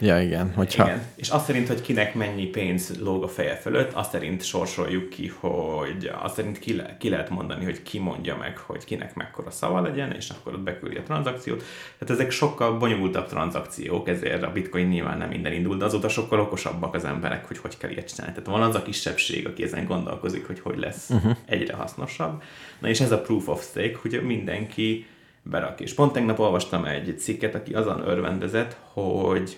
[0.00, 0.52] Ja, igen.
[0.54, 0.84] Hogyha...
[0.84, 1.02] igen.
[1.14, 5.32] És azt szerint, hogy kinek mennyi pénz lóg a feje fölött, azt szerint sorsoljuk ki,
[5.40, 9.50] hogy azt szerint ki, le, ki lehet mondani, hogy ki mondja meg, hogy kinek mekkora
[9.50, 11.62] szava legyen, és akkor ott beküldi a tranzakciót.
[11.98, 16.40] Tehát ezek sokkal bonyolultabb tranzakciók, ezért a bitcoin nyilván nem minden indul, de azóta sokkal
[16.40, 18.34] okosabbak az emberek, hogy hogy kell ilyet csinálni.
[18.34, 21.36] Tehát van az a kisebbség, aki ezen gondolkozik, hogy hogy lesz uh-huh.
[21.46, 22.42] egyre hasznosabb.
[22.78, 25.06] Na és ez a proof of stake, hogy mindenki
[25.42, 25.80] berak.
[25.80, 29.56] És pont tegnap olvastam egy cikket, aki azon örvendezett, hogy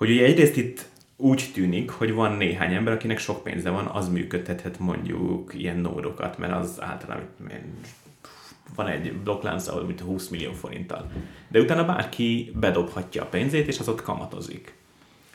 [0.00, 0.84] hogy ugye egyrészt itt
[1.16, 6.38] úgy tűnik, hogy van néhány ember, akinek sok pénze van, az működtethet mondjuk ilyen nódokat,
[6.38, 7.28] mert az általában
[8.74, 11.10] van egy blokklánc, ahol mint 20 millió forinttal.
[11.48, 14.74] De utána bárki bedobhatja a pénzét, és az ott kamatozik.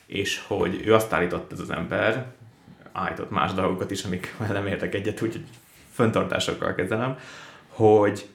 [0.05, 2.33] És hogy ő azt állított ez az ember,
[2.91, 5.45] állított más dolgokat is, amik nem értek egyet, úgyhogy
[5.91, 7.17] föntartásokkal kezelem,
[7.67, 8.27] hogy,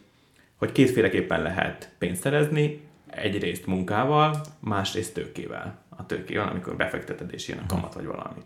[0.57, 7.49] hogy kétféleképpen lehet pénzt szerezni, egyrészt munkával, másrészt tőkével a tőké van, amikor befekteted és
[7.49, 8.41] jön a kamat vagy valami.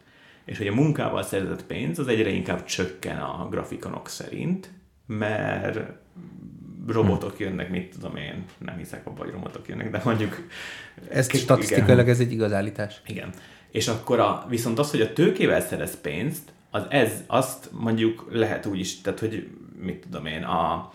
[0.44, 4.70] És hogy a munkával szerzett pénz az egyre inkább csökken a grafikonok szerint,
[5.06, 5.78] mert
[6.86, 10.46] robotok jönnek, mit tudom én, nem hiszek abban, hogy robotok jönnek, de mondjuk...
[11.10, 13.00] Ez statisztikailag ez egy igaz állítás.
[13.06, 13.32] Igen.
[13.70, 18.66] És akkor a, viszont az, hogy a tőkével szerez pénzt, az ez, azt mondjuk lehet
[18.66, 19.48] úgy is, tehát hogy
[19.78, 20.92] mit tudom én, a,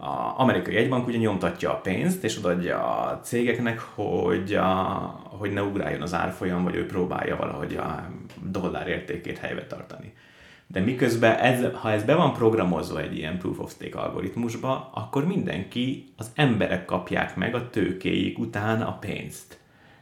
[0.00, 4.74] a amerikai egybank ugye nyomtatja a pénzt, és odaadja a cégeknek, hogy, a,
[5.24, 8.08] hogy ne ugráljon az árfolyam, vagy ő próbálja valahogy a
[8.42, 10.12] dollár értékét helybe tartani.
[10.66, 15.26] De miközben, ez, ha ez be van programozva egy ilyen proof of stake algoritmusba, akkor
[15.26, 19.58] mindenki, az emberek kapják meg a tőkéik után a pénzt.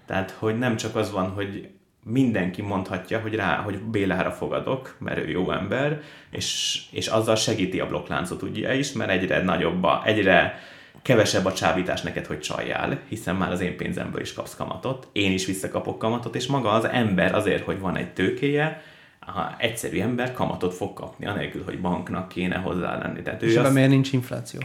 [0.07, 1.76] Tehát, hogy nem csak az van, hogy
[2.09, 6.01] mindenki mondhatja, hogy rá, hogy Bélára fogadok, mert ő jó ember,
[6.31, 10.59] és, és azzal segíti a blokkláncot ugye is, mert egyre nagyobb, a, egyre
[11.03, 15.33] kevesebb a csábítás neked, hogy csaljál, hiszen már az én pénzemből is kapsz kamatot, én
[15.33, 18.83] is visszakapok kamatot, és maga az ember azért, hogy van egy tőkéje,
[19.21, 23.23] a egyszerű ember kamatot fog kapni, anélkül, hogy banknak kéne hozzá lenni.
[23.23, 23.73] Tehát ő és azt...
[23.73, 24.61] miért nincs infláció?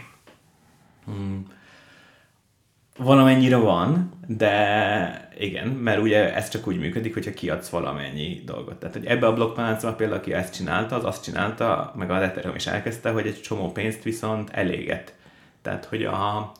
[1.05, 1.45] Hmm
[2.97, 8.75] Valamennyire van, de igen, mert ugye ez csak úgy működik, hogyha kiadsz valamennyi dolgot.
[8.75, 12.55] Tehát, hogy ebbe a blokkpaláncban például, aki ezt csinálta, az azt csinálta, meg a Ethereum
[12.55, 15.15] is elkezdte, hogy egy csomó pénzt viszont eléget.
[15.61, 16.51] Tehát, hogy a,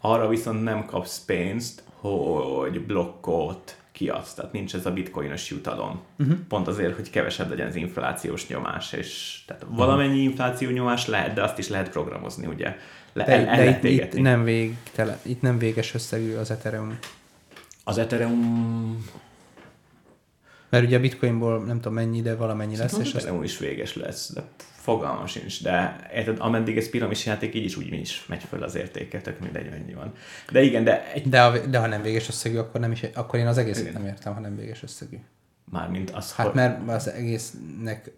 [0.00, 6.00] arra viszont nem kapsz pénzt, hogy blokkot kiadsz, tehát nincs ez a bitcoinos jutalom.
[6.18, 6.36] Uh-huh.
[6.48, 11.42] Pont azért, hogy kevesebb legyen az inflációs nyomás, és tehát valamennyi infláció nyomás lehet, de
[11.42, 12.76] azt is lehet programozni, ugye
[13.16, 16.98] le, de, el, de itt, itt, nem végtelen, itt nem véges összegű az Ethereum.
[17.84, 19.04] Az Ethereum...
[20.68, 22.98] Mert ugye a bitcoinból nem tudom mennyi, de valamennyi lesz.
[22.98, 24.42] És az Ethereum is véges lesz, de
[24.86, 28.74] fogalma sincs, de érted, ameddig ez piramis játék, így is úgy is megy föl az
[28.74, 30.12] értéke, tök mindegy, mennyi van.
[30.50, 31.12] De igen, de...
[31.12, 31.28] Egy...
[31.28, 33.92] De, a, de ha nem véges összegű, akkor, nem is, akkor én az egészet igen.
[33.92, 35.16] nem értem, ha nem véges összegű.
[35.70, 36.34] Mármint az...
[36.34, 36.54] Hát hogy...
[36.54, 38.10] mert az egésznek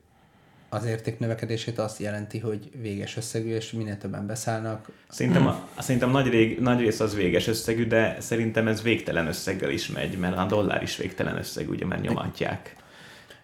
[0.69, 4.89] az érték növekedését azt jelenti, hogy véges összegű, és minél többen beszállnak.
[5.09, 9.70] Szerintem, a, szerintem nagy, rég, nagy rész az véges összegű, de szerintem ez végtelen összeggel
[9.70, 12.77] is megy, mert a dollár is végtelen összeg, ugye, mert nyomatják.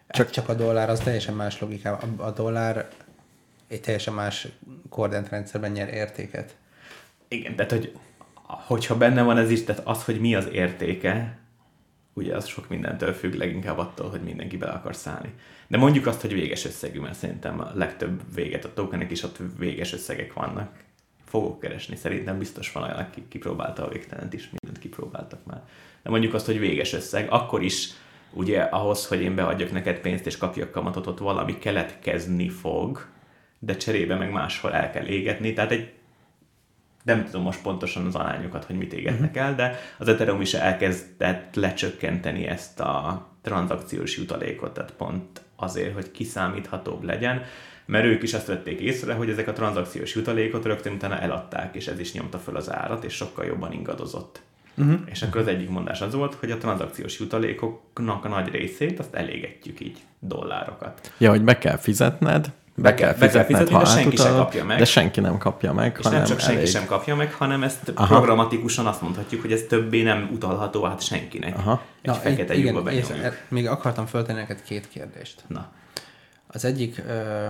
[0.08, 1.96] Csak, csak a dollár az teljesen más logika.
[1.96, 2.88] A, a dollár
[3.68, 4.48] egy teljesen más
[5.30, 6.56] rendszerben nyer értéket.
[7.28, 7.92] Igen, tehát hogy
[8.44, 11.38] hogyha benne van ez is, tehát az, hogy mi az értéke,
[12.12, 15.34] ugye az sok mindentől függ, leginkább attól, hogy mindenki bele akar szállni.
[15.66, 19.38] De mondjuk azt, hogy véges összegű, mert szerintem a legtöbb véget a tokenek is ott
[19.58, 20.82] véges összegek vannak.
[21.24, 21.96] fogok keresni.
[21.96, 25.62] Szerintem biztos van olyan, aki kipróbálta a végtelent is, mindent kipróbáltak már.
[26.02, 27.88] De mondjuk azt, hogy véges összeg, akkor is
[28.32, 33.06] ugye ahhoz, hogy én beadjak neked pénzt és kapjak kamatot, ott valami keletkezni fog,
[33.58, 35.92] de cserébe meg máshol el kell égetni, tehát egy
[37.02, 41.54] nem tudom most pontosan az arányokat, hogy mit égetnek el, de az Ethereum is elkezdett
[41.54, 47.42] lecsökkenteni ezt a tranzakciós jutalékot, tehát pont azért, hogy kiszámíthatóbb legyen,
[47.86, 51.86] mert ők is azt vették észre, hogy ezek a tranzakciós jutalékot rögtön utána eladták, és
[51.86, 54.40] ez is nyomta föl az árat, és sokkal jobban ingadozott.
[54.76, 55.00] Uh-huh.
[55.04, 59.14] És akkor az egyik mondás az volt, hogy a tranzakciós jutalékoknak a nagy részét azt
[59.14, 61.12] elégetjük így dollárokat.
[61.18, 64.64] Ja, hogy be kell fizetned, be, kell be kell fizetni, ha de senki sem kapja
[64.64, 64.78] meg.
[64.78, 66.68] De senki nem kapja meg, És hanem nem csak senki elég.
[66.68, 68.14] sem kapja meg, hanem ezt Aha.
[68.14, 71.56] programatikusan azt mondhatjuk, hogy ez többé nem utalható át senkinek.
[71.56, 71.82] Aha.
[72.02, 75.44] Egy Na, fekete igen, lyukba és e- még akartam föltenni neked két kérdést.
[75.46, 75.70] Na,
[76.46, 77.46] Az egyik ö,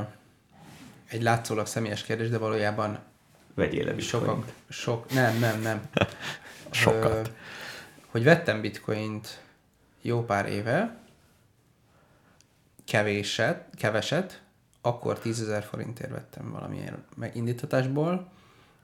[1.09, 2.99] egy látszólag személyes kérdés, de valójában
[3.55, 5.81] vegyél le sokak, sok, nem, nem, nem.
[6.71, 7.27] Sokat.
[7.27, 7.31] Ö,
[8.11, 9.41] hogy vettem bitcoint
[10.03, 10.97] jó pár éve,
[12.87, 14.43] kevéset, keveset,
[14.87, 18.29] akkor 10 ezer forintért vettem valamilyen megindítatásból,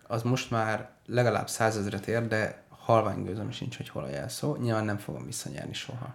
[0.07, 4.57] az most már legalább 100 ezeret ér, de halvány gőzöm sincs, hogy hol a jelszó.
[4.57, 6.15] Nyilván nem fogom visszanyerni soha.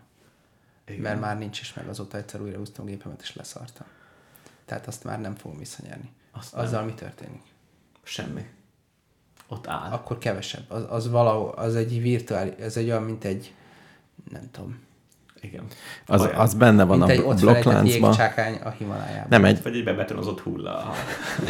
[0.88, 1.02] Igen.
[1.02, 3.88] Mert már nincs is meg, azóta egyszer újra húztam a gépemet, és leszartam.
[4.66, 6.12] Tehát azt már nem fogom visszanyerni.
[6.32, 6.64] Azt nem.
[6.64, 7.42] Azzal mi történik?
[8.04, 8.46] Semmi.
[9.48, 9.92] Ott áll.
[9.92, 10.72] Akkor kevesebb.
[10.72, 13.54] Az, az valahol, az egy virtuális, ez egy olyan, mint egy,
[14.32, 14.85] nem tudom,
[15.46, 15.64] Igen.
[16.06, 16.36] Az, Olyan.
[16.36, 18.10] az benne van mint a felejtett blokkláncban.
[18.10, 19.28] jégcsákány a Himalájában.
[19.30, 20.94] Nem egy, Vagy egy bebetonozott hulla.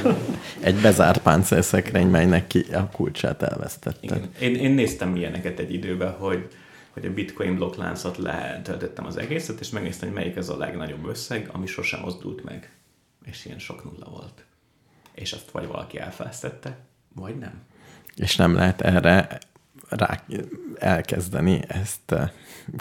[0.59, 4.03] egy bezárt páncélszekrény, melynek ki a kulcsát elvesztetted.
[4.03, 4.29] Igen.
[4.39, 6.47] Én, én néztem ilyeneket egy időben, hogy,
[6.89, 11.49] hogy a bitcoin blokkláncot letöltöttem az egészet, és megnéztem, hogy melyik az a legnagyobb összeg,
[11.51, 12.71] ami sosem mozdult meg.
[13.25, 14.45] És ilyen sok nulla volt.
[15.13, 16.77] És azt vagy valaki elfeleztette,
[17.13, 17.61] vagy nem.
[18.15, 19.39] És nem lehet erre
[19.89, 20.19] rá
[20.77, 22.29] elkezdeni ezt eh,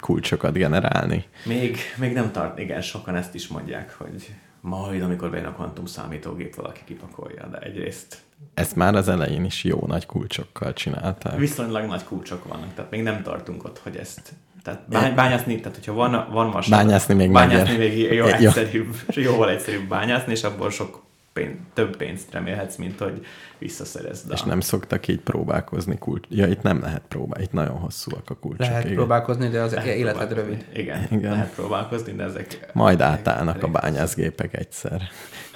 [0.01, 1.25] kulcsokat generálni.
[1.45, 5.87] Még, még nem tart, igen, sokan ezt is mondják, hogy majd, amikor bejön a kvantum
[5.87, 8.19] számítógép, valaki kipakolja, de egyrészt
[8.55, 11.39] Ezt már az elején is jó nagy kulcsokkal csinálták.
[11.39, 14.33] viszonylag nagy kulcsok vannak, tehát még nem tartunk ott, hogy ezt
[14.63, 18.27] tehát bány, bányászni, tehát hogyha van, van vas, Bányászni még bányászni még Jó.
[18.27, 21.04] egyszerűbb, jóval egyszerűbb bányászni, és abból sok
[21.35, 23.27] pénz, több pénzt remélhetsz, mint hogy
[23.59, 24.33] visszaszerezd.
[24.33, 26.27] És a- nem szoktak így próbálkozni kulcs.
[26.29, 28.61] Ja, itt nem lehet próbálni, itt nagyon hosszúak a kulcsok.
[28.67, 28.97] Lehet igen.
[28.97, 30.51] próbálkozni, de az lehet életed próbálkozni.
[30.51, 30.67] rövid.
[30.79, 31.31] Igen, Igen.
[31.31, 32.71] lehet próbálkozni, de ezek...
[32.73, 35.03] Majd átállnak a bányászgépek egyszer.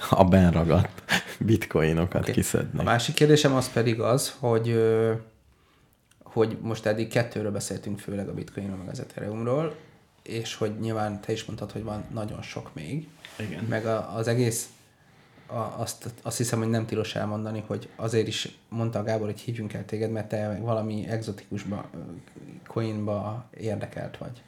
[0.09, 1.03] A benragadt
[1.39, 2.31] bitcoinokat okay.
[2.31, 2.85] A kiszednek.
[2.85, 4.83] másik kérdésem az pedig az, hogy
[6.23, 9.75] hogy most eddig kettőről beszéltünk, főleg a bitcoinról, meg az ethereumról,
[10.23, 13.63] és hogy nyilván te is mondtad, hogy van nagyon sok még, Igen.
[13.63, 14.78] meg a, az egész, a,
[15.77, 19.73] azt, azt hiszem, hogy nem tilos elmondani, hogy azért is mondta a Gábor, hogy hívjunk
[19.73, 21.89] el téged, mert te valami exotikusba,
[22.67, 24.41] coinba érdekelt vagy.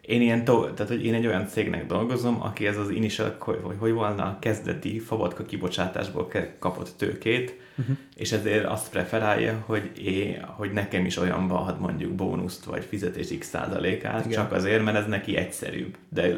[0.00, 3.76] Én, ilyen to- tehát, hogy én egy olyan cégnek dolgozom, aki ez az initial, hogy,
[3.78, 6.28] hogy, volna a kezdeti favodka kibocsátásból
[6.58, 7.96] kapott tőkét, uh-huh.
[8.16, 13.38] és ezért azt preferálja, hogy, én, hogy nekem is olyanba ad mondjuk bónuszt, vagy fizetés
[13.38, 14.38] x százalékát, Igen.
[14.38, 15.96] csak azért, mert ez neki egyszerűbb.
[16.08, 16.34] De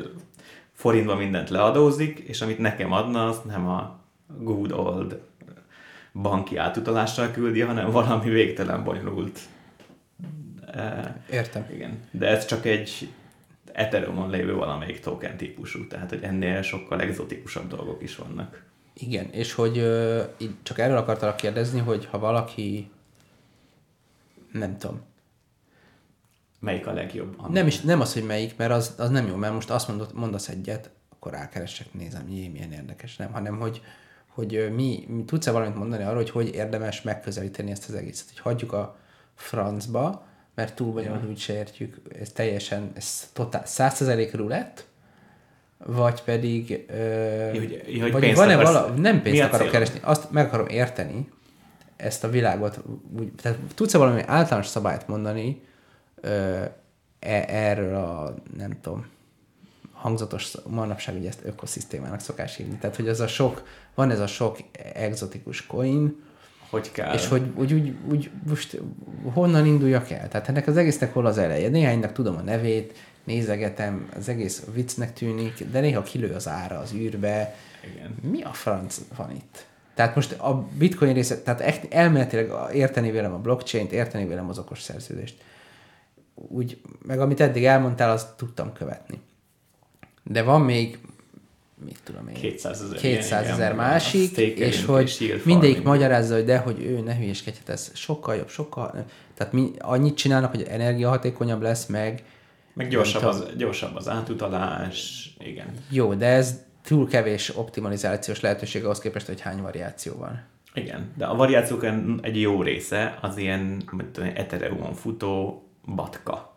[0.84, 4.00] forintban mindent leadózik, és amit nekem adna, az nem a
[4.38, 5.20] good old
[6.12, 9.38] banki átutalással küldi, hanem valami végtelen bonyolult
[10.72, 11.66] eh, Értem.
[11.72, 13.08] igen, de ez csak egy
[13.72, 18.64] Ethereumon lévő valamelyik token típusú, tehát hogy ennél sokkal egzotikusabb dolgok is vannak.
[18.94, 19.72] Igen, és hogy
[20.62, 22.90] csak erről akartalak kérdezni, hogy ha valaki
[24.52, 25.00] nem tudom,
[26.64, 27.34] Melyik a legjobb?
[27.38, 27.52] Annak?
[27.52, 30.10] Nem, is, nem az, hogy melyik, mert az, az nem jó, mert most azt mondod,
[30.14, 33.80] mondasz egyet, akkor rákeresek, nézem, jé, milyen érdekes, nem, hanem hogy,
[34.28, 38.38] hogy mi, mi tudsz-e valamit mondani arról, hogy hogy érdemes megközelíteni ezt az egészet, hogy
[38.38, 38.96] hagyjuk a
[39.34, 44.86] francba, mert túl vagyunk, úgy se értjük, ez teljesen, ez totál, százszerzelék rulett,
[45.86, 46.94] vagy pedig, ö,
[47.52, 51.28] Ja, hogy- ja, hogy vagy van-e vala, nem pénzt akarok keresni, azt meg akarom érteni,
[51.96, 52.82] ezt a világot,
[53.18, 55.62] úgy, tehát tudsz-e valami általános szabályt mondani
[57.18, 59.06] erről a, nem tudom,
[59.92, 64.26] hangzatos, manapság ugye ezt ökoszisztémának szokás hívni, tehát hogy ez a sok, van ez a
[64.26, 64.58] sok
[64.94, 66.22] egzotikus coin,
[66.70, 67.14] Hogy kell?
[67.14, 68.80] és hogy úgy, úgy, úgy most
[69.32, 70.28] honnan induljak el?
[70.28, 71.68] Tehát ennek az egésznek hol az eleje?
[71.68, 76.92] Néhánynak tudom a nevét, nézegetem, az egész viccnek tűnik, de néha kilő az ára az
[76.92, 77.54] űrbe.
[77.94, 78.14] Igen.
[78.30, 79.66] Mi a franc van itt?
[79.94, 84.58] Tehát most a bitcoin része, tehát echt elméletileg érteni vélem a blockchain-t, érteni vélem az
[84.58, 85.42] okos szerződést.
[86.34, 89.20] Úgy, meg amit eddig elmondtál, azt tudtam követni.
[90.22, 90.98] De van még
[91.84, 96.44] mit tudom én, 200 ezer 200 ilyen, ezer másik, és hogy és mindegyik magyarázza, hogy
[96.44, 99.04] de, hogy ő ne hülyeskedhet, ez sokkal jobb, sokkal,
[99.34, 102.24] tehát mi, annyit csinálnak, hogy energiahatékonyabb lesz, meg
[102.72, 105.66] Meg gyorsabb az, gyorsabb az átutalás, igen.
[105.90, 110.42] jó, de ez túl kevés optimalizációs lehetőség ahhoz képest, hogy hány variáció van.
[110.74, 111.86] Igen, de a variációk
[112.20, 113.82] egy jó része az ilyen
[114.34, 116.52] Ethereumon futó batka.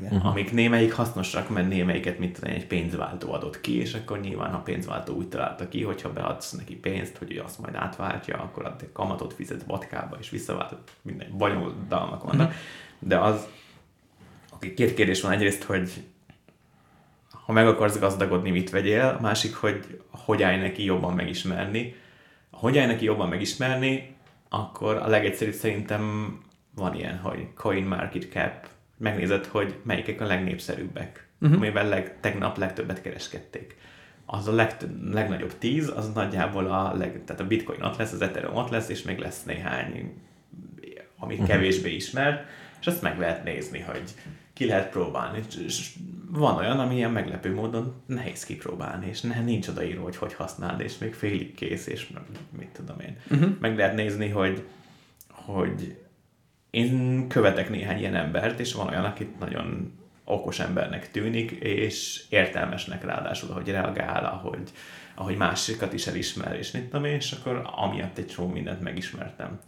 [0.00, 0.20] Igen.
[0.20, 4.54] Amik némelyik hasznosak, mert némelyiket mit tudom, én, egy pénzváltó adott ki, és akkor nyilván
[4.54, 8.64] a pénzváltó úgy találta ki, hogyha beadsz neki pénzt, hogy ő azt majd átváltja, akkor
[8.64, 12.48] a kamatot fizetsz batkába, és visszavált, minden bonyolultalmak vannak.
[12.48, 12.62] Uh-huh.
[12.98, 13.46] De az,
[14.54, 15.32] oké, két kérdés van.
[15.32, 16.04] Egyrészt, hogy
[17.30, 21.94] ha meg akarsz gazdagodni, mit vegyél, a másik, hogy hogy állj neki jobban megismerni.
[22.50, 24.16] Hogy állj neki jobban megismerni,
[24.48, 26.34] akkor a legegyszerűbb szerintem
[26.76, 31.58] van ilyen, hogy Coin Market Cap, megnézed, hogy melyikek a legnépszerűbbek, uh-huh.
[31.58, 33.76] amivel leg, tegnap legtöbbet kereskedték.
[34.26, 38.20] Az a legtöbb, legnagyobb tíz, az nagyjából a, leg, tehát a bitcoin ott lesz, az
[38.20, 40.14] ethereum ott lesz, és még lesz néhány,
[41.18, 41.54] amit uh-huh.
[41.54, 42.46] kevésbé ismer,
[42.80, 44.02] és azt meg lehet nézni, hogy
[44.52, 45.42] ki lehet próbálni.
[45.64, 45.94] És
[46.30, 50.80] van olyan, ami ilyen meglepő módon nehéz kipróbálni, és ne, nincs odaírva, hogy hogy használd,
[50.80, 52.12] és még félig kész, és
[52.58, 53.16] mit tudom én.
[53.30, 53.50] Uh-huh.
[53.60, 54.64] Meg lehet nézni, hogy,
[55.28, 56.05] hogy
[56.76, 59.92] én követek néhány ilyen embert, és van olyan, akit nagyon
[60.24, 64.70] okos embernek tűnik, és értelmesnek ráadásul, hogy reagál, ahogy,
[65.14, 69.58] ahogy másikat is elismer, és mit tudom én, és akkor amiatt egy csomó mindent megismertem.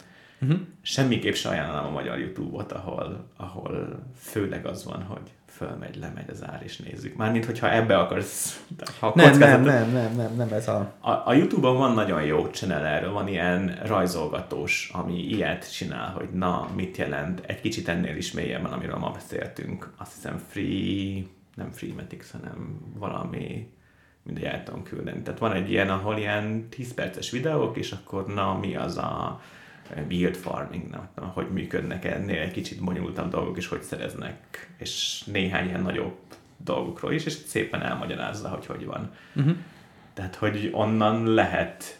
[0.41, 0.59] Uh-huh.
[0.81, 6.43] Semmiképp se ajánlom a magyar YouTube-ot, ahol, ahol főleg az van, hogy fölmegy, lemegy az
[6.45, 7.15] ár, és nézzük.
[7.15, 8.63] Mármint, hogyha ebbe akarsz...
[8.99, 10.93] Ha Nem, nem, nem, nem, nem, nem ez a...
[10.99, 16.29] a, a Youtube-on van nagyon jó channel erről, van ilyen rajzolgatós, ami ilyet csinál, hogy
[16.29, 19.93] na, mit jelent, egy kicsit ennél is mélyebben, amiről ma beszéltünk.
[19.97, 21.23] Azt hiszem Free,
[21.55, 23.73] nem Freematics, hanem valami,
[24.23, 25.21] mindegy el tudom küldeni.
[25.21, 29.41] Tehát van egy ilyen, ahol ilyen 10 perces videók, és akkor na, mi az a
[30.07, 35.23] yield farming, nem tudom, hogy működnek ennél egy kicsit bonyolultabb dolgok, és hogy szereznek, és
[35.25, 36.17] néhány ilyen nagyobb
[36.57, 39.11] dolgokról is, és szépen elmagyarázza, hogy hogy van.
[39.35, 39.55] Uh-huh.
[40.13, 41.99] Tehát, hogy onnan lehet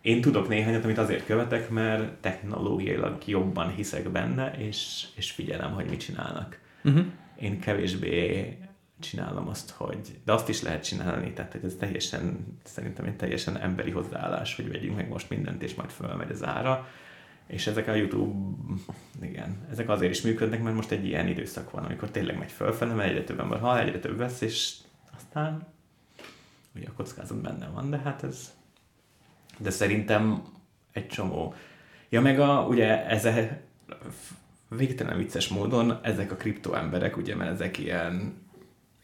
[0.00, 5.86] én tudok néhányat, amit azért követek, mert technológiailag jobban hiszek benne, és, és figyelem, hogy
[5.86, 6.60] mit csinálnak.
[6.84, 7.04] Uh-huh.
[7.40, 8.58] Én kevésbé
[9.00, 10.18] csinálom azt, hogy...
[10.24, 14.70] De azt is lehet csinálni, tehát hogy ez teljesen, szerintem egy teljesen emberi hozzáállás, hogy
[14.70, 16.88] vegyünk meg most mindent, és majd fölmegy az ára.
[17.46, 18.56] És ezek a YouTube,
[19.20, 22.94] igen, ezek azért is működnek, mert most egy ilyen időszak van, amikor tényleg megy fölfele,
[22.94, 24.74] mert egyre több ember hal, egyre több vesz, és
[25.16, 25.66] aztán
[26.74, 28.54] ugye a kockázat benne van, de hát ez...
[29.58, 30.42] De szerintem
[30.92, 31.54] egy csomó...
[32.08, 33.32] Ja, meg a, ugye ez a
[34.68, 38.42] végtelen vicces módon ezek a kripto emberek, ugye, mert ezek ilyen,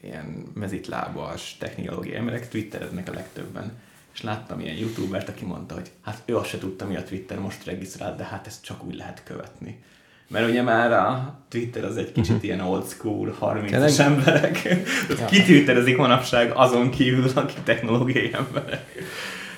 [0.01, 3.79] ilyen mezitlábas technológiai emberek twittereznek a legtöbben.
[4.13, 7.39] És láttam ilyen youtubert, aki mondta, hogy hát ő azt se tudta, mi a Twitter,
[7.39, 9.83] most regisztrált, de hát ezt csak úgy lehet követni.
[10.27, 14.63] Mert ugye már a Twitter az egy kicsit ilyen old school, 30-as emberek.
[15.09, 15.25] Ja.
[15.31, 18.95] Ki twitterezik manapság azon kívül, aki technológiai emberek.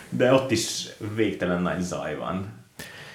[0.09, 2.64] De ott is végtelen nagy zaj van.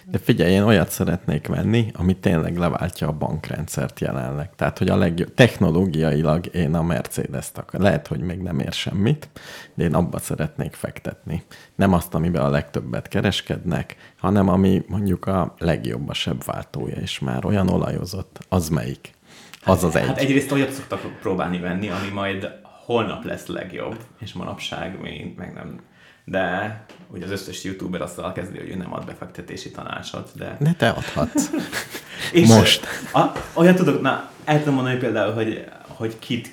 [0.04, 4.50] De figyelj, én olyat szeretnék venni, ami tényleg leváltja a bankrendszert jelenleg.
[4.56, 7.80] Tehát, hogy a legjobb, technológiailag én a Mercedes-t akar.
[7.80, 9.28] Lehet, hogy még nem ér semmit,
[9.74, 11.42] de én abba szeretnék fektetni.
[11.74, 17.44] Nem azt, amiben a legtöbbet kereskednek, hanem ami mondjuk a legjobb a sebváltója, és már
[17.44, 18.38] olyan olajozott.
[18.48, 19.18] Az melyik?
[19.64, 20.06] Az az egy.
[20.06, 22.50] Hát egyrészt olyat szoktak próbálni venni, ami majd
[22.86, 25.80] holnap lesz legjobb, és manapság még meg nem.
[26.24, 30.56] De ugye az összes youtuber azt kezdi, hogy ő nem ad befektetési tanácsot, de...
[30.60, 31.50] De te adhatsz.
[32.32, 32.86] És Most.
[33.12, 36.50] A, olyan tudok, na, el tudom mondani például, hogy, hogy kit,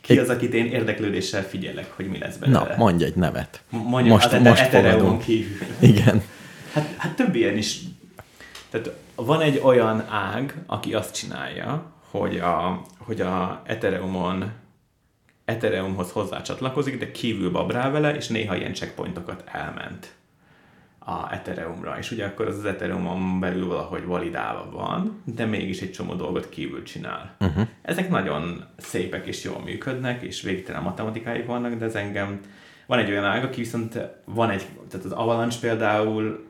[0.00, 2.58] ki Egy- az, akit én érdeklődéssel figyelek, hogy mi lesz belőle.
[2.58, 3.62] Na, mondj egy nevet.
[3.68, 5.66] Mondjuk most, az most Ethereum kívül.
[5.78, 6.22] Igen.
[6.72, 7.78] Hát, hát több ilyen is.
[8.70, 14.52] Tehát van egy olyan ág, aki azt csinálja, hogy a, hogy a Ethereumon
[15.48, 20.14] Ethereumhoz hozzácsatlakozik, de kívül babrál vele, és néha ilyen checkpointokat elment
[20.98, 21.98] a Ethereumra.
[21.98, 26.48] És ugye akkor az, az Ethereumon belül valahogy validálva van, de mégis egy csomó dolgot
[26.48, 27.36] kívül csinál.
[27.40, 27.66] Uh-huh.
[27.82, 32.40] Ezek nagyon szépek és jól működnek, és végtelen matematikáik vannak, de ez engem...
[32.86, 36.46] Van egy olyan ág, aki viszont van egy, tehát az Avalanche például,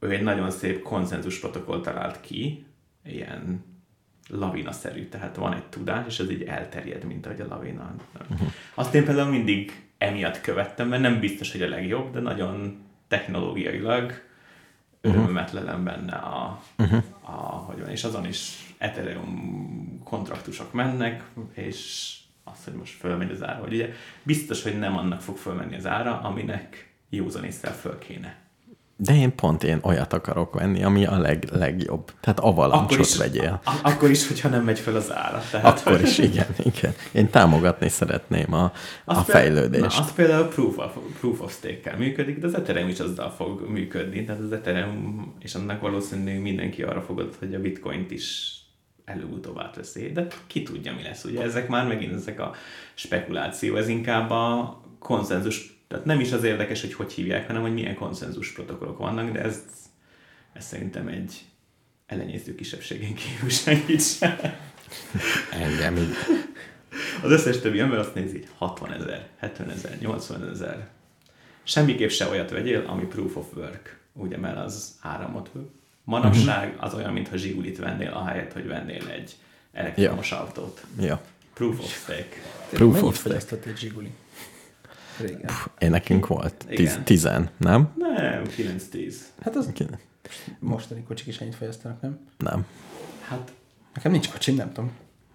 [0.00, 2.66] ő egy nagyon szép konszenzus protokoll talált ki,
[3.04, 3.64] ilyen
[4.28, 7.94] lavina-szerű, tehát van egy tudás, és ez így elterjed, mint ahogy a lavina.
[8.30, 8.48] Uh-huh.
[8.74, 12.78] Azt én például mindig emiatt követtem, mert nem biztos, hogy a legjobb, de nagyon
[13.08, 14.12] technológiailag
[15.00, 17.02] örömömet lelem benne a, uh-huh.
[17.20, 22.12] a, hogy van, és azon is Ethereum kontraktusok mennek, és
[22.44, 23.60] az, hogy most fölmegy az ára.
[23.60, 23.92] Vagy ugye
[24.22, 28.36] biztos, hogy nem annak fog fölmenni az ára, aminek józan észre föl kéne.
[28.98, 32.10] De én pont én olyat akarok venni, ami a leg, legjobb.
[32.20, 33.60] Tehát avalancsot vegyél.
[33.64, 35.42] a- akkor is, hogyha nem megy fel az ára.
[35.50, 36.92] Tehát, Akkor is, igen, igen.
[37.12, 38.72] Én támogatni szeretném a, a
[39.04, 39.24] Azt például-
[39.54, 39.96] fejlődést.
[39.98, 43.68] Na, az például proof of, proof of stake-kel működik, de az Ethereum is azzal fog
[43.68, 44.24] működni.
[44.24, 48.54] Tehát az Ethereum, és annak valószínűleg mindenki arra fogad, hogy a bitcoint is
[49.04, 50.10] előbb-utóbb átveszi.
[50.12, 51.24] De ki tudja, mi lesz.
[51.24, 52.54] Ugye ezek már megint ezek a
[52.94, 57.74] spekuláció, ez inkább a konszenzus, tehát nem is az érdekes, hogy hogy hívják, hanem hogy
[57.74, 59.62] milyen konszenzus protokollok vannak, de ez,
[60.52, 61.44] ez szerintem egy
[62.06, 64.36] elenyésző kisebbségen kívül senkit sem.
[65.50, 66.14] Engem így.
[67.22, 70.88] Az összes többi ember azt nézi, hogy 60 ezer, 70 ezer, 80 ezer.
[71.62, 75.50] Semmiképp se olyat vegyél, ami proof of work, ugye, mert az áramot.
[76.04, 79.36] Manapság az olyan, mintha zsigulit vennél, ahelyett, hogy vennél egy
[79.72, 80.84] elektromos autót.
[81.00, 81.20] Ja.
[81.54, 82.36] Proof of stake.
[82.70, 83.70] Proof Mennyit of stake.
[83.70, 84.10] egy zsiguli?
[85.20, 85.50] Régen.
[85.78, 86.64] Én nekünk volt.
[86.68, 87.04] Tiz, Igen.
[87.04, 87.92] tizen, nem?
[87.96, 89.14] Nem, 9-10.
[89.40, 89.86] Hát az Ki-
[90.58, 92.18] mostani kocsik is ennyit fogyasztanak, nem?
[92.38, 92.66] Nem.
[93.28, 93.52] Hát
[93.94, 94.90] Nekem nincs kocsim, nem tudom.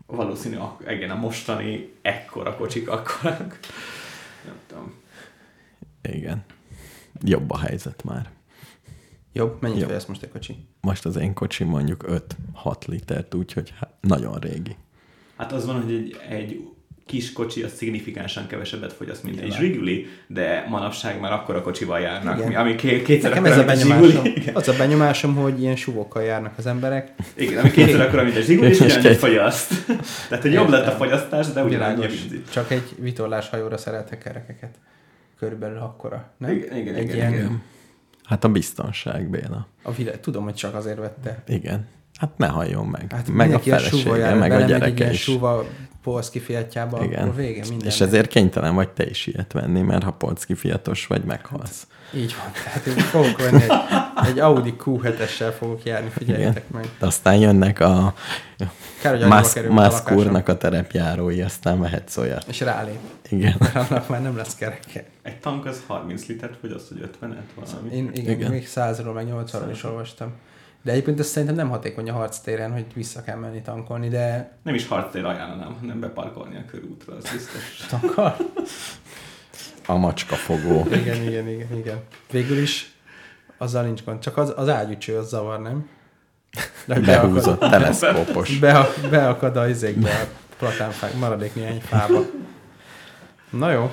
[0.06, 3.60] valószínű, igen, a mostani ekkora kocsik akkorak.
[4.46, 4.94] Nem tudom.
[6.02, 6.44] Igen.
[7.22, 8.30] Jobb a helyzet már.
[9.34, 10.66] Jobb, mennyit fogyaszt most egy kocsi?
[10.82, 12.06] Most az én kocsim mondjuk
[12.64, 14.76] 5-6 litert, úgyhogy hát nagyon régi.
[15.36, 16.70] Hát az van, hogy egy, egy
[17.12, 22.36] kis kocsi az szignifikánsan kevesebbet fogyaszt, mint egy zsiguli, de manapság már akkora kocsival járnak,
[22.38, 22.48] Igen.
[22.48, 24.24] mi- ami ké- kétszer Nekem ez a benyomásom.
[24.54, 27.12] Az a benyomásom, hogy ilyen suvokkal járnak az emberek.
[27.34, 29.86] Igen, ami kétszer akkora, mint egy zsiguli, és ugyanannyit két- fogyaszt.
[30.30, 32.10] Tehát, hogy jobb lett a fogyasztás, de ugyanannyi a.
[32.52, 34.76] Csak egy vitorlás hajóra szereltek kerekeket.
[35.40, 36.52] Körülbelül akkora, nem?
[36.52, 37.62] Igen, igen, egy igen, ilyen, igen.
[38.24, 39.68] Hát a biztonság, Béla.
[39.82, 41.44] A világ, tudom, hogy csak azért vette.
[41.48, 41.88] Igen.
[42.20, 43.06] Hát ne halljon meg.
[43.12, 45.22] Hát meg a felesége, meg a gyereke is.
[45.22, 45.66] súva
[46.04, 47.22] Polszki fiatjába, Igen.
[47.22, 47.88] akkor vége minden.
[47.88, 51.88] És ezért kénytelen vagy te is ilyet venni, mert ha polcki fiatos vagy, meghalsz.
[52.16, 52.52] Így van.
[52.64, 53.72] Tehát én fogok venni egy,
[54.28, 56.90] egy Audi Q7-essel fogok járni, figyeljetek meg.
[57.00, 58.14] De aztán jönnek a
[58.98, 62.46] hogy kerül a a terepjárói, aztán mehetsz olyat.
[62.48, 63.00] És rálép.
[63.30, 63.56] Igen.
[63.60, 65.06] Mert annak már nem lesz kereke.
[65.22, 67.96] Egy tank az 30 litert vagy 50-et valami.
[67.96, 68.34] Én igen, Igen.
[68.34, 68.52] igen.
[68.52, 70.32] még 100-ról, meg 80-ról is olvastam.
[70.84, 74.76] De egyébként ez szerintem nem hatékony a harctéren, hogy vissza kell menni tankolni, de Nem
[74.76, 77.76] is harctér ajánlanám, hanem beparkolni a körútra, az biztos.
[77.90, 78.36] tankol.
[79.86, 80.88] A macskafogó.
[80.92, 81.98] igen, igen, igen, igen.
[82.32, 82.96] Végül is
[83.58, 84.20] azzal nincs gond.
[84.20, 85.90] Csak az, az ágyúcső az zavar, nem?
[86.86, 88.60] De Behúzott teleszkópos.
[88.60, 90.28] Be, beakad a izékbe a
[90.58, 92.26] platánfák, maradék néhány fába.
[93.50, 93.92] Na jó.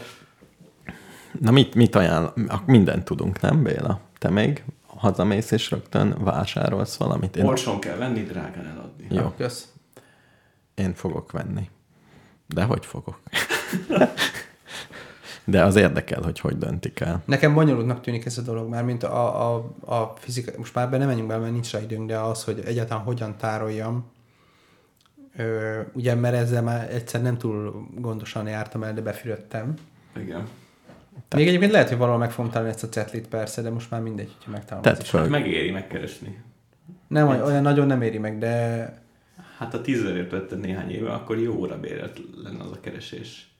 [1.41, 2.33] Na mit, mit ajánl?
[2.67, 4.01] Mindent tudunk, nem Béla?
[4.19, 4.65] Te még
[4.99, 7.37] hazamész és rögtön vásárolsz valamit?
[7.37, 9.07] Én, Olcsón kell venni, drágán eladni.
[9.11, 9.33] Jó.
[9.37, 9.69] Kösz.
[10.75, 11.71] én fogok venni.
[12.47, 13.21] De hogy fogok?
[15.45, 17.23] De az érdekel, hogy hogy döntik el.
[17.25, 20.99] Nekem bonyolultnak tűnik ez a dolog már, mint a, a, a fizika, most már be
[20.99, 24.11] nem menjünk bele, mert nincs rá időnk, de az, hogy egyáltalán hogyan tároljam,
[25.37, 29.75] Ö, ugye, mert ezzel már egyszer nem túl gondosan jártam el, de befürödtem.
[30.17, 30.49] Igen.
[31.35, 34.01] Még egyébként lehet, hogy valahol meg fogom találni ezt a cetlit persze, de most már
[34.01, 35.01] mindegy, hogyha megtalálom.
[35.01, 35.09] Is.
[35.09, 35.29] föl.
[35.29, 36.43] Megéri megkeresni.
[37.09, 38.93] Nem, olyan, olyan nagyon nem éri meg, de
[39.59, 43.53] Hát a tízezerért vetted néhány éve, akkor jó óra bérelt lenne az a keresés.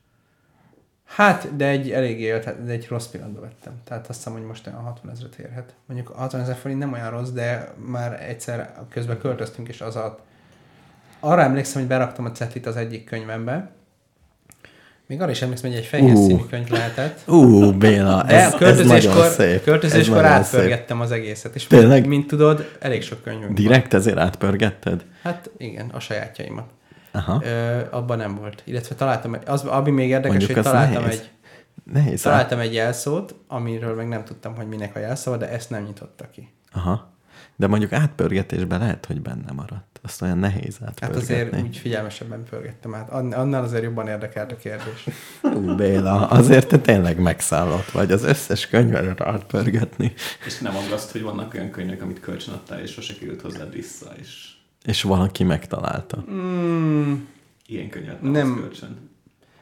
[1.05, 3.73] hát, de egy elég élt, de egy rossz pillanatban vettem.
[3.83, 5.75] Tehát azt hiszem, hogy most olyan 60 ezeret érhet.
[5.85, 9.95] Mondjuk a 60 ezer forint nem olyan rossz, de már egyszer közben költöztünk, és az
[9.95, 10.19] a...
[11.19, 13.71] Arra emlékszem, hogy beraktam a cetlit az egyik könyvembe.
[15.09, 17.19] Még arra is emlékszem, hogy egy fehér színű könyv lehetett.
[17.27, 19.55] Ú, Béla, De ez, a ez nagyon költözéskor, szép.
[19.55, 20.25] Ez költözéskor szép.
[20.25, 21.55] átpörgettem az egészet.
[21.55, 22.07] És Tényleg?
[22.07, 23.55] mint tudod, elég sok könyvünk van.
[23.55, 25.05] Direkt ezért átpörgetted?
[25.23, 26.65] Hát igen, a sajátjaimat.
[27.11, 27.41] Aha.
[27.45, 28.61] Ö, abban nem volt.
[28.65, 31.19] Illetve találtam, az, ami még érdekes, Mondjuk hogy találtam nehéz.
[31.19, 31.29] egy,
[31.93, 32.13] Nehéz.
[32.13, 35.83] át- találtam egy jelszót, amiről meg nem tudtam, hogy minek a jelszava, de ezt nem
[35.83, 36.49] nyitotta ki.
[36.73, 37.13] Aha.
[37.59, 39.99] De mondjuk átpörgetésben lehet, hogy benne maradt.
[40.01, 41.21] Azt olyan nehéz Hát átpörgetni.
[41.35, 43.09] azért úgy figyelmesebben pörgettem át.
[43.09, 45.07] Ann- Annál azért jobban érdekelt a kérdés.
[45.43, 50.13] Ú, Béla, azért te tényleg megszállott vagy az összes könyvet átpörgetni.
[50.45, 54.11] És nem aggaszt, hogy vannak olyan könyvek, amit kölcsön adtál, és sose került hozzád vissza,
[54.19, 54.49] és
[54.85, 56.23] És valaki megtalálta.
[56.31, 57.13] Mm,
[57.65, 58.47] ilyen könyvet nem, Nem.
[58.47, 58.59] nem.
[58.59, 59.09] kölcsön.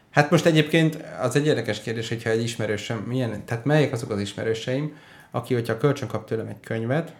[0.09, 4.19] hát most egyébként az egy érdekes kérdés, hogyha egy ismerősöm, milyen, tehát melyek azok az
[4.19, 4.95] ismerőseim,
[5.31, 7.13] aki, hogyha kölcsön kap tőlem egy könyvet,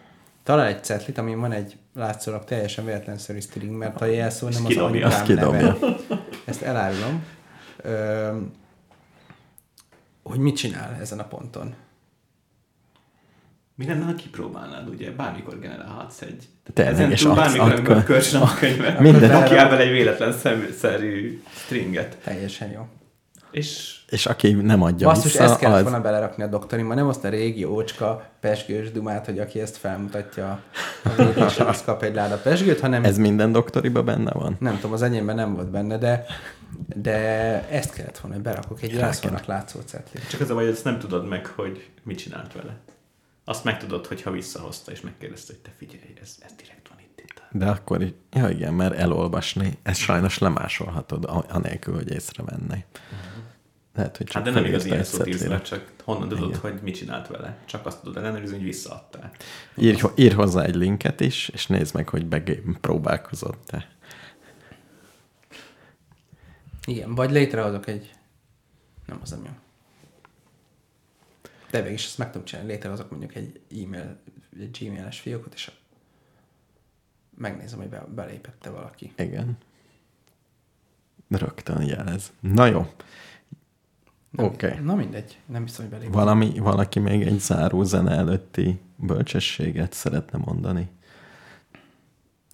[0.48, 4.76] talál egy cetlit, amin van egy látszólag teljesen véletlenszerű string, mert a jelszó nem az
[4.76, 5.76] anyukám neve.
[6.44, 7.24] Ezt elárulom.
[7.82, 8.36] Ö,
[10.22, 11.74] hogy mit csinál ezen a ponton.
[13.74, 15.10] Mi lenne, ha kipróbálnád, ugye?
[15.10, 16.48] Bármikor generálhatsz egy...
[16.72, 20.32] Tényleg, Ezen és túl bármikor, amikor akkor- körsön a könyvet, Minden- bele egy véletlen
[20.78, 22.16] szerű stringet.
[22.24, 22.86] Teljesen jó.
[23.50, 25.82] És És aki nem adja Basszus, vissza, ezt kellett az...
[25.82, 30.60] volna belerakni a doktorimba, nem azt a régi ócska pesgős dumát, hogy aki ezt felmutatja
[31.04, 34.56] a lépésre, az kap egy láda pesgőt, hanem Ez minden doktoriba benne van?
[34.60, 36.24] nem tudom, az enyémben nem volt benne, de,
[36.96, 37.16] de
[37.70, 40.28] ezt kellett volna, hogy berakok egy jelszónak látszó cetlit.
[40.28, 42.76] csak az a baj, hogy ezt nem tudod meg, hogy mit csinált vele.
[43.44, 47.20] Azt megtudod, hogyha visszahozta, és megkérdezte, hogy te figyelj, ez, ez direkt van itt.
[47.20, 47.42] itt.
[47.50, 52.84] De akkor így, ja igen, mert elolvasni, ezt sajnos lemásolhatod, a- anélkül, hogy észrevenné.
[53.98, 56.80] Lehet, hogy csak Hát de nem igaz ilyen szót írsz le, csak honnan tudod, hogy
[56.82, 57.56] mit csinált vele.
[57.64, 59.32] Csak azt tudod ellenőrizni, hogy visszaadtál.
[59.76, 62.26] Ír, ír hozzá egy linket is, és nézd meg, hogy
[62.80, 63.88] próbálkozott-e.
[66.86, 68.14] Igen, vagy létrehozok egy...
[69.06, 69.50] Nem, az nem jó.
[71.70, 72.70] De végig is ezt meg tudom csinálni.
[72.70, 74.20] Létrehozok mondjuk egy e-mail,
[74.60, 75.70] egy gmail-es fiókot, és
[77.36, 79.12] megnézem, hogy be, belépette valaki.
[79.16, 79.58] Igen.
[81.28, 82.32] Rögtön jelez.
[82.40, 82.92] Na jó.
[84.36, 84.66] Oké.
[84.66, 84.78] Okay.
[84.84, 86.14] Na mindegy, nem biztos, hogy belépett.
[86.14, 90.88] Valami, valaki még egy záró zene előtti bölcsességet szeretne mondani?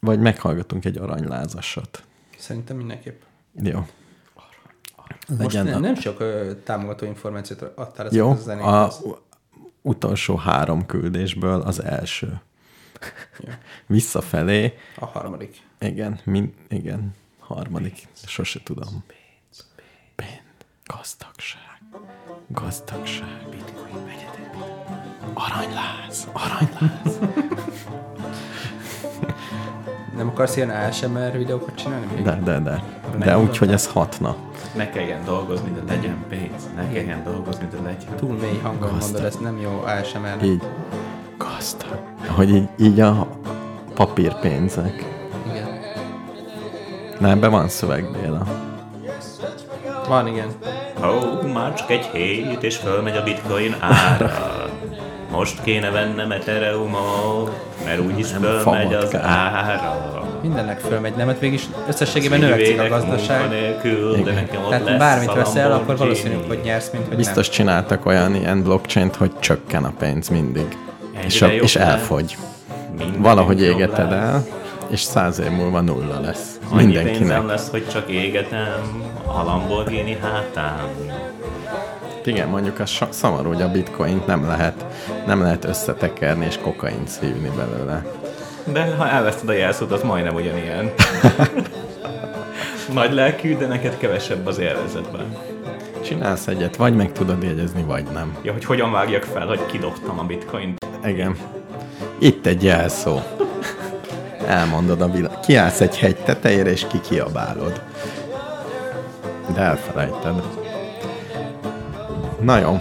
[0.00, 2.04] Vagy meghallgatunk egy aranylázasot.
[2.38, 3.20] Szerintem mindenképp.
[3.62, 3.78] Jó.
[5.28, 8.56] Most Legyen nem, a- nem sok ö, támogató információt adtál Jó, ezekhez a a
[8.90, 9.00] zenékhez.
[9.02, 9.22] u-
[9.82, 12.40] utolsó három küldésből az első.
[13.38, 13.52] Jó.
[13.86, 15.60] Visszafelé, A harmadik.
[15.80, 19.04] igen, min, igen, harmadik, sose tudom.
[20.86, 21.78] Gazdagság,
[22.48, 24.50] gazdagság, bitcoin, vegyetek,
[25.34, 27.18] aranyláz, aranyláz.
[30.16, 32.06] Nem akarsz ilyen ASMR videókat csinálni?
[32.14, 32.24] még?
[32.24, 32.82] De, de, de.
[33.18, 34.36] De úgy, hogy ez hatna.
[34.74, 36.68] Ne kelljen dolgozni, de legyen pénz.
[36.76, 38.16] Ne kelljen dolgozni, de legyen.
[38.16, 39.00] Túl mély hangon Gazdag.
[39.00, 40.42] mondod, ez nem jó ASMR.
[40.44, 40.62] Így,
[41.38, 41.98] gazdag.
[42.26, 43.26] Hogy így, így a
[43.94, 45.04] papírpénzek.
[45.46, 45.68] Igen.
[47.18, 48.46] Na, ebben van szöveg, Béla.
[50.08, 50.48] Van, igen.
[51.52, 54.30] Már csak egy hét, és fölmegy a bitcoin ára.
[55.30, 57.50] Most kéne vennem Ethereumot,
[57.84, 60.24] mert úgyis fölmegy az ára.
[60.42, 61.26] Mindennek fölmegy, nem?
[61.26, 63.40] Hát végig összességében növekszik a gazdaság.
[63.40, 67.46] munkanélkül, de nekem ott Tehát lesz bármit veszel, akkor valószínű, hogy nyersz, mint hogy Biztos
[67.46, 67.56] nem.
[67.56, 70.76] csináltak olyan ilyen blockchain hogy csökken a pénz mindig.
[71.14, 72.36] Ennyire És, a, és elfogy.
[73.18, 74.22] Valahogy égeted lesz.
[74.22, 74.46] el,
[74.88, 76.58] és száz év múlva nulla lesz.
[76.70, 77.46] Annyi pénzem Mindenkinek.
[77.46, 80.88] lesz, hogy csak égetem a Lamborghini hátán.
[82.24, 84.84] Igen, mondjuk so- szomorú, hogy a bitcoint nem lehet,
[85.26, 88.04] nem lehet összetekerni és kokaint szívni belőle.
[88.72, 90.92] De ha elveszted a jelszót, az majdnem ugyanilyen.
[92.92, 95.36] Nagy lelkű, de neked kevesebb az élvezetben.
[96.04, 98.36] Csinálsz egyet, vagy meg tudod jegyezni, vagy nem.
[98.42, 100.86] Ja, hogy hogyan vágjak fel, hogy kidobtam a bitcoint.
[101.04, 101.36] Igen.
[102.18, 103.18] Itt egy jelszó.
[104.46, 105.40] Elmondod a világ.
[105.40, 107.80] Kiállsz egy hegy tetejére, és kikiabálod.
[109.54, 110.42] De elfelejted.
[112.40, 112.80] Na jó.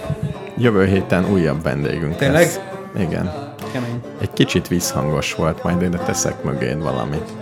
[0.57, 2.41] Jövő héten újabb vendégünk Tényleg?
[2.41, 2.59] lesz.
[2.97, 3.31] Igen.
[3.71, 4.01] Kemény.
[4.21, 7.33] Egy kicsit visszhangos volt, majd ide teszek mögéd valamit.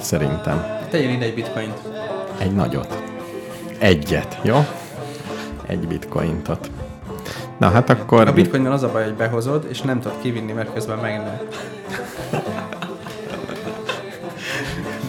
[0.00, 0.64] Szerintem.
[0.90, 1.78] Tegyél ide egy bitcoint.
[2.38, 3.02] Egy nagyot.
[3.78, 4.66] Egyet, jó?
[5.66, 6.70] Egy bitcointot.
[7.58, 8.28] Na hát akkor...
[8.28, 11.40] A bitcoinnal az a baj, hogy behozod, és nem tudod kivinni, mert közben megnő.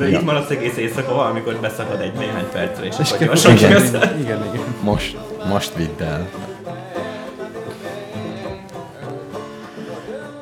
[0.02, 0.20] De Ja.
[0.20, 3.72] így maradsz egész éjszaka valamikor beszakad egy néhány percre, és, akkor Igen, gyorsan igen.
[3.72, 4.76] igen, igen, igen.
[4.84, 5.18] Most,
[5.50, 6.28] most vidd el.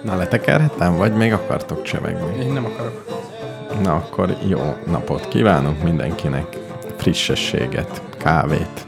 [0.03, 2.43] Na, letekerhetem, vagy még akartok csevegni?
[2.43, 3.05] Én nem akarok.
[3.83, 6.57] Na, akkor jó napot kívánok mindenkinek.
[6.97, 8.87] Frissességet, kávét,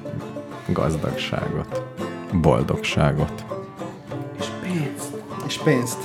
[0.67, 1.81] gazdagságot,
[2.33, 3.45] boldogságot.
[4.39, 5.21] És pénzt.
[5.47, 5.97] És pénzt.